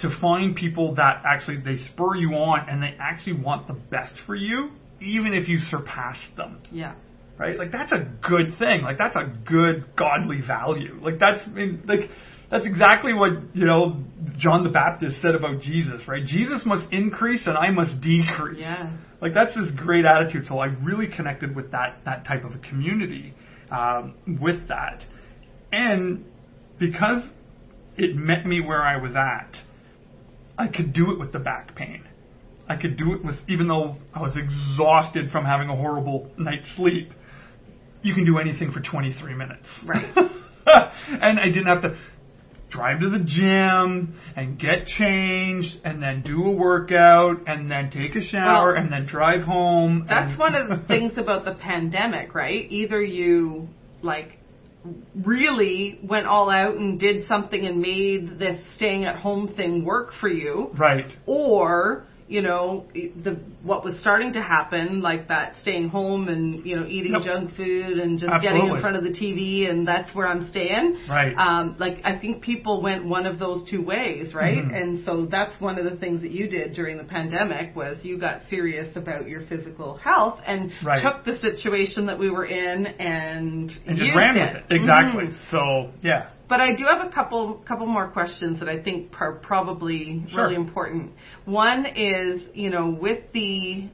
To 0.00 0.10
find 0.20 0.54
people 0.56 0.94
that 0.96 1.22
actually 1.24 1.58
they 1.58 1.76
spur 1.78 2.16
you 2.16 2.30
on 2.34 2.68
and 2.68 2.82
they 2.82 2.94
actually 2.98 3.40
want 3.40 3.68
the 3.68 3.74
best 3.74 4.14
for 4.26 4.34
you, 4.34 4.70
even 5.04 5.34
if 5.34 5.48
you 5.48 5.58
surpass 5.58 6.16
them 6.36 6.60
yeah 6.72 6.94
right? 7.38 7.58
Like 7.58 7.72
that's 7.72 7.92
a 7.92 8.08
good 8.26 8.58
thing. 8.58 8.82
Like 8.82 8.98
that's 8.98 9.16
a 9.16 9.32
good 9.46 9.96
godly 9.96 10.40
value. 10.40 10.98
Like 11.02 11.18
that's 11.18 11.40
I 11.46 11.50
mean, 11.50 11.82
like 11.86 12.10
that's 12.50 12.66
exactly 12.66 13.12
what 13.12 13.32
you 13.54 13.66
know 13.66 14.02
John 14.36 14.64
the 14.64 14.70
Baptist 14.70 15.20
said 15.22 15.34
about 15.34 15.60
Jesus, 15.60 16.02
right? 16.06 16.24
Jesus 16.24 16.62
must 16.64 16.92
increase 16.92 17.46
and 17.46 17.56
I 17.56 17.70
must 17.70 18.00
decrease. 18.00 18.60
Yeah. 18.60 18.96
Like 19.20 19.34
that's 19.34 19.54
this 19.54 19.70
great 19.76 20.04
attitude. 20.04 20.46
So 20.48 20.58
I 20.58 20.66
really 20.66 21.08
connected 21.08 21.54
with 21.56 21.72
that 21.72 21.98
that 22.04 22.26
type 22.26 22.44
of 22.44 22.52
a 22.52 22.58
community 22.58 23.34
um, 23.70 24.14
with 24.40 24.68
that, 24.68 25.02
and 25.72 26.24
because 26.78 27.22
it 27.96 28.16
met 28.16 28.44
me 28.44 28.60
where 28.60 28.82
I 28.82 28.96
was 28.96 29.12
at, 29.16 29.56
I 30.58 30.68
could 30.68 30.92
do 30.92 31.10
it 31.12 31.18
with 31.18 31.32
the 31.32 31.38
back 31.38 31.74
pain. 31.74 32.04
I 32.68 32.76
could 32.76 32.96
do 32.96 33.12
it 33.14 33.24
with, 33.24 33.36
even 33.48 33.68
though 33.68 33.96
I 34.14 34.20
was 34.20 34.36
exhausted 34.36 35.30
from 35.30 35.44
having 35.44 35.68
a 35.68 35.76
horrible 35.76 36.30
night's 36.38 36.66
sleep, 36.76 37.10
you 38.02 38.14
can 38.14 38.24
do 38.24 38.38
anything 38.38 38.72
for 38.72 38.80
23 38.80 39.34
minutes. 39.34 39.66
Right. 39.86 40.04
and 40.16 41.38
I 41.38 41.46
didn't 41.46 41.66
have 41.66 41.82
to 41.82 41.98
drive 42.70 43.00
to 43.00 43.08
the 43.08 43.22
gym 43.24 44.18
and 44.36 44.58
get 44.58 44.86
changed 44.86 45.76
and 45.84 46.02
then 46.02 46.22
do 46.22 46.44
a 46.44 46.50
workout 46.50 47.46
and 47.46 47.70
then 47.70 47.90
take 47.90 48.16
a 48.16 48.22
shower 48.22 48.72
Well, 48.72 48.82
and 48.82 48.92
then 48.92 49.06
drive 49.06 49.42
home. 49.42 50.06
That's 50.08 50.38
one 50.38 50.54
of 50.54 50.68
the 50.68 50.84
things 50.88 51.12
about 51.16 51.44
the 51.44 51.54
pandemic, 51.54 52.34
right? 52.34 52.66
Either 52.70 53.00
you 53.02 53.68
like 54.02 54.38
really 55.24 55.98
went 56.02 56.26
all 56.26 56.50
out 56.50 56.74
and 56.76 56.98
did 56.98 57.26
something 57.26 57.64
and 57.64 57.80
made 57.80 58.38
this 58.38 58.60
staying 58.76 59.04
at 59.04 59.16
home 59.16 59.48
thing 59.54 59.84
work 59.84 60.10
for 60.20 60.28
you, 60.28 60.70
Right. 60.78 61.06
or 61.26 62.04
you 62.26 62.40
know 62.40 62.86
the 62.94 63.38
what 63.62 63.84
was 63.84 63.98
starting 64.00 64.32
to 64.32 64.40
happen 64.40 65.00
like 65.02 65.28
that 65.28 65.54
staying 65.60 65.88
home 65.90 66.28
and 66.28 66.64
you 66.64 66.74
know 66.74 66.86
eating 66.86 67.12
Yep. 67.12 67.22
junk 67.22 67.54
food 67.54 67.98
and 67.98 68.18
just 68.18 68.32
getting 68.40 68.66
in 68.68 68.80
front 68.80 68.96
of 68.96 69.02
the 69.04 69.10
TV 69.10 69.68
and 69.68 69.86
that's 69.86 70.14
where 70.14 70.26
I'm 70.26 70.48
staying 70.48 70.96
Right. 71.08 71.34
um 71.36 71.76
like 71.78 71.98
I 72.04 72.18
think 72.18 72.42
people 72.42 72.80
went 72.80 73.04
one 73.04 73.26
of 73.26 73.38
those 73.38 73.68
two 73.68 73.82
ways 73.84 74.32
right 74.34 74.56
Mhm. 74.64 74.74
and 74.82 75.04
so 75.04 75.26
that's 75.26 75.60
one 75.60 75.78
of 75.78 75.84
the 75.84 75.96
things 75.96 76.22
that 76.22 76.30
you 76.30 76.48
did 76.48 76.74
during 76.74 76.96
the 76.96 77.04
pandemic 77.04 77.76
was 77.76 78.02
you 78.04 78.16
got 78.18 78.40
serious 78.48 78.94
about 78.96 79.28
your 79.28 79.42
physical 79.42 79.96
health 79.96 80.40
and 80.46 80.72
Right. 80.82 81.02
took 81.02 81.24
the 81.24 81.36
situation 81.38 82.06
that 82.06 82.18
we 82.18 82.30
were 82.30 82.46
in 82.46 82.86
and 82.86 83.70
And 83.86 83.98
just 83.98 84.14
ran 84.14 84.36
it. 84.38 84.40
with 84.40 84.64
it. 84.70 84.74
Exactly. 84.74 85.24
Mhm. 85.26 85.50
So, 85.50 85.90
yeah. 86.02 86.26
But 86.48 86.60
I 86.60 86.74
do 86.74 86.84
have 86.84 87.06
a 87.06 87.10
couple 87.10 87.54
couple 87.66 87.86
more 87.86 88.08
questions 88.08 88.58
that 88.60 88.68
I 88.68 88.82
think 88.82 89.12
are 89.20 89.32
probably 89.32 90.24
Sure. 90.28 90.44
really 90.44 90.56
important. 90.56 91.12
One 91.44 91.86
is, 91.86 92.42
you 92.54 92.70
know, 92.70 92.90
with 92.90 93.32
the 93.32 93.88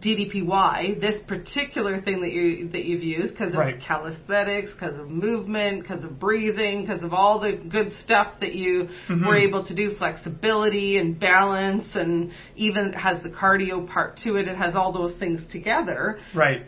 DDPY, 0.00 0.98
this 1.00 1.20
particular 1.28 2.00
thing 2.00 2.22
that 2.22 2.32
you 2.32 2.68
that 2.70 2.84
you've 2.84 3.02
used 3.02 3.34
because 3.34 3.52
of 3.52 3.60
Right. 3.60 3.80
calisthenics, 3.80 4.72
because 4.72 4.98
of 4.98 5.10
movement, 5.10 5.82
because 5.82 6.02
of 6.02 6.18
breathing, 6.18 6.82
because 6.86 7.02
of 7.02 7.12
all 7.12 7.38
the 7.38 7.52
good 7.52 7.92
stuff 8.04 8.40
that 8.40 8.54
you 8.54 8.88
Mhm. 9.08 9.26
were 9.26 9.36
able 9.36 9.62
to 9.64 9.74
do, 9.74 9.90
flexibility 9.90 10.96
and 10.96 11.20
balance, 11.20 11.94
and 11.94 12.30
even 12.56 12.92
has 12.94 13.20
the 13.22 13.28
cardio 13.28 13.86
part 13.86 14.16
to 14.24 14.36
it. 14.36 14.48
It 14.48 14.56
has 14.56 14.74
all 14.74 14.90
those 14.92 15.12
things 15.14 15.44
together 15.52 16.18
Right. 16.34 16.62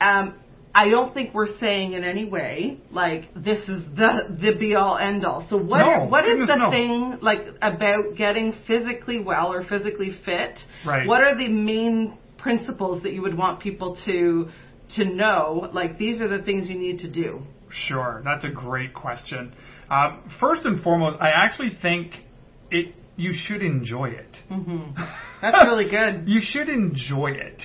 um, 0.00 0.34
I 0.74 0.88
don't 0.88 1.14
think 1.14 1.32
we're 1.34 1.56
saying 1.58 1.92
in 1.92 2.02
any 2.02 2.24
way 2.24 2.78
like 2.90 3.32
this 3.34 3.60
is 3.68 3.84
the 3.96 4.36
the 4.40 4.56
be 4.58 4.74
all 4.74 4.98
end 4.98 5.24
all. 5.24 5.46
So 5.48 5.56
what 5.56 5.78
No, 5.78 6.06
what 6.06 6.24
is 6.28 6.46
the 6.46 6.56
no. 6.56 6.70
thing 6.70 7.18
like 7.22 7.46
about 7.62 8.16
getting 8.16 8.54
physically 8.66 9.22
well 9.22 9.52
or 9.52 9.62
physically 9.62 10.10
fit? 10.24 10.58
Right. 10.84 11.06
What 11.06 11.22
are 11.22 11.36
the 11.36 11.48
main 11.48 12.18
principles 12.38 13.02
that 13.04 13.12
you 13.12 13.22
would 13.22 13.36
want 13.36 13.60
people 13.60 13.96
to 14.06 14.48
to 14.96 15.04
know? 15.04 15.70
Like 15.72 15.96
these 15.98 16.20
are 16.20 16.28
the 16.28 16.42
things 16.44 16.68
you 16.68 16.78
need 16.78 16.98
to 16.98 17.10
do. 17.10 17.42
Sure, 17.70 18.20
that's 18.24 18.44
a 18.44 18.50
great 18.50 18.94
question. 18.94 19.52
Um, 19.90 20.30
first 20.40 20.64
and 20.64 20.82
foremost, 20.82 21.16
I 21.20 21.28
actually 21.28 21.76
think 21.80 22.12
it 22.70 22.94
you 23.16 23.32
should 23.32 23.62
enjoy 23.62 24.06
it. 24.10 24.36
hmm 24.48 24.90
That's 25.40 25.68
really 25.68 25.88
good. 25.88 26.26
You 26.26 26.40
should 26.42 26.68
enjoy 26.68 27.32
it. 27.32 27.62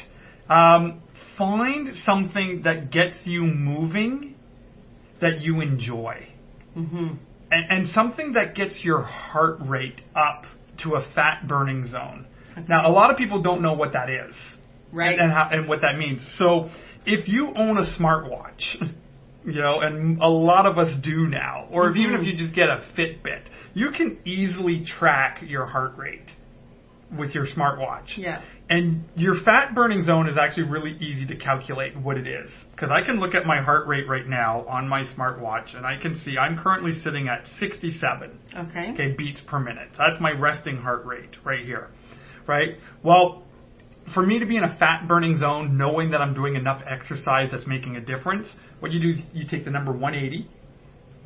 Um, 0.49 1.01
find 1.39 1.89
something 2.05 2.61
that 2.65 2.91
gets 2.91 3.17
you 3.23 3.41
moving 3.41 4.35
that 5.21 5.41
you 5.41 5.61
enjoy, 5.61 6.27
hmm 6.75 7.13
and, 7.51 7.71
and 7.71 7.87
something 7.95 8.33
that 8.33 8.53
gets 8.53 8.83
your 8.83 9.01
heart 9.01 9.57
rate 9.61 10.01
up 10.15 10.43
to 10.83 10.93
a 10.93 11.11
fat 11.15 11.47
burning 11.47 11.87
zone. 11.87 12.27
Now, 12.67 12.87
a 12.87 12.91
lot 12.91 13.09
of 13.09 13.17
people 13.17 13.41
don't 13.41 13.63
know 13.63 13.73
what 13.73 13.93
that 13.93 14.09
is. 14.09 14.35
Right. 14.91 15.13
and, 15.13 15.21
and, 15.21 15.31
how, 15.31 15.49
and 15.51 15.67
what 15.67 15.81
that 15.81 15.97
means. 15.97 16.25
So 16.37 16.69
if 17.05 17.27
you 17.27 17.53
own 17.55 17.77
a 17.77 17.85
smartwatch, 17.99 18.75
you 19.45 19.61
know, 19.61 19.81
and 19.81 20.21
a 20.21 20.27
lot 20.27 20.65
of 20.65 20.77
us 20.77 20.95
do 21.03 21.27
now, 21.27 21.67
or 21.71 21.89
if, 21.89 21.95
even 21.95 22.15
if 22.15 22.25
you 22.25 22.35
just 22.35 22.55
get 22.55 22.69
a 22.69 22.83
Fitbit, 22.97 23.43
you 23.73 23.91
can 23.95 24.19
easily 24.25 24.85
track 24.85 25.43
your 25.45 25.65
heart 25.65 25.97
rate 25.97 26.29
with 27.17 27.35
your 27.35 27.45
smartwatch. 27.45 28.17
Yeah. 28.17 28.43
And 28.69 29.05
your 29.15 29.33
fat 29.43 29.73
burning 29.73 30.03
zone 30.03 30.29
is 30.29 30.37
actually 30.37 30.63
really 30.69 30.91
easy 30.99 31.25
to 31.25 31.35
calculate 31.35 31.97
what 31.97 32.17
it 32.17 32.27
is. 32.27 32.51
Because 32.71 32.91
I 32.91 33.03
can 33.03 33.19
look 33.19 33.33
at 33.33 33.45
my 33.47 33.61
heart 33.61 33.87
rate 33.87 34.07
right 34.07 34.27
now 34.27 34.63
on 34.67 34.87
my 34.87 35.03
smartwatch 35.17 35.75
and 35.75 35.87
I 35.87 35.97
can 35.99 36.19
see 36.23 36.37
I'm 36.37 36.55
currently 36.59 36.91
sitting 37.03 37.27
at 37.27 37.45
67 37.59 38.39
Okay. 38.55 38.91
okay, 38.93 39.15
beats 39.17 39.41
per 39.47 39.59
minute. 39.59 39.89
That's 39.97 40.21
my 40.21 40.31
resting 40.31 40.77
heart 40.77 41.03
rate 41.03 41.35
right 41.43 41.65
here, 41.65 41.89
right? 42.45 42.75
Well, 43.03 43.43
for 44.13 44.23
me 44.23 44.37
to 44.37 44.45
be 44.45 44.55
in 44.55 44.63
a 44.63 44.77
fat 44.77 45.07
burning 45.07 45.37
zone, 45.39 45.75
knowing 45.75 46.11
that 46.11 46.21
I'm 46.21 46.35
doing 46.35 46.55
enough 46.55 46.83
exercise 46.87 47.49
that's 47.51 47.67
making 47.67 47.95
a 47.95 48.01
difference, 48.01 48.55
what 48.81 48.91
you 48.91 49.01
do 49.01 49.09
is 49.17 49.25
you 49.33 49.45
take 49.49 49.65
the 49.65 49.71
number 49.71 49.91
180 49.91 50.47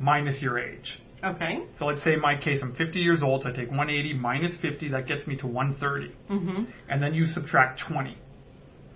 minus 0.00 0.40
your 0.40 0.58
age. 0.58 0.98
Okay. 1.24 1.62
So 1.78 1.86
let's 1.86 2.02
say 2.04 2.14
in 2.14 2.20
my 2.20 2.36
case 2.36 2.60
I'm 2.62 2.74
50 2.74 2.98
years 2.98 3.20
old, 3.22 3.42
so 3.42 3.48
I 3.48 3.52
take 3.52 3.68
180 3.70 4.14
minus 4.14 4.52
50, 4.60 4.88
that 4.90 5.06
gets 5.06 5.26
me 5.26 5.36
to 5.38 5.46
130. 5.46 6.14
hmm 6.28 6.64
And 6.88 7.02
then 7.02 7.14
you 7.14 7.26
subtract 7.26 7.80
20. 7.88 8.18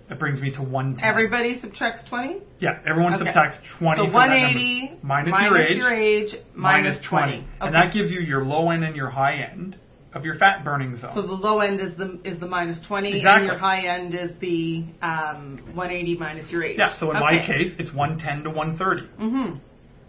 That 0.09 0.17
brings 0.17 0.41
me 0.41 0.51
to 0.55 0.63
110. 0.63 1.07
Everybody 1.07 1.59
subtracts 1.61 2.01
twenty. 2.09 2.37
Yeah, 2.59 2.79
everyone 2.83 3.13
Okay. 3.13 3.25
subtracts 3.25 3.57
20 3.77 3.97
So 4.07 4.11
from 4.11 4.29
that 4.29 4.41
number. 4.41 4.97
minus, 5.03 5.33
your 5.43 5.57
age, 5.57 5.77
your 5.77 5.93
age 5.93 6.35
minus 6.55 6.97
twenty. 7.07 7.37
Okay. 7.37 7.45
And 7.61 7.75
that 7.75 7.93
gives 7.93 8.11
you 8.11 8.19
your 8.19 8.43
low 8.43 8.71
end 8.71 8.83
and 8.83 8.95
your 8.95 9.11
high 9.11 9.35
end 9.35 9.75
of 10.13 10.25
your 10.25 10.33
fat 10.33 10.63
burning 10.63 10.97
zone. 10.97 11.11
So 11.13 11.21
the 11.21 11.33
low 11.33 11.59
end 11.59 11.79
is 11.79 11.95
the 11.95 12.19
is 12.23 12.39
the 12.39 12.47
minus 12.47 12.79
twenty, 12.87 13.17
Exactly. 13.17 13.49
and 13.49 13.51
your 13.51 13.57
high 13.59 13.81
end 13.85 14.15
is 14.15 14.31
the 14.41 14.83
um, 15.03 15.59
180 15.75 16.17
minus 16.17 16.49
your 16.49 16.63
age. 16.63 16.79
Yeah, 16.79 16.97
so 16.99 17.11
in 17.11 17.19
my 17.19 17.45
case, 17.45 17.73
it's 17.77 17.93
110 17.93 18.45
to 18.45 18.49
130. 18.49 19.07
hmm 19.19 19.57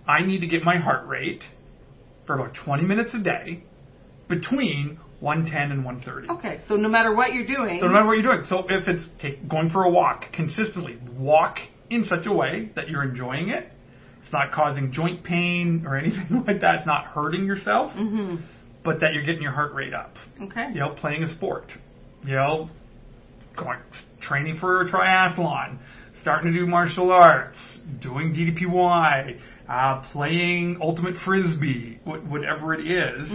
I 0.09 0.23
need 0.25 0.41
to 0.41 0.47
get 0.47 0.63
my 0.63 0.79
heart 0.79 1.07
rate 1.07 1.43
for 2.31 2.39
about 2.39 2.55
20 2.65 2.85
minutes 2.85 3.13
a 3.15 3.19
day 3.21 3.61
between 4.29 5.01
110 5.19 5.73
and 5.73 5.85
130. 5.85 6.29
Okay, 6.39 6.61
so 6.69 6.77
no 6.77 6.89
matter 6.89 7.13
what 7.13 7.33
you're 7.33 7.47
doing, 7.47 7.81
So 7.81 7.87
no 7.87 7.93
matter 7.93 8.07
what 8.07 8.13
you're 8.19 8.33
doing, 8.33 8.45
so 8.49 8.65
if 8.69 8.87
it's 8.87 9.05
take, 9.21 9.49
going 9.49 9.69
for 9.71 9.83
a 9.83 9.91
walk 9.91 10.27
consistently, 10.33 10.97
walk 11.19 11.57
in 11.91 12.05
such 12.05 12.27
a 12.27 12.33
way 12.33 12.71
that 12.77 12.89
you're 12.89 13.03
enjoying 13.03 13.49
it. 13.49 13.67
It's 14.23 14.33
not 14.33 14.53
causing 14.53 14.93
joint 14.93 15.25
pain 15.25 15.83
or 15.85 15.97
anything 15.99 16.45
like 16.47 16.61
that. 16.61 16.77
It's 16.77 16.87
not 16.87 17.07
hurting 17.07 17.45
yourself, 17.47 17.93
hmm 17.95 18.37
but 18.83 19.01
that 19.01 19.13
you're 19.13 19.25
getting 19.25 19.43
your 19.43 19.53
heart 19.53 19.75
rate 19.75 19.93
up. 19.93 20.15
okay, 20.41 20.69
you 20.73 20.81
know, 20.81 20.89
playing 20.89 21.23
a 21.23 21.35
sport, 21.35 21.65
you 22.25 22.35
know, 22.35 22.71
going 23.55 23.79
training 24.23 24.57
for 24.59 24.81
a 24.81 24.89
triathlon, 24.91 25.77
starting 26.23 26.51
to 26.51 26.59
do 26.59 26.67
martial 26.67 27.13
arts, 27.13 27.59
doing 28.01 28.33
DDPY, 28.33 29.39
uh, 29.71 30.03
playing 30.13 30.79
ultimate 30.83 31.15
frisbee, 31.25 32.01
wh- 32.05 32.29
whatever 32.31 32.75
it 32.75 32.87
is. 32.87 33.31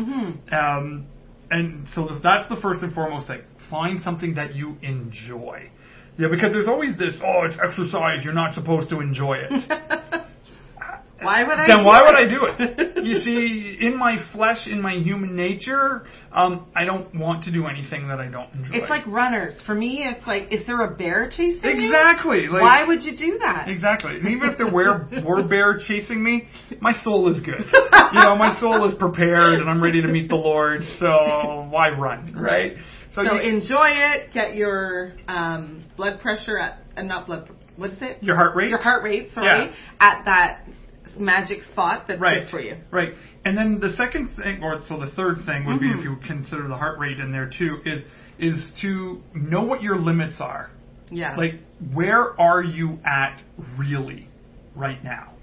Um, 0.51 1.07
and 1.49 1.87
so 1.95 2.07
th- 2.07 2.21
that's 2.21 2.49
the 2.49 2.57
first 2.61 2.83
and 2.83 2.93
foremost 2.93 3.27
thing. 3.27 3.41
Find 3.69 4.01
something 4.01 4.35
that 4.35 4.53
you 4.55 4.75
enjoy. 4.81 5.69
Yeah, 6.17 6.27
because 6.29 6.51
there's 6.53 6.67
always 6.67 6.97
this, 6.97 7.15
oh, 7.23 7.43
it's 7.45 7.57
exercise, 7.63 8.23
you're 8.23 8.33
not 8.33 8.53
supposed 8.53 8.89
to 8.89 8.99
enjoy 9.01 9.37
it. 9.49 9.51
Why 11.25 11.43
would 11.43 11.59
I? 11.59 11.67
then 11.67 11.85
why 11.85 12.01
would? 12.03 12.15
I 12.15 12.27
do 12.27 12.45
it? 12.45 13.03
You 13.05 13.15
see, 13.23 13.77
in 13.81 13.97
my 13.97 14.17
flesh, 14.31 14.67
in 14.67 14.81
my 14.81 14.95
human 14.95 15.35
nature, 15.35 16.07
um, 16.31 16.67
I 16.75 16.85
don't 16.85 17.13
want 17.15 17.43
to 17.45 17.51
do 17.51 17.67
anything 17.67 18.07
that 18.07 18.19
I 18.19 18.27
don't 18.27 18.51
enjoy. 18.53 18.77
It's 18.77 18.89
like 18.89 19.05
runners. 19.07 19.53
For 19.65 19.75
me, 19.75 20.03
it's 20.03 20.25
like, 20.25 20.51
is 20.51 20.65
there 20.65 20.81
a 20.81 20.95
bear 20.95 21.29
chasing 21.29 21.61
me? 21.61 21.85
exactly 21.85 22.47
like 22.47 22.61
Why 22.61 22.85
would 22.85 23.03
you 23.03 23.17
do 23.17 23.39
that? 23.39 23.67
Exactly. 23.67 24.15
And 24.17 24.29
even 24.29 24.49
if 24.49 24.57
there 24.57 24.71
were 24.71 25.07
were 25.25 25.43
bear 25.47 25.79
chasing 25.87 26.23
me, 26.23 26.47
my 26.79 26.93
soul 27.03 27.29
is 27.33 27.41
good. 27.41 27.65
You 28.13 28.19
know, 28.21 28.35
my 28.35 28.57
soul 28.59 28.87
is 28.89 28.95
prepared 28.97 29.59
and 29.59 29.69
I'm 29.69 29.83
ready 29.83 30.01
to 30.01 30.07
meet 30.07 30.29
the 30.29 30.35
Lord. 30.35 30.81
So 30.99 31.67
why 31.69 31.89
run, 31.89 32.33
right? 32.35 32.75
So 33.13 33.21
you- 33.21 33.39
enjoy 33.39 33.89
it. 33.91 34.33
Get 34.33 34.55
your 34.55 35.13
um, 35.27 35.83
blood 35.95 36.19
pressure 36.21 36.57
at, 36.57 36.79
uh, 36.97 37.01
not 37.03 37.27
blood. 37.27 37.49
What 37.77 37.91
is 37.91 37.97
it? 38.01 38.23
your 38.23 38.35
heart 38.35 38.55
rate. 38.55 38.69
Your 38.69 38.81
heart 38.81 39.03
rate. 39.03 39.29
Sorry, 39.33 39.47
Yeah. 39.65 39.75
at 39.99 40.23
that 40.25 40.65
magic 41.17 41.63
spot 41.71 42.05
that's 42.07 42.19
right 42.19 42.43
good 42.43 42.49
for 42.51 42.59
you. 42.59 42.77
Right. 42.91 43.13
And 43.43 43.57
then 43.57 43.79
the 43.79 43.93
second 43.95 44.29
thing, 44.35 44.63
or 44.63 44.81
so 44.87 44.99
the 44.99 45.11
third 45.11 45.37
thing 45.45 45.65
would 45.65 45.79
Mm-hmm. 45.79 45.93
be 45.93 45.99
if 45.99 46.03
you 46.03 46.15
consider 46.25 46.67
the 46.67 46.77
heart 46.77 46.97
rate 46.99 47.19
in 47.19 47.31
there 47.31 47.49
too, 47.55 47.77
is 47.85 48.01
is 48.39 48.67
to 48.81 49.21
know 49.33 49.63
what 49.63 49.81
your 49.81 49.95
limits 49.95 50.37
are. 50.39 50.69
Yeah. 51.11 51.35
Like, 51.37 51.53
where 51.93 52.39
are 52.39 52.63
you 52.63 52.99
at 53.05 53.41
really 53.77 54.27
right 54.75 55.01
now? 55.03 55.33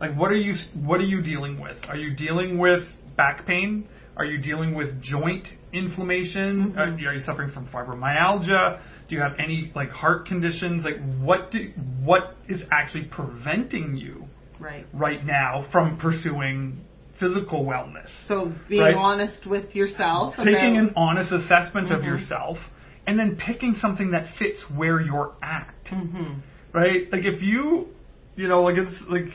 Like, 0.00 0.16
what 0.16 0.30
are 0.30 0.36
you 0.36 0.54
what 0.84 1.00
are 1.00 1.04
you 1.04 1.22
dealing 1.22 1.60
with? 1.60 1.76
Are 1.88 1.96
you 1.96 2.14
dealing 2.14 2.58
with 2.58 2.82
back 3.16 3.46
pain? 3.46 3.88
Are 4.16 4.24
you 4.24 4.38
dealing 4.42 4.74
with 4.74 5.00
joint 5.00 5.46
inflammation? 5.72 6.72
Mm-hmm. 6.76 6.78
Uh, 6.78 7.08
are 7.08 7.14
you 7.14 7.20
suffering 7.22 7.50
from 7.52 7.68
fibromyalgia? 7.68 8.80
Do 9.08 9.14
you 9.16 9.22
have 9.22 9.32
any 9.38 9.72
like 9.74 9.90
heart 9.90 10.26
conditions? 10.26 10.84
Like, 10.84 10.96
what 11.20 11.50
do 11.50 11.72
what 12.04 12.36
is 12.48 12.60
actually 12.70 13.04
preventing 13.04 13.96
you 13.96 14.26
right. 14.60 14.86
right 14.92 15.24
now 15.24 15.66
from 15.72 15.98
pursuing 15.98 16.84
physical 17.18 17.64
wellness? 17.64 18.08
So 18.26 18.52
being 18.68 18.82
Right. 18.82 18.94
honest 18.94 19.46
with 19.46 19.74
yourself. 19.74 20.36
Taking 20.36 20.76
about, 20.76 20.88
an 20.88 20.92
honest 20.96 21.32
assessment 21.32 21.90
of 21.90 22.00
Mhm. 22.00 22.06
yourself, 22.06 22.58
and 23.06 23.18
then 23.18 23.36
picking 23.36 23.74
something 23.74 24.10
that 24.12 24.28
fits 24.38 24.62
where 24.70 25.00
you're 25.00 25.32
at 25.42 25.74
Mhm. 25.90 26.40
right? 26.72 27.10
Like 27.12 27.24
if 27.24 27.42
you, 27.42 27.88
you 28.36 28.48
know, 28.48 28.62
like 28.62 28.76
it's 28.76 29.00
like 29.08 29.32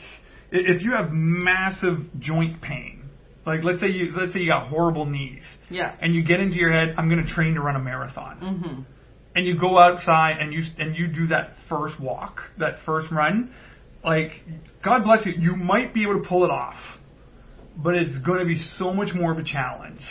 if 0.51 0.81
you 0.83 0.91
have 0.91 1.11
massive 1.11 1.99
joint 2.19 2.61
pain, 2.61 3.03
like 3.45 3.63
let's 3.63 3.79
say 3.79 3.87
you 3.87 4.11
let's 4.15 4.33
say 4.33 4.39
you 4.39 4.49
got 4.49 4.67
horrible 4.67 5.05
knees, 5.05 5.57
Yeah. 5.69 5.91
and 5.99 6.13
you 6.15 6.23
get 6.23 6.39
into 6.39 6.57
your 6.57 6.71
head, 6.71 6.95
I'm 6.97 7.09
going 7.09 7.25
to 7.25 7.29
train 7.33 7.55
to 7.55 7.61
run 7.61 7.75
a 7.75 7.79
marathon, 7.79 8.37
Mhm. 8.39 8.85
and 9.35 9.45
you 9.45 9.55
go 9.57 9.77
outside 9.77 10.37
and 10.39 10.53
you 10.53 10.63
and 10.79 10.95
you 10.95 11.07
do 11.07 11.27
that 11.27 11.57
first 11.67 11.99
walk, 11.99 12.43
that 12.59 12.79
first 12.85 13.11
run, 13.11 13.49
like 14.03 14.31
God 14.83 15.03
bless 15.03 15.25
you, 15.25 15.33
you 15.37 15.55
might 15.55 15.93
be 15.93 16.03
able 16.03 16.21
to 16.21 16.27
pull 16.27 16.43
it 16.43 16.51
off, 16.51 16.79
but 17.77 17.95
it's 17.95 18.17
going 18.19 18.39
to 18.39 18.45
be 18.45 18.57
so 18.77 18.93
much 18.93 19.13
more 19.13 19.31
of 19.31 19.37
a 19.37 19.43
challenge. 19.43 20.01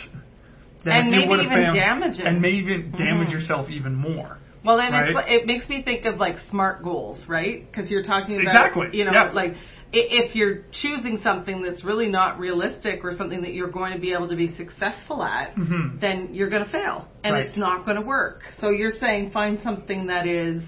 And 0.85 1.11
maybe 1.11 1.23
even 1.31 1.47
found- 1.47 1.75
damage 1.77 2.19
it. 2.19 2.25
and 2.25 2.41
maybe 2.41 2.57
even 2.57 2.91
damage 2.91 3.29
Mhm. 3.29 3.33
yourself 3.33 3.69
even 3.69 3.95
more. 3.95 4.37
Well, 4.65 4.77
then 4.77 4.91
Right. 4.91 5.29
it 5.29 5.45
makes 5.45 5.67
me 5.69 5.81
think 5.81 6.05
of 6.05 6.19
like 6.19 6.37
smart 6.49 6.83
goals, 6.83 7.25
right? 7.27 7.65
Because 7.69 7.89
you're 7.91 8.03
talking 8.03 8.35
about, 8.41 8.47
Exactly, 8.47 8.89
you 8.97 9.05
know, 9.05 9.11
yeah. 9.13 9.31
like 9.31 9.55
if 9.93 10.35
you're 10.35 10.63
choosing 10.71 11.19
something 11.21 11.61
that's 11.61 11.83
really 11.83 12.09
not 12.09 12.39
realistic 12.39 13.03
or 13.05 13.13
something 13.13 13.41
that 13.43 13.53
you're 13.53 13.69
going 13.69 13.93
to 13.93 13.99
be 13.99 14.11
able 14.11 14.27
to 14.27 14.35
be 14.35 14.47
successful 14.55 15.23
at, 15.23 15.55
Mhm. 15.55 15.99
then 15.99 16.29
you're 16.33 16.49
going 16.49 16.63
to 16.63 16.69
fail 16.69 17.07
and 17.23 17.33
Right. 17.35 17.45
it's 17.45 17.55
not 17.55 17.85
going 17.85 17.97
to 17.97 18.03
work. 18.03 18.41
So 18.59 18.69
you're 18.69 18.91
saying 18.91 19.29
find 19.31 19.59
something 19.59 20.07
that 20.07 20.25
is 20.27 20.63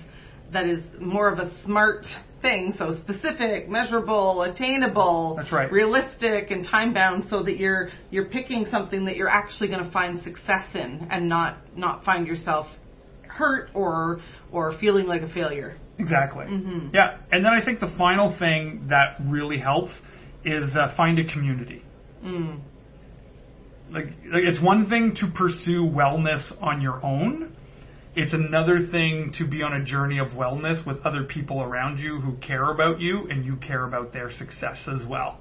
that 0.51 0.65
is 0.65 0.83
more 0.99 1.27
of 1.27 1.39
a 1.39 1.49
smart 1.63 2.05
thing, 2.45 2.73
so 2.77 2.95
specific, 3.01 3.67
measurable, 3.67 4.43
attainable, 4.43 5.35
That's 5.37 5.51
right. 5.51 5.71
realistic, 5.71 6.51
and 6.51 6.63
time 6.65 6.93
bound, 6.93 7.25
so 7.29 7.41
that 7.43 7.57
you're 7.57 7.89
you're 8.11 8.29
picking 8.29 8.67
something 8.69 9.05
that 9.05 9.15
you're 9.15 9.29
actually 9.29 9.69
going 9.69 9.83
to 9.83 9.91
find 9.91 10.21
success 10.21 10.65
in, 10.75 11.07
and 11.09 11.27
not 11.27 11.57
not 11.75 12.03
find 12.05 12.27
yourself 12.27 12.67
hurt 13.27 13.69
or 13.73 14.21
or 14.51 14.77
feeling 14.79 15.07
like 15.07 15.23
a 15.23 15.29
failure. 15.29 15.77
Exactly. 15.97 16.45
Mhm. 16.45 16.93
Yeah, 16.93 17.17
and 17.31 17.43
then 17.43 17.53
I 17.53 17.63
think 17.65 17.79
the 17.79 17.93
final 17.97 18.35
thing 18.37 18.87
that 18.89 19.17
really 19.25 19.57
helps 19.57 19.91
is 20.43 20.75
uh, 20.75 20.93
find 20.95 21.17
a 21.17 21.25
community. 21.33 21.81
Mm. 22.23 22.59
Like, 23.91 24.05
like 24.31 24.43
it's 24.43 24.61
one 24.61 24.89
thing 24.89 25.15
to 25.21 25.27
pursue 25.35 25.83
wellness 25.83 26.43
on 26.61 26.81
your 26.81 27.03
own. 27.03 27.55
It's 28.15 28.33
another 28.33 28.87
thing 28.87 29.33
to 29.37 29.45
be 29.45 29.61
on 29.61 29.73
a 29.73 29.83
journey 29.83 30.19
of 30.19 30.29
wellness 30.29 30.85
with 30.85 31.05
other 31.05 31.23
people 31.23 31.61
around 31.61 31.99
you 31.99 32.21
who 32.21 32.37
care 32.37 32.71
about 32.71 33.01
you 33.01 33.27
and 33.29 33.45
you 33.45 33.57
care 33.57 33.85
about 33.85 34.13
their 34.13 34.31
success 34.31 34.77
as 34.87 35.05
well. 35.05 35.39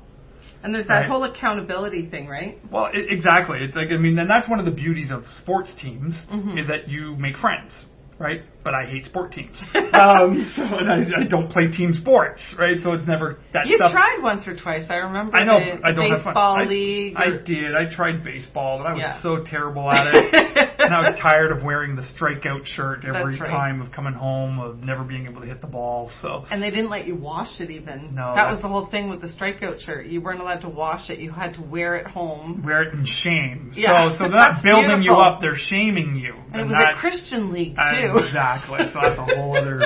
And 0.65 0.75
there's 0.75 0.87
that 0.89 1.01
Right. 1.01 1.09
whole 1.09 1.25
accountability 1.25 2.07
thing, 2.07 2.27
right? 2.27 2.59
Well, 2.71 2.87
i 2.87 2.97
exactly. 2.97 3.61
It's 3.63 3.77
like 3.77 3.93
I 3.93 3.97
mean, 3.97 4.19
and 4.19 4.29
that's 4.29 4.49
one 4.49 4.59
of 4.59 4.65
the 4.65 4.73
beauties 4.73 5.11
of 5.11 5.25
sports 5.39 5.73
teams 5.75 6.17
Mhm. 6.33 6.59
is 6.59 6.67
that 6.67 6.89
you 6.89 7.15
make 7.17 7.37
friends, 7.37 7.87
right? 8.19 8.43
But 8.65 8.73
I 8.75 8.87
hate 8.87 9.05
sport 9.05 9.33
teams, 9.33 9.57
um, 9.75 10.51
so 10.57 10.63
and 10.63 10.91
I, 10.91 11.21
I 11.21 11.25
don't 11.29 11.51
play 11.51 11.69
team 11.71 11.93
sports, 11.93 12.41
right? 12.59 12.79
So 12.83 12.93
it's 12.93 13.07
never 13.07 13.39
that 13.53 13.67
You 13.67 13.77
stuff. 13.77 13.93
tried 13.93 14.21
once 14.23 14.49
or 14.49 14.57
twice. 14.57 14.87
I 14.89 14.95
remember. 14.95 15.37
I 15.37 15.45
know. 15.45 15.59
the, 15.61 15.87
I 15.87 15.93
don't 15.93 16.11
have 16.11 16.23
fun. 16.35 16.61
I, 16.61 16.65
league. 16.65 17.15
I 17.17 17.31
did. 17.45 17.75
I 17.75 17.95
tried 17.95 18.25
baseball, 18.25 18.79
but 18.79 18.87
I 18.87 18.93
was 18.95 19.01
Yeah. 19.01 19.23
so 19.23 19.45
terrible 19.45 19.91
at 19.91 20.15
it. 20.15 20.35
and 20.79 20.95
I 20.95 21.11
was 21.11 21.19
tired 21.21 21.53
of 21.53 21.63
wearing 21.63 21.95
the 21.95 22.03
strikeout 22.19 22.65
shirt 22.65 23.05
every 23.05 23.39
right. 23.39 23.51
time 23.51 23.83
of 23.83 23.93
coming 23.93 24.15
home, 24.15 24.59
of 24.59 24.83
never 24.83 25.05
being 25.05 25.27
able 25.27 25.43
to 25.43 25.47
hit 25.47 25.61
the 25.61 25.67
ball. 25.67 26.11
So 26.23 26.47
And 26.51 26.63
they 26.63 26.71
didn't 26.71 26.89
let 26.91 27.07
you 27.07 27.17
wash 27.17 27.61
it 27.61 27.71
even. 27.71 28.15
No, 28.15 28.33
that 28.35 28.51
was 28.51 28.63
the 28.63 28.69
whole 28.69 28.87
thing 28.87 29.11
with 29.11 29.21
the 29.21 29.29
strikeout 29.29 29.81
shirt. 29.85 30.07
You 30.07 30.23
weren't 30.23 30.41
allowed 30.41 30.63
to 30.63 30.71
wash 30.71 31.11
it. 31.11 31.19
You 31.19 31.33
had 31.33 31.53
to 31.55 31.63
wear 31.63 31.97
it 31.97 32.07
home. 32.07 32.63
wear 32.65 32.83
it 32.85 32.95
in 32.95 33.05
shame. 33.05 33.73
Yeah. 33.75 34.07
So 34.13 34.13
so 34.15 34.19
they're 34.25 34.31
not 34.31 34.63
building 34.65 35.03
you 35.03 35.13
up; 35.13 35.41
they're 35.43 35.57
shaming 35.59 36.17
you. 36.17 36.35
And 36.53 36.63
it 36.63 36.65
was 36.65 36.73
that- 36.73 36.95
a 36.97 37.01
Christian 37.01 37.53
league 37.53 37.75
too. 37.77 38.17
Exactly. 38.17 38.54
So 38.63 39.01
that's 39.01 39.19
a 39.19 39.35
whole 39.37 39.57
other 39.57 39.81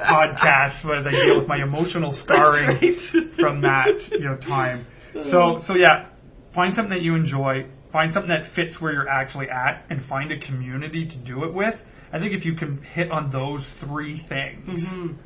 podcast 0.00 0.84
where 0.84 1.02
they 1.02 1.10
deal 1.10 1.38
with 1.38 1.48
my 1.48 1.62
emotional 1.62 2.12
scarring 2.24 2.66
right. 2.68 3.34
from 3.38 3.62
that 3.62 3.88
you 4.10 4.20
know 4.20 4.36
time. 4.36 4.86
So 5.30 5.60
so 5.66 5.74
yeah, 5.74 6.06
find 6.54 6.74
something 6.74 6.90
that 6.90 7.02
you 7.02 7.14
enjoy. 7.14 7.66
Find 7.92 8.12
something 8.12 8.30
that 8.30 8.54
fits 8.54 8.80
where 8.80 8.92
you're 8.92 9.08
actually 9.08 9.48
at, 9.50 9.84
and 9.90 10.04
find 10.06 10.30
a 10.30 10.38
community 10.38 11.08
to 11.08 11.16
do 11.16 11.44
it 11.44 11.52
with. 11.52 11.74
I 12.12 12.18
think 12.18 12.32
if 12.34 12.44
you 12.44 12.54
can 12.54 12.82
hit 12.82 13.10
on 13.10 13.30
those 13.30 13.68
three 13.80 14.24
things, 14.28 14.82
Mhm. 14.84 15.16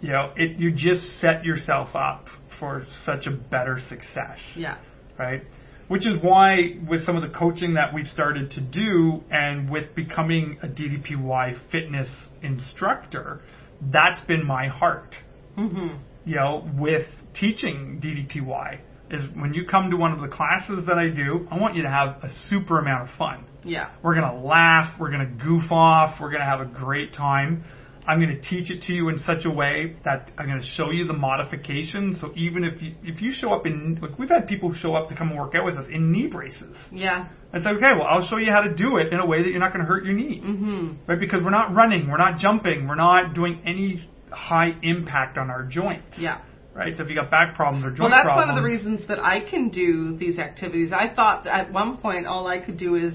you 0.00 0.10
know, 0.10 0.32
it 0.36 0.58
you 0.58 0.70
just 0.72 1.18
set 1.20 1.44
yourself 1.44 1.94
up 1.94 2.28
for 2.58 2.84
such 3.04 3.26
a 3.26 3.30
better 3.30 3.78
success 3.88 4.38
Yeah. 4.54 4.76
right? 5.18 5.42
Which 5.90 6.06
is 6.06 6.22
why, 6.22 6.76
with 6.88 7.04
some 7.04 7.16
of 7.16 7.22
the 7.22 7.36
coaching 7.36 7.74
that 7.74 7.92
we've 7.92 8.06
started 8.06 8.52
to 8.52 8.60
do, 8.60 9.24
and 9.28 9.68
with 9.68 9.92
becoming 9.96 10.56
a 10.62 10.68
DDPY 10.68 11.56
fitness 11.72 12.28
instructor, 12.42 13.40
that's 13.82 14.20
been 14.20 14.46
my 14.46 14.68
heart. 14.68 15.16
Mhm. 15.58 15.98
You 16.24 16.36
know, 16.36 16.70
with 16.76 17.08
teaching 17.34 17.98
DDPY, 18.00 18.78
is 19.10 19.28
when 19.34 19.52
you 19.52 19.64
come 19.64 19.90
to 19.90 19.96
one 19.96 20.12
of 20.12 20.20
the 20.20 20.28
classes 20.28 20.86
that 20.86 20.96
I 20.96 21.08
do, 21.10 21.48
I 21.50 21.58
want 21.58 21.74
you 21.74 21.82
to 21.82 21.90
have 21.90 22.22
a 22.22 22.28
super 22.48 22.78
amount 22.78 23.08
of 23.08 23.10
fun. 23.16 23.38
Yeah. 23.64 23.88
We're 24.00 24.14
gonna 24.14 24.40
laugh, 24.40 24.96
we're 24.96 25.10
gonna 25.10 25.26
goof 25.26 25.72
off, 25.72 26.20
we're 26.20 26.30
gonna 26.30 26.44
have 26.44 26.60
a 26.60 26.66
great 26.66 27.14
time. 27.14 27.64
I'm 28.06 28.20
going 28.20 28.34
to 28.34 28.40
teach 28.40 28.70
it 28.70 28.82
to 28.82 28.92
you 28.92 29.08
in 29.08 29.18
such 29.20 29.44
a 29.44 29.50
way 29.50 29.96
that 30.04 30.30
I'm 30.38 30.46
going 30.46 30.60
to 30.60 30.66
show 30.66 30.90
you 30.90 31.06
the 31.06 31.12
modifications. 31.12 32.20
So 32.20 32.32
even 32.36 32.64
if 32.64 32.80
you 32.82 32.94
if 33.02 33.20
you 33.20 33.32
show 33.32 33.52
up 33.52 33.66
in 33.66 33.98
like 34.00 34.18
we've 34.18 34.28
had 34.28 34.48
people 34.48 34.72
show 34.74 34.94
up 34.94 35.08
to 35.10 35.16
come 35.16 35.28
and 35.30 35.38
work 35.38 35.54
out 35.54 35.64
with 35.64 35.76
us 35.76 35.86
in 35.92 36.10
knee 36.12 36.26
braces. 36.26 36.76
Yeah. 36.92 37.28
It's 37.52 37.64
like, 37.64 37.76
okay, 37.76 37.92
well 37.92 38.06
I'll 38.06 38.26
show 38.26 38.36
you 38.36 38.50
how 38.52 38.62
to 38.62 38.74
do 38.74 38.96
it 38.96 39.12
in 39.12 39.18
a 39.20 39.26
way 39.26 39.42
that 39.42 39.50
you're 39.50 39.60
not 39.60 39.72
going 39.72 39.84
to 39.84 39.88
hurt 39.88 40.04
your 40.04 40.14
knee, 40.14 40.40
Mm-hmm. 40.44 40.92
right? 41.06 41.18
Because 41.20 41.42
we're 41.42 41.50
not 41.50 41.74
running, 41.74 42.08
we're 42.08 42.18
not 42.18 42.38
jumping, 42.38 42.86
we're 42.88 42.94
not 42.94 43.34
doing 43.34 43.62
any 43.66 44.08
high 44.30 44.76
impact 44.82 45.36
on 45.38 45.50
our 45.50 45.64
joints. 45.64 46.16
Yeah. 46.18 46.40
Right. 46.72 46.96
So 46.96 47.02
if 47.02 47.08
you 47.10 47.16
got 47.16 47.30
back 47.32 47.56
problems 47.56 47.84
or 47.84 47.88
joint 47.88 47.98
problems. 47.98 48.10
Well, 48.10 48.16
that's 48.16 48.26
problems, 48.26 48.48
one 48.48 48.56
of 48.56 48.62
the 48.62 48.90
reasons 48.90 49.08
that 49.08 49.18
I 49.18 49.40
can 49.40 49.70
do 49.70 50.16
these 50.16 50.38
activities. 50.38 50.92
I 50.92 51.12
thought 51.12 51.46
at 51.46 51.72
one 51.72 51.96
point 51.98 52.26
all 52.26 52.46
I 52.46 52.60
could 52.60 52.78
do 52.78 52.94
is 52.94 53.12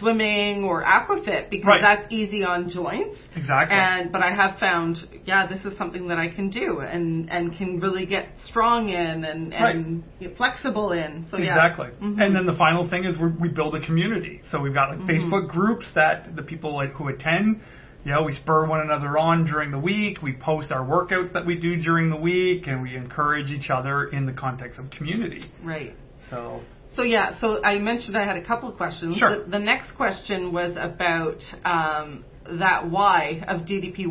swimming 0.00 0.64
or 0.64 0.82
aquafit 0.84 1.50
because 1.50 1.66
Right. 1.66 1.80
that's 1.82 2.12
easy 2.12 2.42
on 2.44 2.68
joints. 2.70 3.16
Exactly. 3.36 3.76
And 3.76 4.10
but 4.10 4.22
I 4.22 4.34
have 4.34 4.58
found, 4.58 4.96
yeah, 5.24 5.46
this 5.46 5.64
is 5.64 5.76
something 5.78 6.08
that 6.08 6.18
I 6.18 6.28
can 6.28 6.50
do 6.50 6.80
and 6.80 7.30
and 7.30 7.56
can 7.56 7.78
really 7.78 8.06
get 8.06 8.26
strong 8.44 8.88
in 8.88 9.24
and 9.24 9.54
and 9.54 10.02
get 10.18 10.36
flexible 10.36 10.90
in. 10.92 11.26
So 11.30 11.36
yeah. 11.36 11.50
Exactly. 11.54 11.88
Mhm. 12.02 12.20
And 12.20 12.34
then 12.34 12.46
the 12.46 12.56
final 12.56 12.88
thing 12.88 13.04
is 13.04 13.16
we 13.18 13.28
we 13.44 13.48
build 13.48 13.74
a 13.76 13.80
community. 13.80 14.40
So 14.50 14.60
we've 14.60 14.74
got 14.74 14.90
like 14.90 14.98
Mm-hmm. 15.00 15.10
Facebook 15.32 15.48
groups 15.48 15.86
that 15.94 16.34
the 16.34 16.42
people 16.42 16.74
like 16.74 16.92
who 16.94 17.08
attend 17.08 17.60
You 18.02 18.12
know, 18.12 18.22
we 18.22 18.32
spur 18.32 18.66
one 18.66 18.80
another 18.80 19.18
on 19.18 19.44
during 19.44 19.70
the 19.70 19.78
week. 19.78 20.22
We 20.22 20.32
post 20.32 20.72
our 20.72 20.82
workouts 20.82 21.34
that 21.34 21.44
we 21.44 21.54
do 21.56 21.76
during 21.82 22.08
the 22.08 22.16
week, 22.16 22.66
and 22.66 22.80
we 22.80 22.96
encourage 22.96 23.50
each 23.50 23.68
other 23.68 24.04
in 24.08 24.24
the 24.24 24.32
context 24.32 24.78
of 24.78 24.88
community. 24.90 25.42
Right. 25.62 25.92
So, 26.30 26.62
So 26.96 27.02
yeah, 27.02 27.38
so 27.40 27.62
I 27.62 27.78
mentioned 27.78 28.16
I 28.16 28.24
had 28.24 28.36
a 28.36 28.44
couple 28.44 28.68
of 28.68 28.76
questions. 28.76 29.16
Sure. 29.16 29.44
The, 29.44 29.50
the 29.50 29.58
next 29.58 29.94
question 29.96 30.52
was 30.52 30.72
about 30.72 31.38
um, 31.64 32.24
that 32.58 32.90
why 32.90 33.44
of 33.46 33.62
DDPY. 33.62 34.06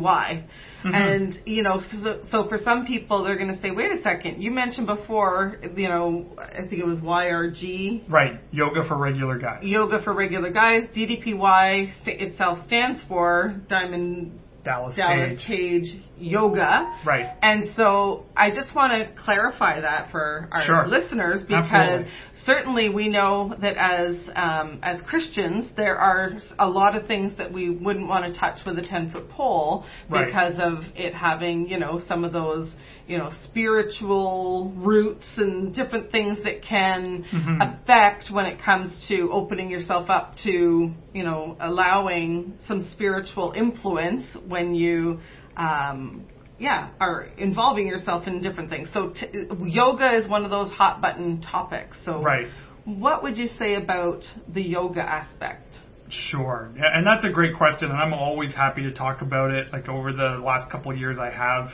Mm-hmm. 0.84 0.94
And, 0.94 1.38
you 1.44 1.62
know, 1.62 1.82
so, 2.02 2.22
so 2.30 2.48
for 2.48 2.56
some 2.56 2.86
people, 2.86 3.22
they're 3.22 3.36
going 3.36 3.54
to 3.54 3.60
say, 3.60 3.70
wait 3.70 3.90
a 3.90 4.00
second, 4.02 4.42
you 4.42 4.50
mentioned 4.50 4.86
before, 4.86 5.58
you 5.76 5.88
know, 5.88 6.26
I 6.38 6.60
think 6.62 6.80
it 6.80 6.86
was 6.86 6.98
YRG, 7.00 8.08
right, 8.08 8.40
yoga 8.50 8.88
for 8.88 8.96
regular 8.96 9.38
guys. 9.38 9.60
yoga 9.62 10.02
for 10.02 10.14
regular 10.14 10.50
guys. 10.50 10.84
DDPY 10.96 11.92
st- 12.00 12.22
itself 12.22 12.66
stands 12.66 13.02
for 13.08 13.60
Diamond 13.68 14.40
Dallas, 14.64 14.94
Dallas 14.96 15.42
Page. 15.46 15.46
Cage 15.46 16.02
Yoga. 16.18 16.92
Right. 17.06 17.26
And 17.42 17.70
so 17.76 18.26
I 18.36 18.50
just 18.50 18.74
want 18.74 18.92
to 18.92 19.08
clarify 19.22 19.80
that 19.80 20.10
for 20.10 20.48
our 20.52 20.62
Sure. 20.64 20.86
listeners 20.86 21.40
because 21.40 21.70
Absolutely. 21.72 22.10
certainly 22.44 22.88
we 22.90 23.08
know 23.08 23.54
that 23.60 23.76
as 23.78 24.16
um, 24.36 24.80
as 24.82 25.00
Christians 25.02 25.70
there 25.76 25.96
are 25.96 26.32
a 26.58 26.68
lot 26.68 26.94
of 26.94 27.06
things 27.06 27.36
that 27.38 27.50
we 27.52 27.70
wouldn't 27.70 28.06
want 28.08 28.32
to 28.32 28.38
touch 28.38 28.58
with 28.66 28.78
a 28.78 28.82
ten 28.82 29.10
foot 29.10 29.30
pole 29.30 29.84
Right. 30.10 30.26
because 30.26 30.58
of 30.58 30.84
it 30.94 31.14
having 31.14 31.68
you 31.68 31.78
know 31.78 32.00
some 32.06 32.22
of 32.24 32.32
those 32.32 32.70
you 33.06 33.16
know 33.18 33.30
spiritual 33.44 34.72
roots 34.76 35.26
and 35.36 35.74
different 35.74 36.10
things 36.12 36.38
that 36.44 36.62
can 36.62 37.24
Mhm. 37.32 37.58
affect 37.60 38.30
when 38.30 38.46
it 38.46 38.58
comes 38.60 38.90
to 39.08 39.30
opening 39.32 39.70
yourself 39.70 40.10
up 40.10 40.36
to 40.44 40.92
you 41.14 41.22
know 41.24 41.56
allowing 41.60 42.54
some 42.66 42.80
spiritual 42.92 43.52
influence 43.56 44.24
when 44.50 44.74
you 44.74 45.20
um, 45.56 46.26
yeah 46.58 46.90
are 47.00 47.28
involving 47.38 47.86
yourself 47.86 48.26
in 48.26 48.42
different 48.42 48.68
things 48.68 48.88
so 48.92 49.10
t- 49.10 49.46
yoga 49.64 50.14
is 50.14 50.28
one 50.28 50.44
of 50.44 50.50
those 50.50 50.70
hot 50.70 51.00
button 51.00 51.40
topics 51.40 51.96
so 52.04 52.22
Right. 52.22 52.48
what 52.84 53.22
would 53.22 53.38
you 53.38 53.48
say 53.58 53.76
about 53.76 54.22
the 54.52 54.62
yoga 54.62 55.02
aspect 55.02 55.76
Sure. 56.10 56.72
And 56.76 57.06
that's 57.06 57.24
a 57.24 57.30
great 57.30 57.56
question, 57.56 57.88
and 57.88 57.96
I'm 57.96 58.12
always 58.12 58.52
happy 58.52 58.82
to 58.82 58.92
talk 58.92 59.22
about 59.22 59.52
it. 59.52 59.72
Like 59.72 59.88
over 59.88 60.12
the 60.12 60.40
last 60.44 60.70
couple 60.70 60.90
of 60.90 60.98
years, 60.98 61.18
I 61.20 61.30
have, 61.30 61.68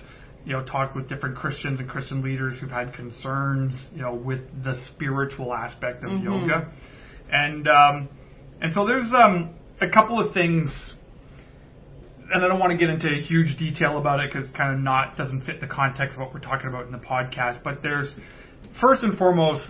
you 0.44 0.52
know, 0.52 0.62
talked 0.62 0.94
with 0.94 1.08
different 1.08 1.36
Christians 1.36 1.80
and 1.80 1.88
Christian 1.88 2.22
leaders 2.22 2.58
who've 2.60 2.70
had 2.70 2.92
concerns, 2.94 3.72
you 3.94 4.02
know, 4.02 4.14
with 4.14 4.40
the 4.62 4.74
spiritual 4.92 5.54
aspect 5.54 6.04
of 6.04 6.22
yoga, 6.22 6.70
and 7.32 7.66
um, 7.66 8.08
and 8.60 8.74
so 8.74 8.84
there's 8.86 9.10
um, 9.14 9.54
a 9.80 9.88
couple 9.88 10.20
of 10.20 10.34
things, 10.34 10.92
and 12.32 12.44
I 12.44 12.48
don't 12.48 12.58
want 12.58 12.72
to 12.72 12.78
get 12.78 12.90
into 12.90 13.08
huge 13.08 13.56
detail 13.58 13.98
about 13.98 14.20
it 14.20 14.32
because 14.32 14.48
it's 14.48 14.56
kind 14.56 14.74
of 14.74 14.80
not 14.80 15.16
doesn't 15.16 15.44
fit 15.44 15.60
the 15.60 15.66
context 15.66 16.16
of 16.16 16.20
what 16.20 16.34
we're 16.34 16.40
talking 16.40 16.68
about 16.68 16.86
in 16.86 16.92
the 16.92 16.98
podcast. 16.98 17.62
But 17.62 17.82
there's 17.82 18.12
first 18.80 19.02
and 19.02 19.16
foremost, 19.16 19.64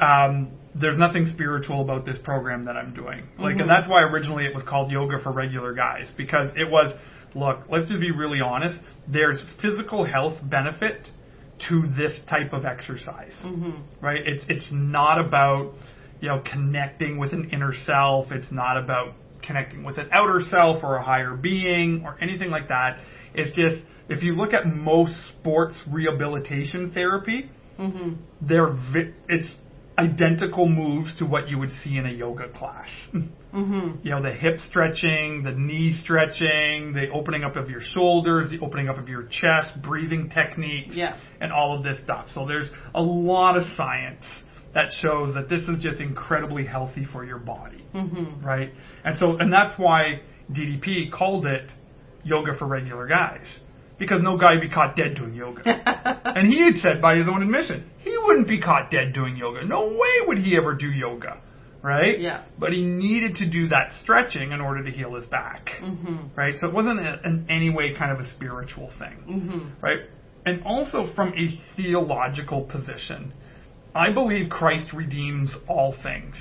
um, 0.00 0.50
there's 0.74 0.98
nothing 0.98 1.26
spiritual 1.26 1.82
about 1.82 2.04
this 2.06 2.16
program 2.22 2.64
that 2.64 2.76
I'm 2.76 2.94
doing. 2.94 3.28
Like, 3.38 3.56
and 3.60 3.68
that's 3.68 3.88
why 3.88 4.02
originally 4.02 4.44
it 4.44 4.54
was 4.54 4.64
called 4.68 4.90
Yoga 4.90 5.18
for 5.22 5.32
Regular 5.32 5.74
Guys 5.74 6.10
because 6.16 6.50
it 6.56 6.70
was, 6.70 6.94
look, 7.34 7.60
let's 7.70 7.88
just 7.88 8.00
be 8.00 8.10
really 8.10 8.40
honest. 8.40 8.80
There's 9.08 9.38
physical 9.60 10.04
health 10.04 10.38
benefit 10.42 11.08
to 11.68 11.82
this 11.96 12.18
type 12.28 12.52
of 12.52 12.64
exercise, 12.64 13.34
right? 14.00 14.20
It's 14.24 14.44
it's 14.48 14.66
not 14.70 15.18
about 15.20 15.74
you 16.20 16.28
know 16.28 16.42
connecting 16.50 17.18
with 17.18 17.32
an 17.32 17.50
inner 17.52 17.72
self. 17.84 18.32
It's 18.32 18.50
not 18.50 18.76
about 18.82 19.14
connecting 19.50 19.82
with 19.82 19.98
an 19.98 20.08
outer 20.12 20.40
self 20.48 20.84
or 20.84 20.96
a 20.96 21.02
higher 21.02 21.34
being 21.34 22.04
or 22.04 22.16
anything 22.22 22.50
like 22.50 22.68
that. 22.68 22.98
It's 23.34 23.50
just 23.56 23.82
if 24.08 24.22
you 24.22 24.32
look 24.34 24.52
at 24.52 24.64
most 24.66 25.12
sports 25.32 25.74
rehabilitation 25.90 26.92
therapy, 26.92 27.50
they're 28.40 28.68
vi- 28.68 29.12
it's 29.28 29.48
identical 29.98 30.68
moves 30.68 31.16
to 31.18 31.26
what 31.26 31.48
you 31.48 31.58
would 31.58 31.72
see 31.82 31.96
in 31.96 32.06
a 32.06 32.12
yoga 32.12 32.48
class. 32.48 32.88
mm-hmm. 33.14 33.96
you 34.02 34.10
know, 34.10 34.22
the 34.22 34.32
hip 34.32 34.58
stretching, 34.68 35.42
the 35.42 35.52
knee 35.52 35.92
stretching, 36.02 36.92
the 36.92 37.08
opening 37.12 37.42
up 37.42 37.56
of 37.56 37.68
your 37.68 37.80
shoulders, 37.80 38.50
the 38.50 38.64
opening 38.64 38.88
up 38.88 38.98
of 38.98 39.08
your 39.08 39.24
chest, 39.24 39.82
breathing 39.82 40.30
techniques, 40.30 40.94
Yeah. 40.94 41.18
and 41.40 41.52
all 41.52 41.76
of 41.76 41.82
this 41.82 41.98
stuff. 42.04 42.26
So 42.34 42.46
there's 42.46 42.68
a 42.94 43.02
lot 43.02 43.56
of 43.56 43.64
science 43.76 44.24
that 44.74 44.90
shows 45.00 45.34
that 45.34 45.48
this 45.48 45.62
is 45.62 45.82
just 45.82 46.00
incredibly 46.00 46.64
healthy 46.64 47.04
for 47.12 47.24
your 47.24 47.38
body, 47.38 47.84
Mm-hmm. 47.94 48.44
right? 48.44 48.72
And 49.04 49.18
so, 49.18 49.36
and 49.38 49.52
that's 49.52 49.78
why 49.78 50.20
DDP 50.52 51.10
called 51.10 51.46
it 51.46 51.70
yoga 52.22 52.56
for 52.56 52.66
regular 52.66 53.06
guys. 53.08 53.46
Because 53.98 54.22
no 54.22 54.38
guy 54.38 54.54
would 54.54 54.62
be 54.62 54.70
caught 54.70 54.96
dead 54.96 55.14
doing 55.16 55.34
yoga. 55.34 55.60
and 55.66 56.50
he 56.50 56.64
had 56.64 56.76
said 56.80 57.02
by 57.02 57.16
his 57.16 57.28
own 57.28 57.42
admission, 57.42 57.90
he 57.98 58.16
wouldn't 58.16 58.48
be 58.48 58.58
caught 58.60 58.90
dead 58.90 59.12
doing 59.12 59.36
yoga. 59.36 59.62
No 59.66 59.88
way 59.88 60.26
would 60.26 60.38
he 60.38 60.56
ever 60.56 60.74
do 60.74 60.90
yoga. 60.90 61.38
Right? 61.82 62.18
Yeah. 62.20 62.44
But 62.58 62.72
he 62.72 62.84
needed 62.84 63.36
to 63.36 63.50
do 63.50 63.68
that 63.68 63.92
stretching 64.02 64.52
in 64.52 64.60
order 64.60 64.84
to 64.84 64.90
heal 64.90 65.14
his 65.14 65.26
back. 65.26 65.70
Mm-hmm. 65.82 66.28
Right? 66.34 66.54
So 66.60 66.68
it 66.68 66.74
wasn't 66.74 67.00
a, 67.00 67.20
in 67.24 67.46
any 67.50 67.70
way 67.70 67.94
kind 67.98 68.12
of 68.12 68.20
a 68.20 68.28
spiritual 68.30 68.90
thing. 68.98 69.24
Mm-hmm. 69.28 69.84
Right? 69.84 69.98
And 70.46 70.62
also 70.64 71.12
from 71.14 71.34
a 71.34 71.60
theological 71.76 72.62
position, 72.62 73.34
I 73.94 74.12
believe 74.12 74.50
Christ 74.50 74.92
redeems 74.92 75.54
all 75.68 75.94
things. 76.02 76.40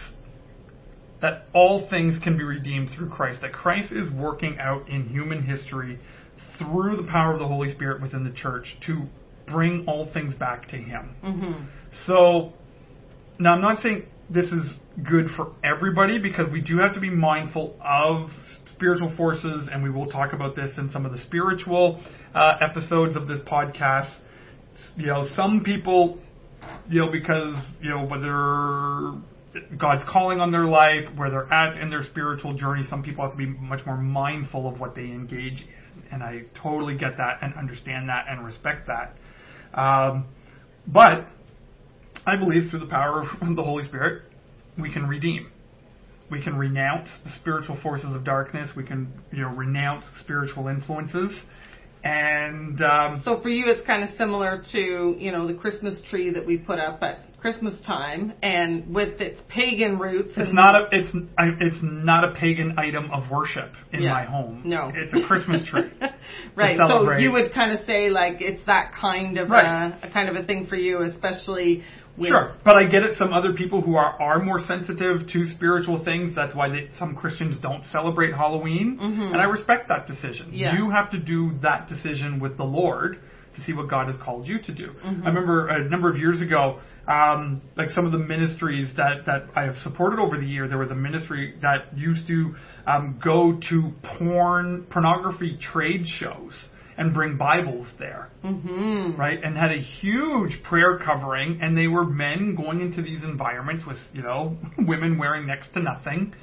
That 1.22 1.46
all 1.54 1.90
things 1.90 2.18
can 2.24 2.38
be 2.38 2.44
redeemed 2.44 2.90
through 2.96 3.10
Christ. 3.10 3.42
That 3.42 3.52
Christ 3.52 3.92
is 3.92 4.10
working 4.12 4.58
out 4.60 4.88
in 4.88 5.10
human 5.10 5.44
history 5.44 6.00
through 6.58 6.98
the 6.98 7.08
power 7.10 7.34
of 7.34 7.40
the 7.40 7.48
Holy 7.48 7.74
Spirit 7.74 8.02
within 8.02 8.24
the 8.24 8.32
church 8.32 8.78
to 8.88 9.04
bring 9.48 9.86
all 9.88 10.12
things 10.14 10.36
back 10.36 10.70
to 10.70 10.78
Him. 10.78 11.16
Mm-hmm. 11.24 11.66
So, 12.06 12.54
now 13.40 13.54
I'm 13.54 13.62
not 13.62 13.80
saying 13.80 14.06
this 14.30 14.46
is 14.46 14.74
good 15.10 15.28
for 15.36 15.54
everybody 15.64 16.20
because 16.20 16.52
we 16.52 16.62
do 16.62 16.78
have 16.78 16.94
to 16.94 17.00
be 17.00 17.10
mindful 17.10 17.76
of 17.84 18.30
spiritual 18.76 19.14
forces, 19.18 19.70
and 19.72 19.84
we 19.84 19.90
will 19.90 20.10
talk 20.10 20.34
about 20.34 20.56
this 20.56 20.78
in 20.78 20.90
some 20.90 21.06
of 21.06 21.12
the 21.12 21.20
spiritual 21.20 22.02
uh, 22.34 22.54
episodes 22.62 23.16
of 23.16 23.28
this 23.28 23.40
podcast. 23.40 24.14
You 24.96 25.08
know, 25.08 25.28
some 25.36 25.64
people, 25.64 26.20
you 26.90 27.00
know, 27.00 27.12
because, 27.12 27.56
you 27.82 27.90
know, 27.90 28.06
whether 28.06 29.22
God's 29.78 30.04
calling 30.10 30.40
on 30.40 30.52
their 30.52 30.66
life, 30.66 31.04
where 31.16 31.30
they're 31.30 31.52
at 31.52 31.78
in 31.78 31.90
their 31.90 32.04
spiritual 32.04 32.54
journey, 32.54 32.84
some 32.90 33.04
people 33.04 33.24
have 33.24 33.32
to 33.32 33.38
be 33.38 33.48
much 33.48 33.86
more 33.86 33.98
mindful 33.98 34.68
of 34.68 34.80
what 34.80 34.96
they 34.96 35.06
engage 35.06 35.62
in. 35.62 36.04
And 36.12 36.24
I 36.24 36.44
totally 36.62 36.98
get 36.98 37.18
that 37.18 37.40
and 37.42 37.54
understand 37.56 38.10
that 38.10 38.26
and 38.30 38.44
respect 38.46 38.88
that. 38.88 39.16
Um, 39.80 40.28
but 40.88 41.28
I 42.26 42.36
believe 42.36 42.70
through 42.70 42.80
the 42.80 42.88
power 42.88 43.22
of 43.22 43.28
the 43.56 43.64
Holy 43.64 43.84
Spirit, 43.84 44.24
we 44.78 44.92
can 44.92 45.08
redeem. 45.08 45.52
We 46.32 46.44
can 46.44 46.56
renounce 46.56 47.10
the 47.24 47.32
spiritual 47.40 47.80
forces 47.82 48.16
of 48.16 48.24
darkness. 48.24 48.70
We 48.76 48.84
can, 48.84 49.12
you 49.32 49.42
know, 49.42 49.50
renounce 49.50 50.06
spiritual 50.20 50.68
influences. 50.68 51.32
And 52.04 52.82
um, 52.82 53.22
So 53.26 53.42
for 53.42 53.50
you, 53.50 53.66
it's 53.68 53.86
kind 53.86 54.04
of 54.04 54.16
similar 54.18 54.64
to 54.72 55.16
you 55.18 55.32
know 55.32 55.48
the 55.48 55.54
Christmas 55.54 56.02
tree 56.10 56.30
that 56.32 56.46
we 56.46 56.58
put 56.58 56.80
up 56.80 57.02
at 57.04 57.20
Christmas 57.40 57.74
time, 57.86 58.34
and 58.44 58.94
with 58.94 59.22
its 59.22 59.42
pagan 59.48 59.98
roots. 59.98 60.34
it's 60.36 60.52
not 60.54 60.76
a 60.76 60.88
it's 60.92 61.10
I, 61.38 61.48
it's 61.62 61.80
not 61.82 62.24
a 62.26 62.34
pagan 62.34 62.76
item 62.78 63.10
of 63.12 63.30
worship 63.32 63.72
in 63.94 64.02
Yeah. 64.04 64.12
my 64.14 64.24
home. 64.26 64.62
No. 64.66 64.92
it's 64.94 65.14
a 65.14 65.26
Christmas 65.26 65.66
tree. 65.68 65.90
right. 66.56 66.78
So 66.78 67.18
you 67.18 67.32
would 67.32 67.54
kind 67.54 67.72
of 67.72 67.86
say 67.86 68.10
like 68.10 68.42
it's 68.42 68.66
that 68.66 68.92
kind 68.94 69.38
of 69.38 69.50
Right. 69.50 69.94
a, 70.04 70.08
a 70.08 70.12
kind 70.12 70.28
of 70.30 70.36
a 70.36 70.46
thing 70.46 70.68
for 70.68 70.76
you, 70.76 71.02
especially 71.04 71.84
with 72.20 72.30
Sure, 72.30 72.56
but 72.64 72.76
I 72.78 72.88
get 72.88 73.04
it. 73.04 73.18
Some 73.18 73.34
other 73.34 73.54
people 73.54 73.82
who 73.82 73.96
are, 73.96 74.22
are 74.22 74.40
more 74.40 74.60
sensitive 74.60 75.28
to 75.32 75.46
spiritual 75.48 76.04
things. 76.04 76.36
That's 76.36 76.54
why 76.54 76.70
they, 76.70 76.90
some 76.98 77.16
Christians 77.16 77.60
don't 77.60 77.86
celebrate 77.88 78.34
Halloween, 78.34 78.98
and 79.00 79.42
I 79.42 79.46
respect 79.46 79.88
that 79.90 80.08
decision. 80.08 80.48
Mm-hmm. 80.48 80.56
Yeah. 80.56 80.78
You 80.78 80.90
have 80.90 81.12
to 81.12 81.20
do 81.20 81.58
that 81.62 81.88
decision 81.88 82.40
with 82.40 82.58
the 82.58 82.64
Lord 82.66 83.20
to 83.56 83.62
see 83.62 83.74
what 83.74 83.90
God 83.90 84.08
has 84.08 84.16
called 84.24 84.48
you 84.48 84.62
to 84.62 84.74
do. 84.74 84.90
Mm-hmm. 84.90 85.24
I 85.24 85.28
remember 85.28 85.68
a 85.70 85.90
number 85.90 86.10
of 86.10 86.18
years 86.18 86.42
ago, 86.42 86.80
um, 87.08 87.62
like 87.76 87.90
some 87.90 88.06
of 88.06 88.12
the 88.12 88.20
ministries 88.20 88.92
that 88.98 89.26
that 89.26 89.48
I 89.56 89.64
have 89.64 89.78
supported 89.78 90.20
over 90.20 90.38
the 90.38 90.46
year. 90.46 90.68
There 90.68 90.78
was 90.78 90.92
a 90.92 90.96
ministry 90.96 91.56
that 91.62 91.98
used 91.98 92.28
to 92.28 92.56
um, 92.86 93.20
go 93.24 93.60
to 93.70 93.92
porn 94.18 94.86
pornography 94.92 95.58
trade 95.60 96.06
shows 96.06 96.54
and 97.00 97.14
bring 97.14 97.38
Bibles 97.38 97.88
there 97.98 98.30
hmm 98.42 99.16
right? 99.18 99.40
And 99.44 99.58
had 99.58 99.72
a 99.72 99.82
huge 99.82 100.62
prayer 100.64 100.98
covering, 101.00 101.60
and 101.62 101.78
they 101.78 101.88
were 101.88 102.06
men 102.06 102.56
going 102.56 102.80
into 102.82 103.02
these 103.02 103.24
environments 103.24 103.86
with, 103.86 103.98
you 104.14 104.22
know, 104.22 104.58
women 104.78 105.18
wearing 105.18 105.46
next 105.48 105.74
to 105.74 105.82
nothing, 105.82 106.34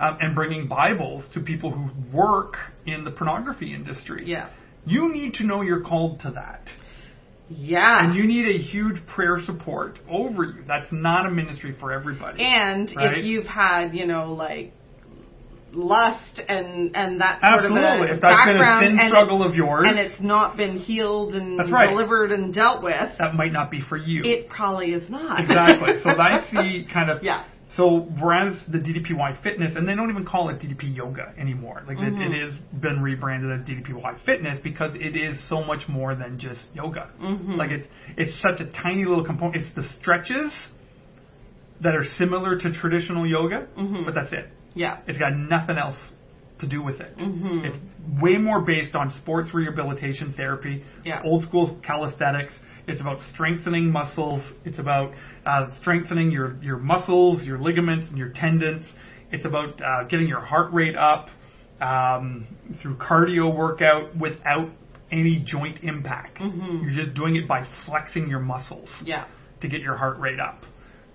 um, 0.00 0.18
and 0.20 0.34
bringing 0.34 0.66
Bibles 0.66 1.24
to 1.34 1.40
people 1.40 1.70
who 1.70 1.90
work 2.16 2.56
in 2.86 3.04
the 3.04 3.10
pornography 3.10 3.72
industry. 3.74 4.24
Yeah. 4.26 4.50
You 4.86 5.12
need 5.12 5.34
to 5.34 5.44
know 5.44 5.62
you're 5.62 5.84
called 5.84 6.20
to 6.20 6.32
that. 6.32 6.68
Yeah. 7.48 8.04
And 8.04 8.16
you 8.16 8.24
need 8.26 8.46
a 8.48 8.58
huge 8.58 9.06
prayer 9.06 9.38
support 9.44 9.98
over 10.08 10.44
you. 10.44 10.64
That's 10.66 10.88
not 10.90 11.26
a 11.26 11.30
ministry 11.30 11.76
for 11.78 11.92
everybody. 11.92 12.42
And 12.42 12.90
Right? 12.96 13.18
if 13.18 13.24
you've 13.24 13.46
had, 13.46 13.94
you 13.94 14.06
know, 14.06 14.32
like 14.32 14.72
lust 15.74 16.40
and 16.48 16.94
and 16.96 17.20
that 17.20 17.40
sort 17.40 17.52
Absolutely. 17.64 18.08
of 18.08 18.10
a 18.10 18.14
If 18.14 18.20
that's 18.20 18.46
been 18.46 18.56
a 18.56 18.58
background 18.60 18.84
sin 18.86 18.98
and 18.98 19.08
struggle 19.10 19.42
of 19.42 19.54
yours, 19.54 19.86
and 19.88 19.98
it's 19.98 20.20
not 20.20 20.56
been 20.56 20.78
healed 20.78 21.34
and 21.34 21.58
right. 21.70 21.88
delivered 21.90 22.32
and 22.32 22.54
dealt 22.54 22.82
with, 22.82 23.10
that 23.18 23.34
might 23.34 23.52
not 23.52 23.70
be 23.70 23.80
for 23.80 23.96
you. 23.96 24.22
it 24.24 24.48
probably 24.48 24.92
is 24.92 25.08
not. 25.10 25.40
exactly. 25.40 25.94
So 26.02 26.10
I 26.18 26.46
see 26.50 26.86
kind 26.92 27.10
of 27.10 27.22
Yeah. 27.22 27.44
So 27.76 28.06
whereas 28.22 28.64
the 28.70 28.78
DDPY 28.78 29.42
Fitness, 29.42 29.72
and 29.74 29.88
they 29.88 29.96
don't 29.96 30.08
even 30.08 30.24
call 30.24 30.48
it 30.48 30.60
DDP 30.60 30.94
Yoga 30.94 31.34
anymore. 31.36 31.82
Like 31.88 31.96
Mm-hmm. 31.96 32.20
it, 32.22 32.30
it 32.32 32.40
has 32.52 32.80
been 32.80 33.02
rebranded 33.02 33.50
as 33.50 33.66
DDPY 33.66 34.24
Fitness 34.24 34.60
because 34.62 34.92
it 34.94 35.16
is 35.16 35.48
so 35.48 35.64
much 35.64 35.88
more 35.88 36.14
than 36.14 36.38
just 36.38 36.60
yoga. 36.72 37.10
Mm-hmm. 37.20 37.52
Like 37.54 37.70
it's 37.72 37.88
it's 38.16 38.40
such 38.40 38.60
a 38.60 38.70
tiny 38.80 39.04
little 39.04 39.24
component. 39.24 39.56
It's 39.56 39.74
the 39.74 39.82
stretches 40.00 40.52
that 41.80 41.96
are 41.96 42.04
similar 42.04 42.56
to 42.60 42.72
traditional 42.72 43.26
yoga, 43.26 43.66
Mm-hmm. 43.76 44.04
but 44.04 44.14
that's 44.14 44.32
it. 44.32 44.46
Yeah. 44.74 44.98
It's 45.06 45.18
got 45.18 45.34
nothing 45.36 45.76
else 45.78 45.96
to 46.60 46.68
do 46.68 46.82
with 46.82 47.00
it. 47.00 47.16
Mhm. 47.18 47.64
It's 47.64 47.78
way 48.22 48.36
more 48.36 48.60
based 48.60 48.94
on 48.94 49.10
sports 49.12 49.52
rehabilitation 49.54 50.32
therapy, 50.36 50.84
Yeah. 51.04 51.20
old 51.24 51.42
school 51.42 51.78
calisthenics. 51.82 52.52
It's 52.86 53.00
about 53.00 53.20
strengthening 53.32 53.90
muscles. 53.90 54.42
It's 54.64 54.78
about 54.78 55.12
uh, 55.46 55.66
strengthening 55.80 56.30
your, 56.30 56.56
your 56.62 56.76
muscles, 56.78 57.44
your 57.44 57.58
ligaments, 57.58 58.08
and 58.08 58.18
your 58.18 58.28
tendons. 58.28 58.90
It's 59.32 59.44
about 59.46 59.80
uh, 59.82 60.04
getting 60.04 60.28
your 60.28 60.40
heart 60.40 60.72
rate 60.72 60.96
up 60.96 61.28
um, 61.80 62.46
through 62.82 62.96
cardio 62.96 63.54
workout 63.54 64.16
without 64.16 64.68
any 65.10 65.42
joint 65.44 65.82
impact. 65.82 66.40
You're 66.40 66.90
just 67.04 67.14
doing 67.14 67.36
it 67.36 67.46
by 67.48 67.66
flexing 67.86 68.28
your 68.28 68.40
muscles 68.40 68.90
Yeah. 69.04 69.24
to 69.60 69.68
get 69.68 69.80
your 69.80 69.96
heart 69.96 70.18
rate 70.18 70.40
up, 70.40 70.62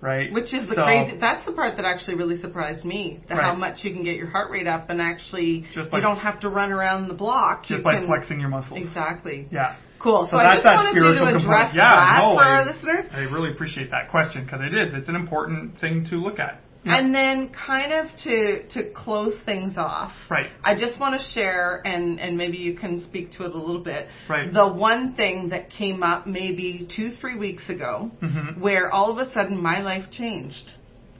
right? 0.00 0.32
Which 0.32 0.52
is 0.54 0.68
the 0.68 0.74
So- 0.74 0.84
crazy. 0.84 1.16
That's 1.18 1.44
the 1.44 1.52
part 1.52 1.76
that 1.76 1.84
actually 1.84 2.14
really 2.16 2.40
surprised 2.40 2.84
me. 2.84 3.20
The, 3.28 3.34
How 3.36 3.54
much 3.54 3.84
you 3.84 3.92
can 3.92 4.02
get 4.04 4.16
your 4.16 4.28
heart 4.28 4.50
rate 4.50 4.66
up, 4.66 4.90
and 4.90 5.00
actually 5.00 5.66
Just 5.72 5.90
by- 5.90 5.98
you 5.98 6.02
don't 6.02 6.18
have 6.18 6.40
to 6.40 6.48
run 6.48 6.72
around 6.72 7.08
the 7.08 7.14
block. 7.14 7.64
just 7.64 7.82
by 7.82 7.96
can, 7.96 8.06
flexing 8.06 8.40
your 8.40 8.48
muscles. 8.48 8.78
Exactly. 8.80 9.48
Yeah. 9.50 9.76
Cool. 9.98 10.24
So, 10.26 10.30
So 10.30 10.36
I 10.38 10.54
just 10.54 10.64
wanted 10.64 10.94
you 10.94 11.02
to 11.02 11.08
component. 11.14 11.44
address 11.44 11.74
Yeah, 11.74 11.90
that 11.94 12.18
no, 12.22 12.34
for 12.34 12.42
I, 12.42 12.48
our 12.48 12.64
listeners. 12.64 13.04
I 13.12 13.20
really 13.20 13.50
appreciate 13.50 13.90
that 13.90 14.08
question 14.10 14.44
because 14.44 14.60
it 14.62 14.72
is. 14.74 14.94
It's 14.94 15.08
an 15.10 15.16
important 15.16 15.78
thing 15.78 16.06
to 16.08 16.16
look 16.16 16.38
at. 16.38 16.60
And 16.84 17.14
then 17.14 17.50
kind 17.50 17.92
of 17.92 18.06
to 18.24 18.66
to 18.70 18.90
close 18.94 19.34
things 19.44 19.74
off. 19.76 20.12
Right. 20.30 20.50
I 20.64 20.74
just 20.78 20.98
want 20.98 21.20
to 21.20 21.26
share 21.34 21.82
and 21.84 22.18
and 22.18 22.38
maybe 22.38 22.56
you 22.56 22.74
can 22.76 23.04
speak 23.04 23.32
to 23.32 23.44
it 23.44 23.54
a 23.54 23.58
little 23.58 23.82
bit. 23.84 24.08
Right. 24.28 24.50
The 24.52 24.66
one 24.72 25.14
thing 25.14 25.50
that 25.50 25.68
came 25.70 26.02
up 26.02 26.26
maybe 26.26 26.88
2-3 26.96 27.38
weeks 27.38 27.68
ago 27.68 28.10
Mhm. 28.22 28.58
where 28.58 28.90
all 28.90 29.10
of 29.10 29.18
a 29.18 29.30
sudden 29.32 29.60
my 29.62 29.80
life 29.82 30.10
changed. 30.10 30.72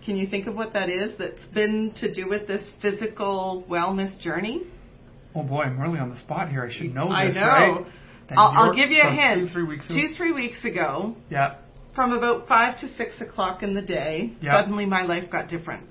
Can 0.04 0.16
you 0.16 0.26
think 0.26 0.46
of 0.46 0.54
what 0.56 0.72
that 0.72 0.88
is 0.88 1.16
that's 1.18 1.44
been 1.52 1.92
to 1.96 2.12
do 2.12 2.26
with 2.26 2.46
this 2.46 2.66
physical 2.80 3.64
wellness 3.68 4.18
journey? 4.18 4.62
Oh 5.34 5.42
boy, 5.42 5.62
I'm 5.64 5.78
really 5.78 5.98
on 5.98 6.08
the 6.08 6.16
spot 6.16 6.48
here. 6.48 6.64
I 6.64 6.72
should 6.72 6.94
know 6.94 7.08
I 7.10 7.28
know. 7.30 7.40
right? 7.40 7.86
I'll, 8.36 8.52
I'll 8.70 8.74
give 8.74 8.90
you 8.90 9.02
a 9.02 9.10
hint. 9.10 9.48
Two, 9.48 9.52
three 9.52 9.64
weeks 9.64 9.86
ago. 9.86 9.94
Two, 9.96 10.08
three 10.14 10.32
weeks 10.32 10.64
ago, 10.64 11.16
Yeah. 11.28 11.56
From 11.94 12.12
about 12.12 12.46
five 12.48 12.78
to 12.80 12.88
six 12.96 13.20
o'clock 13.20 13.62
in 13.62 13.74
the 13.74 13.82
day, 13.82 14.32
Yeah. 14.40 14.60
suddenly 14.60 14.86
my 14.86 15.02
life 15.02 15.30
got 15.30 15.48
different. 15.48 15.84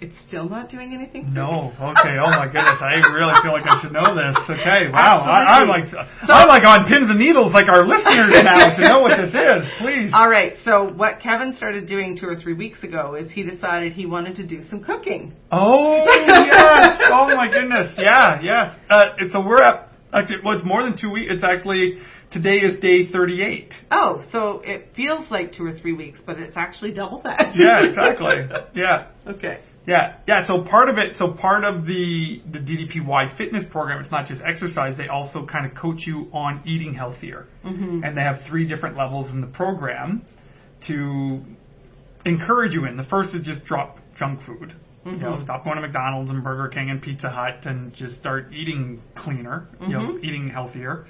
It's 0.00 0.14
still 0.28 0.48
not 0.48 0.70
doing 0.70 0.94
anything. 0.94 1.34
No. 1.34 1.72
Okay. 1.74 2.14
Oh 2.22 2.30
my 2.30 2.46
goodness. 2.46 2.78
I 2.78 3.02
really 3.10 3.34
feel 3.42 3.50
like 3.50 3.66
I 3.66 3.82
should 3.82 3.90
know 3.90 4.14
this. 4.14 4.36
Okay. 4.48 4.88
Wow. 4.92 5.26
I, 5.26 5.58
I'm 5.58 5.66
like 5.66 5.90
Absolutely. 5.90 6.28
I'm 6.28 6.46
like 6.46 6.62
on 6.64 6.86
pins 6.86 7.10
and 7.10 7.18
needles, 7.18 7.52
like 7.52 7.66
our 7.66 7.82
listeners 7.84 8.30
now, 8.44 8.76
to 8.78 8.82
know 8.86 9.00
what 9.00 9.16
this 9.18 9.34
is. 9.34 9.66
Please. 9.82 10.12
All 10.14 10.30
right. 10.30 10.52
So 10.64 10.92
what 10.94 11.18
Kevin 11.20 11.52
started 11.52 11.88
doing 11.88 12.16
two 12.16 12.28
or 12.28 12.36
three 12.36 12.54
weeks 12.54 12.84
ago 12.84 13.16
is 13.16 13.32
he 13.32 13.42
decided 13.42 13.92
he 13.92 14.06
wanted 14.06 14.36
to 14.36 14.46
do 14.46 14.62
some 14.70 14.84
cooking. 14.84 15.32
Oh 15.50 16.06
yes! 16.06 17.00
Oh 17.06 17.34
my 17.34 17.48
goodness! 17.50 17.92
Yeah, 17.98 18.40
yes. 18.40 18.76
Uh, 18.88 19.10
so 19.32 19.40
we're 19.44 19.60
at 19.64 19.88
actually. 20.14 20.36
Well, 20.44 20.54
it's 20.56 20.64
more 20.64 20.84
than 20.84 20.96
two 20.96 21.10
weeks. 21.10 21.32
It's 21.34 21.42
actually 21.42 21.98
today 22.30 22.56
is 22.58 22.80
day 22.80 23.06
thirty-eight. 23.10 23.72
Oh, 23.90 24.24
so 24.32 24.60
it 24.64 24.88
feels 24.94 25.30
like 25.30 25.52
two 25.54 25.64
or 25.64 25.72
three 25.72 25.92
weeks, 25.92 26.18
but 26.24 26.38
it's 26.38 26.56
actually 26.56 26.92
double 26.92 27.22
that. 27.22 27.54
Yeah, 27.54 27.84
exactly. 27.86 28.46
Yeah, 28.74 29.06
okay. 29.26 29.60
yeah, 29.86 30.16
yeah. 30.26 30.46
So 30.46 30.62
part 30.62 30.88
of 30.88 30.98
it. 30.98 31.16
So 31.16 31.32
part 31.32 31.64
of 31.64 31.86
the 31.86 32.42
the 32.50 32.58
DDPY 32.58 33.36
fitness 33.36 33.64
program. 33.70 34.00
It's 34.02 34.10
not 34.10 34.26
just 34.26 34.42
exercise. 34.46 34.96
They 34.96 35.08
also 35.08 35.46
kind 35.46 35.64
of 35.70 35.76
coach 35.76 36.02
you 36.06 36.28
on 36.32 36.62
eating 36.66 36.94
healthier, 36.94 37.46
Mm-hmm. 37.64 38.04
and 38.04 38.16
they 38.16 38.22
have 38.22 38.38
three 38.48 38.66
different 38.66 38.96
levels 38.96 39.30
in 39.30 39.40
the 39.40 39.46
program 39.48 40.22
to 40.86 41.40
encourage 42.24 42.72
you 42.72 42.84
in. 42.84 42.96
The 42.96 43.04
first 43.04 43.34
is 43.34 43.44
just 43.46 43.64
drop 43.64 43.98
junk 44.18 44.40
food. 44.44 44.74
You 45.04 45.12
know, 45.16 45.32
Mhm. 45.36 45.44
stop 45.44 45.64
going 45.64 45.76
to 45.76 45.82
McDonald's 45.82 46.30
and 46.30 46.44
Burger 46.44 46.68
King 46.68 46.90
and 46.90 47.00
Pizza 47.00 47.30
Hut 47.30 47.64
and 47.64 47.94
just 47.94 48.16
start 48.16 48.48
eating 48.52 49.00
cleaner, 49.14 49.66
you 49.80 49.88
know, 49.88 50.00
Mhm. 50.00 50.22
eating 50.24 50.50
healthier. 50.50 51.06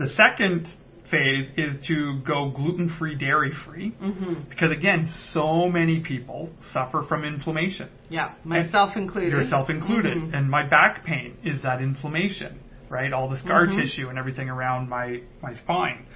The 0.00 0.08
second 0.08 0.66
phase 1.10 1.46
is 1.58 1.86
to 1.88 2.20
go 2.26 2.50
gluten-free, 2.56 3.16
dairy-free, 3.16 3.92
Mm-hmm. 4.02 4.34
because 4.48 4.70
again, 4.72 5.08
so 5.34 5.68
many 5.68 6.00
people 6.00 6.48
suffer 6.72 7.04
from 7.06 7.24
inflammation, 7.24 7.90
Yeah, 8.08 8.30
myself 8.44 8.96
included. 8.96 9.30
yourself 9.32 9.68
included. 9.68 10.16
Mhm. 10.16 10.34
And 10.34 10.50
my 10.50 10.62
back 10.66 11.04
pain 11.04 11.36
is 11.44 11.62
that 11.64 11.82
inflammation, 11.82 12.60
right? 12.88 13.12
All 13.12 13.28
the 13.28 13.36
scar 13.38 13.66
Mhm. 13.66 13.76
tissue 13.82 14.08
and 14.08 14.18
everything 14.18 14.48
around 14.48 14.88
my 14.88 15.20
my 15.42 15.52
spine 15.54 16.06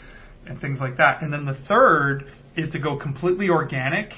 and 0.47 0.59
things 0.61 0.80
like 0.80 0.97
that. 0.97 1.20
And 1.22 1.30
then 1.32 1.45
the 1.45 1.55
third 1.55 2.24
is 2.57 2.70
to 2.70 2.78
go 2.78 2.97
completely 2.97 3.51
organic 3.51 4.14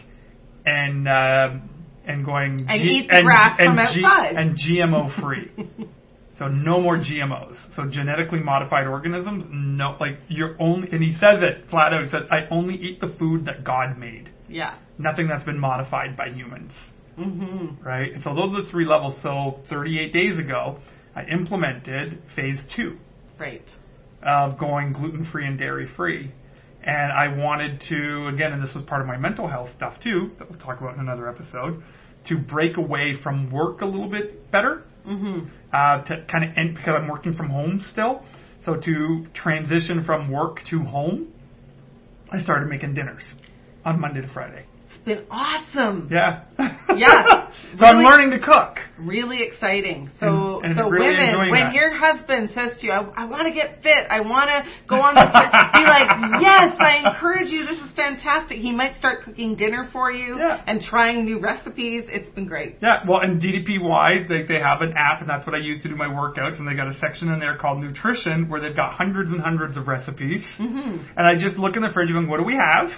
and 0.64 1.08
uh, 1.08 1.50
and 2.06 2.24
going 2.24 2.66
And 2.68 2.82
eat 2.82 3.08
the 3.10 3.22
grass 3.22 3.56
from 3.58 3.78
outside. 3.78 4.36
and 4.36 4.56
GMO 4.56 5.08
free. 5.20 5.50
So 6.38 6.48
no 6.48 6.80
more 6.80 6.98
GMOs. 6.98 7.56
So 7.74 7.86
genetically 7.88 8.40
modified 8.40 8.86
organisms, 8.86 9.46
no, 9.50 9.96
like 9.98 10.18
you're 10.28 10.54
only, 10.60 10.88
and 10.90 11.02
he 11.02 11.12
says 11.14 11.40
it 11.42 11.70
flat 11.70 11.94
out. 11.94 12.04
He 12.04 12.10
says, 12.10 12.22
I 12.30 12.46
only 12.50 12.74
eat 12.74 13.00
the 13.00 13.14
food 13.18 13.46
that 13.46 13.64
God 13.64 13.96
made. 13.98 14.28
Yeah. 14.48 14.76
Nothing 14.98 15.28
that's 15.28 15.44
been 15.44 15.58
modified 15.58 16.16
by 16.16 16.28
humans, 16.28 16.72
Mm-hmm. 17.18 17.82
right? 17.82 18.12
And 18.12 18.22
so 18.22 18.34
those 18.34 18.54
are 18.54 18.62
the 18.64 18.70
three 18.70 18.84
levels. 18.84 19.16
So 19.22 19.60
38 19.70 20.12
days 20.12 20.38
ago, 20.38 20.78
I 21.14 21.24
implemented 21.24 22.20
phase 22.34 22.58
two 22.76 22.98
Right. 23.40 23.64
of 24.22 24.58
going 24.58 24.92
gluten 24.92 25.26
free 25.32 25.46
and 25.46 25.58
dairy 25.58 25.88
free. 25.96 26.30
And 26.84 27.10
I 27.12 27.28
wanted 27.34 27.80
to, 27.88 28.28
again, 28.28 28.52
and 28.52 28.62
this 28.62 28.74
was 28.74 28.84
part 28.84 29.00
of 29.00 29.06
my 29.06 29.16
mental 29.16 29.48
health 29.48 29.70
stuff 29.74 29.94
too, 30.04 30.32
that 30.38 30.50
we'll 30.50 30.58
talk 30.60 30.80
about 30.80 30.94
in 30.94 31.00
another 31.00 31.28
episode, 31.28 31.82
to 32.28 32.36
break 32.38 32.76
away 32.76 33.14
from 33.22 33.50
work 33.50 33.80
a 33.80 33.86
little 33.86 34.10
bit 34.10 34.50
better 34.52 34.84
Mm-hmm. 35.06 35.46
uh, 35.72 36.04
to 36.04 36.26
kind 36.30 36.44
of 36.44 36.56
end 36.56 36.74
because 36.76 36.94
I'm 37.00 37.08
working 37.08 37.34
from 37.34 37.50
home 37.50 37.80
still. 37.92 38.22
So 38.64 38.74
to 38.76 39.26
transition 39.34 40.04
from 40.04 40.30
work 40.30 40.62
to 40.70 40.80
home, 40.82 41.32
I 42.32 42.40
started 42.42 42.68
making 42.68 42.94
dinners 42.94 43.22
on 43.84 44.00
Monday 44.00 44.20
to 44.22 44.28
Friday. 44.28 44.66
It's 45.06 45.20
been 45.20 45.26
awesome. 45.30 46.08
Yeah. 46.10 46.42
Yeah. 46.96 47.50
so 47.78 47.86
I'm 47.86 48.02
learning 48.02 48.30
to 48.38 48.44
cook. 48.44 48.78
Really 48.98 49.42
exciting. 49.42 50.10
So, 50.18 50.60
And- 50.62 50.72
and 50.72 50.76
so 50.76 50.88
really 50.90 51.14
women, 51.14 51.50
when 51.50 51.64
that. 51.70 51.74
your 51.74 51.92
husband 51.94 52.50
says 52.50 52.76
to 52.80 52.86
you, 52.86 52.92
"I, 52.92 53.06
I 53.16 53.24
want 53.26 53.46
to 53.46 53.54
get 53.54 53.82
fit. 53.82 54.06
I 54.10 54.20
want 54.22 54.48
to 54.50 54.64
go 54.88 54.96
on 54.96 55.14
this," 55.14 55.30
be 55.30 55.84
like, 55.86 56.08
"Yes, 56.42 56.74
I 56.80 57.02
encourage 57.06 57.50
you. 57.50 57.66
This 57.66 57.78
is 57.78 57.92
fantastic." 57.94 58.58
He 58.58 58.72
might 58.72 58.96
start 58.96 59.22
cooking 59.22 59.54
dinner 59.54 59.88
for 59.92 60.10
you 60.10 60.38
Yeah. 60.38 60.62
and 60.66 60.80
trying 60.80 61.24
new 61.24 61.40
recipes. 61.40 62.04
It's 62.08 62.28
been 62.30 62.46
great. 62.46 62.76
Yeah, 62.82 63.04
well, 63.06 63.20
and 63.20 63.40
DDPY, 63.40 64.28
they, 64.28 64.42
they 64.42 64.58
have 64.60 64.80
an 64.80 64.94
app, 64.96 65.20
and 65.20 65.30
that's 65.30 65.46
what 65.46 65.54
I 65.54 65.58
use 65.58 65.82
to 65.82 65.88
do 65.88 65.94
my 65.94 66.08
workouts, 66.08 66.58
and 66.58 66.66
they 66.66 66.74
got 66.74 66.88
a 66.88 66.98
section 66.98 67.28
in 67.32 67.38
there 67.38 67.56
called 67.58 67.78
nutrition 67.80 68.48
where 68.48 68.60
they've 68.60 68.74
got 68.76 68.94
hundreds 68.94 69.30
and 69.30 69.40
hundreds 69.40 69.76
of 69.76 69.86
recipes. 69.86 70.42
Mm-hmm. 70.58 70.98
And 71.16 71.26
I 71.26 71.34
just 71.40 71.58
look 71.58 71.76
in 71.76 71.82
the 71.82 71.90
fridge 71.92 72.10
and 72.10 72.26
go, 72.26 72.30
what 72.30 72.38
do 72.38 72.44
we 72.44 72.54
have? 72.58 72.88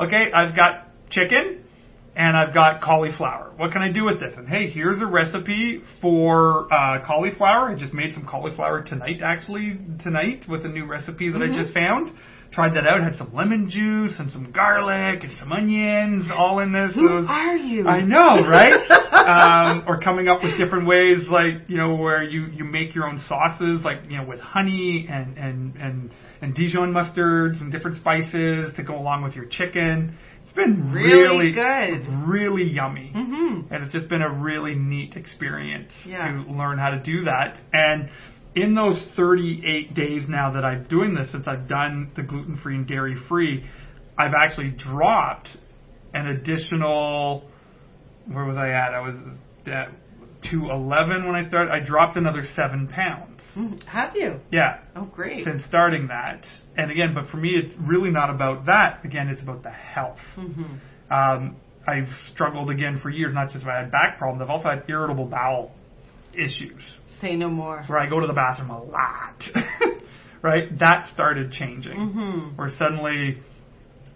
Okay, 0.00 0.32
I've 0.32 0.56
got 0.56 0.88
chicken 1.12 1.64
and 2.14 2.36
I've 2.36 2.52
got 2.52 2.82
cauliflower. 2.82 3.52
What 3.56 3.72
can 3.72 3.80
I 3.80 3.90
do 3.90 4.04
with 4.04 4.20
this? 4.20 4.34
And 4.36 4.46
hey, 4.46 4.70
here's 4.70 5.00
a 5.00 5.06
recipe 5.06 5.82
for 6.00 6.72
uh, 6.72 7.04
cauliflower. 7.06 7.70
I 7.70 7.78
just 7.78 7.94
made 7.94 8.12
some 8.12 8.26
cauliflower 8.26 8.82
tonight, 8.82 9.22
actually, 9.24 9.78
tonight 10.02 10.44
with 10.48 10.66
a 10.66 10.68
new 10.68 10.86
recipe 10.86 11.30
that 11.30 11.42
I 11.42 11.46
just 11.46 11.72
found. 11.72 12.12
Tried 12.52 12.74
that 12.74 12.86
out, 12.86 13.02
had 13.02 13.16
some 13.16 13.34
lemon 13.34 13.70
juice 13.70 14.14
and 14.18 14.30
some 14.30 14.52
garlic 14.52 15.24
and 15.24 15.32
some 15.38 15.52
onions 15.52 16.26
all 16.36 16.58
in 16.58 16.70
this. 16.70 16.92
Who 16.94 17.04
was- 17.04 17.24
are 17.26 17.56
you? 17.56 17.88
I 17.88 18.02
know, 18.02 18.46
right? 18.46 18.74
um, 19.72 19.84
or 19.86 20.00
coming 20.02 20.28
up 20.28 20.42
with 20.42 20.58
different 20.58 20.86
ways, 20.86 21.26
like 21.30 21.66
you 21.68 21.78
know, 21.78 21.94
where 21.94 22.22
you 22.22 22.48
you 22.52 22.64
make 22.64 22.94
your 22.94 23.08
own 23.08 23.22
sauces, 23.26 23.82
like 23.82 24.00
you 24.06 24.18
know, 24.18 24.26
with 24.26 24.40
honey 24.40 25.08
and 25.10 25.38
and 25.38 25.76
and 25.76 26.10
and 26.42 26.54
Dijon 26.54 26.92
mustards 26.92 27.62
and 27.62 27.72
different 27.72 27.96
spices 27.96 28.74
to 28.76 28.82
go 28.82 28.98
along 28.98 29.22
with 29.22 29.34
your 29.34 29.46
chicken. 29.46 30.18
It's 30.54 30.56
been 30.56 30.92
Really 30.92 31.52
really, 31.52 31.52
good. 31.52 32.06
really 32.28 32.64
yummy, 32.64 33.10
Mm-hmm. 33.14 33.72
and 33.72 33.84
it's 33.84 33.92
just 33.92 34.08
been 34.08 34.22
a 34.22 34.30
really 34.30 34.74
neat 34.74 35.16
experience 35.16 35.92
Yeah. 36.04 36.30
to 36.30 36.52
learn 36.52 36.78
how 36.78 36.90
to 36.90 37.02
do 37.02 37.24
that. 37.24 37.58
And 37.72 38.10
in 38.54 38.74
those 38.74 39.02
38 39.16 39.94
days 39.94 40.24
now 40.28 40.52
that 40.52 40.64
I'm 40.64 40.84
doing 40.88 41.14
this, 41.14 41.32
since 41.32 41.48
I've 41.48 41.68
done 41.68 42.10
the 42.16 42.22
gluten 42.22 42.58
free 42.58 42.76
and 42.76 42.86
dairy 42.86 43.16
free, 43.28 43.64
I've 44.18 44.34
actually 44.34 44.70
dropped 44.70 45.48
an 46.12 46.26
additional 46.26 47.44
where 48.30 48.44
was 48.44 48.56
I 48.56 48.70
at? 48.70 48.94
I 48.94 49.00
was 49.00 49.16
at 49.66 49.88
211 50.50 51.26
when 51.26 51.34
I 51.36 51.46
started. 51.48 51.70
I 51.72 51.80
dropped 51.84 52.16
another 52.16 52.42
seven 52.56 52.88
pounds. 52.88 53.40
Mm, 53.56 53.82
Have 53.84 54.16
you? 54.16 54.40
Yeah, 54.50 54.78
Oh, 54.96 55.04
great. 55.04 55.44
since 55.44 55.64
starting 55.64 56.08
that. 56.08 56.44
And 56.76 56.90
again, 56.90 57.14
but 57.14 57.28
for 57.30 57.36
me, 57.36 57.50
it's 57.50 57.74
really 57.80 58.10
not 58.10 58.30
about 58.30 58.66
that. 58.66 59.04
Again, 59.04 59.28
it's 59.28 59.42
about 59.42 59.62
the 59.62 59.70
health. 59.70 60.18
hmm 60.34 60.64
Um, 61.10 61.56
I've 61.86 62.08
struggled 62.32 62.70
again 62.70 63.00
for 63.02 63.10
years, 63.10 63.34
not 63.34 63.50
just 63.50 63.62
if 63.64 63.68
I 63.68 63.78
had 63.80 63.90
back 63.90 64.18
problems, 64.18 64.42
I've 64.42 64.50
also 64.50 64.68
had 64.70 64.84
irritable 64.88 65.26
bowel 65.26 65.72
issues 66.32 66.82
Say 67.20 67.36
no 67.36 67.48
more. 67.48 67.84
where 67.88 67.98
I 67.98 68.08
go 68.08 68.20
to 68.20 68.26
the 68.26 68.32
bathroom 68.32 68.70
a 68.70 68.82
lot. 68.82 69.42
right? 70.42 70.76
That 70.78 71.08
started 71.12 71.52
changing. 71.52 71.92
hmm 72.12 72.56
Where 72.56 72.70
suddenly 72.70 73.38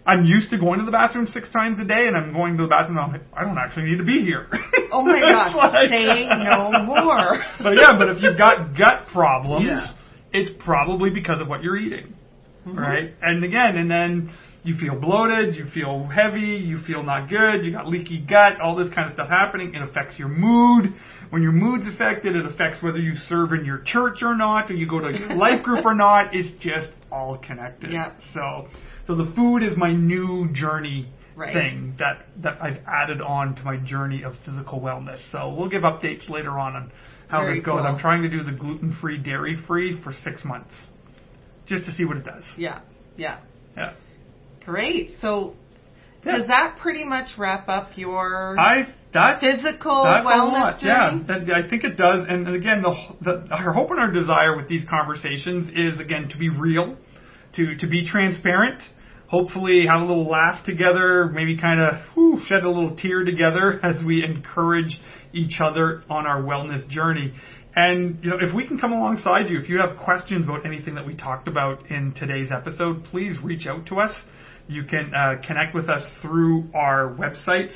I'm 0.06 0.24
used 0.24 0.50
to 0.50 0.58
going 0.58 0.78
to 0.78 0.84
the 0.86 0.92
bathroom 0.92 1.26
six 1.26 1.50
times 1.50 1.80
a 1.80 1.84
day 1.84 2.06
and 2.06 2.16
I'm 2.16 2.32
going 2.32 2.56
to 2.58 2.62
the 2.62 2.68
bathroom 2.68 2.98
and 2.98 3.06
I'm 3.06 3.12
like, 3.12 3.22
I 3.34 3.42
don't 3.44 3.58
actually 3.58 3.86
need 3.90 3.98
to 3.98 4.04
be 4.04 4.20
here. 4.20 4.48
Oh 4.92 5.02
my 5.02 5.18
gosh. 5.32 5.54
like- 5.56 5.90
Say 5.90 6.26
no 6.26 6.70
more. 6.84 7.38
but 7.62 7.72
yeah, 7.72 7.98
but 7.98 8.08
if 8.08 8.22
you've 8.22 8.38
got 8.38 8.78
gut 8.78 9.06
problems, 9.12 9.66
Yeah. 9.66 9.88
it's 10.32 10.50
probably 10.64 11.10
because 11.10 11.40
of 11.40 11.48
what 11.48 11.62
you're 11.62 11.76
eating, 11.76 12.14
Mhm. 12.66 12.76
right? 12.78 13.12
And 13.20 13.42
again, 13.44 13.76
and 13.76 13.90
then 13.90 14.30
you 14.62 14.76
feel 14.76 14.94
bloated, 14.98 15.54
you 15.56 15.66
feel 15.66 16.06
heavy, 16.06 16.40
you 16.70 16.78
feel 16.78 17.02
not 17.02 17.28
good, 17.28 17.64
you 17.64 17.72
got 17.72 17.88
leaky 17.88 18.18
gut, 18.20 18.60
all 18.60 18.74
this 18.76 18.92
kind 18.94 19.08
of 19.08 19.14
stuff 19.14 19.28
happening. 19.28 19.74
It 19.74 19.82
affects 19.82 20.18
your 20.18 20.28
mood. 20.28 20.94
When 21.30 21.42
your 21.42 21.52
mood's 21.52 21.86
affected, 21.92 22.34
it 22.36 22.46
affects 22.46 22.80
whether 22.82 22.98
you 22.98 23.16
serve 23.16 23.52
in 23.52 23.64
your 23.64 23.78
church 23.84 24.22
or 24.22 24.36
not, 24.36 24.70
or 24.70 24.74
you 24.74 24.88
go 24.88 25.00
to 25.00 25.08
life 25.34 25.62
group 25.64 25.84
or 25.84 25.94
not. 25.94 26.32
It's 26.34 26.50
just 26.62 26.88
all 27.12 27.36
connected. 27.38 27.92
Yep. 27.92 28.14
So, 28.34 28.68
so 29.06 29.14
the 29.14 29.32
food 29.34 29.62
is 29.62 29.76
my 29.76 29.92
new 29.92 30.48
journey 30.52 31.08
Right. 31.36 31.52
thing 31.52 31.96
that 31.98 32.24
that 32.42 32.62
I've 32.62 32.78
added 32.86 33.20
on 33.20 33.56
to 33.56 33.62
my 33.62 33.76
journey 33.76 34.22
of 34.22 34.32
physical 34.46 34.80
wellness. 34.80 35.18
So 35.32 35.52
we'll 35.54 35.68
give 35.68 35.82
updates 35.82 36.30
later 36.30 36.58
on 36.58 36.74
on 36.74 36.90
how 37.28 37.40
Very 37.42 37.56
this 37.56 37.62
goes. 37.66 37.80
cool. 37.80 37.86
I'm 37.86 37.98
trying 37.98 38.22
to 38.22 38.30
do 38.30 38.42
the 38.42 38.52
gluten 38.52 38.96
free, 39.02 39.18
dairy 39.18 39.54
free 39.66 40.00
for 40.02 40.14
six 40.14 40.46
months, 40.46 40.74
just 41.66 41.84
to 41.84 41.92
see 41.92 42.06
what 42.06 42.16
it 42.16 42.24
does. 42.24 42.42
Yeah. 42.56 42.80
Yeah. 43.18 43.40
Yeah. 43.76 43.92
Great. 44.64 45.10
So 45.20 45.54
Yeah. 46.24 46.38
does 46.38 46.46
that 46.48 46.78
pretty 46.78 47.04
much 47.04 47.36
wrap 47.36 47.68
up 47.68 47.90
your 47.98 48.58
I 48.58 48.88
that's 49.12 49.42
physical 49.42 50.04
that's 50.04 50.26
wellness 50.26 50.80
journey? 50.80 51.24
Yeah, 51.46 51.54
I 51.64 51.68
think 51.68 51.84
it 51.84 51.98
does. 51.98 52.26
And, 52.30 52.46
and 52.46 52.56
again, 52.56 52.80
the, 52.82 52.94
the 53.20 53.54
our 53.54 53.74
hope 53.74 53.90
and 53.90 54.00
our 54.00 54.10
desire 54.10 54.56
with 54.56 54.68
these 54.68 54.86
conversations 54.88 55.70
is 55.74 56.00
again 56.00 56.30
to 56.30 56.38
be 56.38 56.48
real, 56.48 56.96
to 57.56 57.76
to 57.76 57.86
be 57.86 58.06
transparent. 58.06 58.82
Hopefully, 59.28 59.86
have 59.86 60.02
a 60.02 60.04
little 60.04 60.28
laugh 60.28 60.64
together. 60.64 61.26
Maybe 61.26 61.58
kind 61.58 61.80
of 61.80 62.40
shed 62.46 62.62
a 62.62 62.70
little 62.70 62.96
tear 62.96 63.24
together 63.24 63.80
as 63.84 64.04
we 64.04 64.24
encourage 64.24 65.00
each 65.32 65.60
other 65.60 66.02
on 66.08 66.26
our 66.26 66.42
wellness 66.42 66.88
journey. 66.88 67.34
And 67.74 68.24
you 68.24 68.30
know, 68.30 68.38
if 68.40 68.54
we 68.54 68.66
can 68.66 68.78
come 68.78 68.92
alongside 68.92 69.50
you, 69.50 69.60
if 69.60 69.68
you 69.68 69.78
have 69.78 69.98
questions 69.98 70.44
about 70.44 70.64
anything 70.64 70.94
that 70.94 71.06
we 71.06 71.14
talked 71.14 71.46
about 71.46 71.90
in 71.90 72.14
today's 72.14 72.50
episode, 72.50 73.04
please 73.04 73.36
reach 73.42 73.66
out 73.66 73.86
to 73.86 73.96
us. 73.96 74.12
You 74.68 74.84
can 74.84 75.12
uh, 75.14 75.34
connect 75.46 75.74
with 75.74 75.88
us 75.88 76.02
through 76.22 76.70
our 76.74 77.14
websites, 77.14 77.74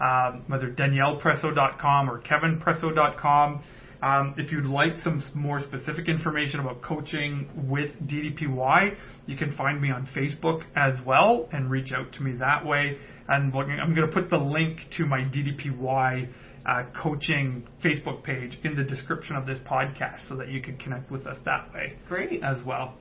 um, 0.00 0.44
whether 0.46 0.70
daniellepresseault.com 0.70 2.10
or 2.10 2.22
kevinpresseault.com. 2.22 3.62
Um, 4.02 4.34
if 4.36 4.50
you'd 4.50 4.66
like 4.66 4.94
some 5.04 5.22
more 5.34 5.60
specific 5.60 6.08
information 6.08 6.58
about 6.60 6.82
coaching 6.82 7.48
with 7.70 7.90
DDPY, 8.02 8.96
you 9.26 9.36
can 9.36 9.52
find 9.56 9.80
me 9.80 9.90
on 9.90 10.08
Facebook 10.14 10.62
as 10.74 10.96
well 11.06 11.48
and 11.52 11.70
reach 11.70 11.92
out 11.92 12.12
to 12.14 12.22
me 12.22 12.32
that 12.38 12.66
way. 12.66 12.98
And 13.28 13.54
I'm 13.54 13.94
going 13.94 14.08
to 14.08 14.12
put 14.12 14.28
the 14.28 14.38
link 14.38 14.80
to 14.96 15.06
my 15.06 15.20
DDPY 15.20 16.28
uh, 16.66 16.84
coaching 17.00 17.66
Facebook 17.84 18.24
page 18.24 18.58
in 18.64 18.76
the 18.76 18.84
description 18.84 19.36
of 19.36 19.46
this 19.46 19.58
podcast 19.60 20.28
so 20.28 20.36
that 20.36 20.48
you 20.48 20.60
can 20.60 20.76
connect 20.78 21.10
with 21.10 21.26
us 21.26 21.38
that 21.44 21.72
way 21.72 21.96
Great. 22.08 22.42
as 22.42 22.58
well. 22.66 22.94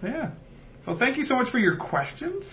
So, 0.00 0.08
yeah. 0.08 0.30
So 0.84 0.96
thank 0.98 1.16
you 1.18 1.24
so 1.24 1.36
much 1.36 1.50
for 1.50 1.58
your 1.58 1.76
questions. 1.76 2.48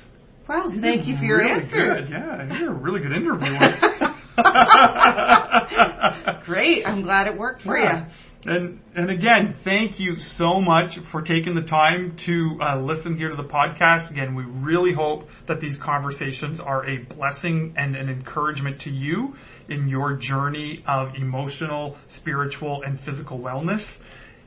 Well, 0.47 0.71
You 0.71 0.81
thank 0.81 1.07
you 1.07 1.17
for 1.17 1.23
your 1.23 1.39
really 1.39 1.63
answers. 1.63 2.07
Good. 2.07 2.09
Yeah, 2.11 2.59
you're 2.59 2.71
a 2.71 2.75
really 2.75 3.01
good 3.01 3.13
interviewer. 3.13 3.59
Great. 6.45 6.85
I'm 6.85 7.01
glad 7.01 7.27
it 7.27 7.37
worked 7.37 7.63
for 7.63 7.77
Yeah. 7.77 8.09
And 8.45 8.79
and 8.95 9.09
again, 9.09 9.55
thank 9.63 9.99
you 9.99 10.15
so 10.37 10.61
much 10.61 10.91
for 11.11 11.21
taking 11.21 11.55
the 11.55 11.63
time 11.63 12.17
to 12.27 12.57
uh, 12.61 12.79
listen 12.79 13.17
here 13.17 13.29
to 13.29 13.35
the 13.35 13.43
podcast. 13.43 14.11
Again, 14.11 14.35
we 14.35 14.43
really 14.43 14.93
hope 14.93 15.23
that 15.47 15.59
these 15.59 15.75
conversations 15.83 16.59
are 16.59 16.85
a 16.85 16.99
blessing 16.99 17.73
and 17.77 17.95
an 17.95 18.09
encouragement 18.09 18.81
to 18.81 18.89
you 18.89 19.33
in 19.69 19.89
your 19.89 20.15
journey 20.15 20.83
of 20.87 21.15
emotional, 21.15 21.97
spiritual, 22.15 22.83
and 22.83 22.99
physical 23.01 23.39
wellness. 23.39 23.83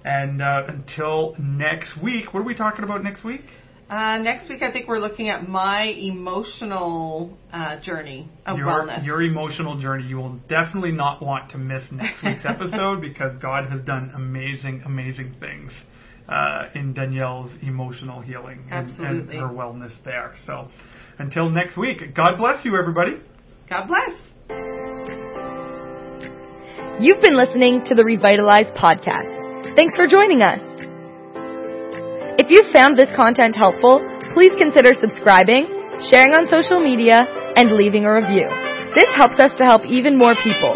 And 0.04 0.40
uh, 0.40 0.64
until 0.68 1.34
next 1.38 2.00
week, 2.02 2.32
what 2.32 2.40
are 2.40 2.46
we 2.46 2.54
talking 2.54 2.84
about 2.84 3.04
next 3.04 3.24
week? 3.24 3.42
You. 3.90 3.96
Uh, 3.96 4.18
next 4.18 4.48
week, 4.48 4.62
I 4.62 4.72
think 4.72 4.88
we're 4.88 4.98
looking 4.98 5.28
at 5.28 5.48
my 5.48 5.82
emotional 5.84 7.36
uh, 7.52 7.80
journey 7.80 8.28
of 8.46 8.58
your, 8.58 8.66
wellness. 8.68 9.04
your 9.04 9.22
emotional 9.22 9.80
journey. 9.80 10.06
You 10.06 10.16
will 10.18 10.38
definitely 10.48 10.92
not 10.92 11.22
want 11.22 11.50
to 11.52 11.58
miss 11.58 11.82
next 11.90 12.22
week's 12.22 12.44
episode 12.48 13.00
because 13.00 13.36
God 13.42 13.68
has 13.70 13.80
done 13.82 14.12
amazing, 14.14 14.82
amazing 14.86 15.34
things 15.40 15.72
uh, 16.28 16.66
in 16.74 16.94
Danielle's 16.94 17.50
emotional 17.62 18.20
healing 18.20 18.68
and, 18.70 18.90
and 19.00 19.30
her 19.32 19.48
wellness 19.48 19.92
there. 20.04 20.34
So 20.46 20.68
until 21.18 21.50
next 21.50 21.76
week, 21.76 22.14
God 22.14 22.36
bless 22.38 22.64
you, 22.64 22.76
everybody. 22.76 23.16
God 23.68 23.88
bless. 23.88 24.10
You've 27.00 27.20
been 27.20 27.36
listening 27.36 27.84
to 27.86 27.94
the 27.94 28.04
Revitalize 28.04 28.66
podcast. 28.76 29.74
Thanks 29.74 29.96
for 29.96 30.06
joining 30.06 30.42
us. 30.42 30.69
If 32.40 32.48
you 32.48 32.64
found 32.72 32.96
this 32.96 33.12
content 33.12 33.52
helpful, 33.52 34.00
please 34.32 34.56
consider 34.56 34.96
subscribing, 34.96 35.68
sharing 36.08 36.32
on 36.32 36.48
social 36.48 36.80
media, 36.80 37.28
and 37.60 37.76
leaving 37.76 38.08
a 38.08 38.16
review. 38.16 38.48
This 38.96 39.12
helps 39.12 39.36
us 39.36 39.52
to 39.60 39.64
help 39.68 39.84
even 39.84 40.16
more 40.16 40.32
people. 40.40 40.72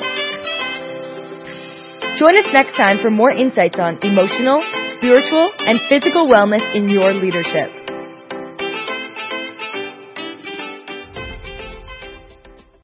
Join 2.20 2.36
us 2.36 2.52
next 2.52 2.76
time 2.76 3.00
for 3.00 3.08
more 3.08 3.32
insights 3.32 3.80
on 3.80 3.96
emotional, 4.04 4.60
spiritual, 5.00 5.56
and 5.64 5.80
physical 5.88 6.28
wellness 6.28 6.60
in 6.76 6.84
your 6.92 7.16
leadership. 7.16 7.83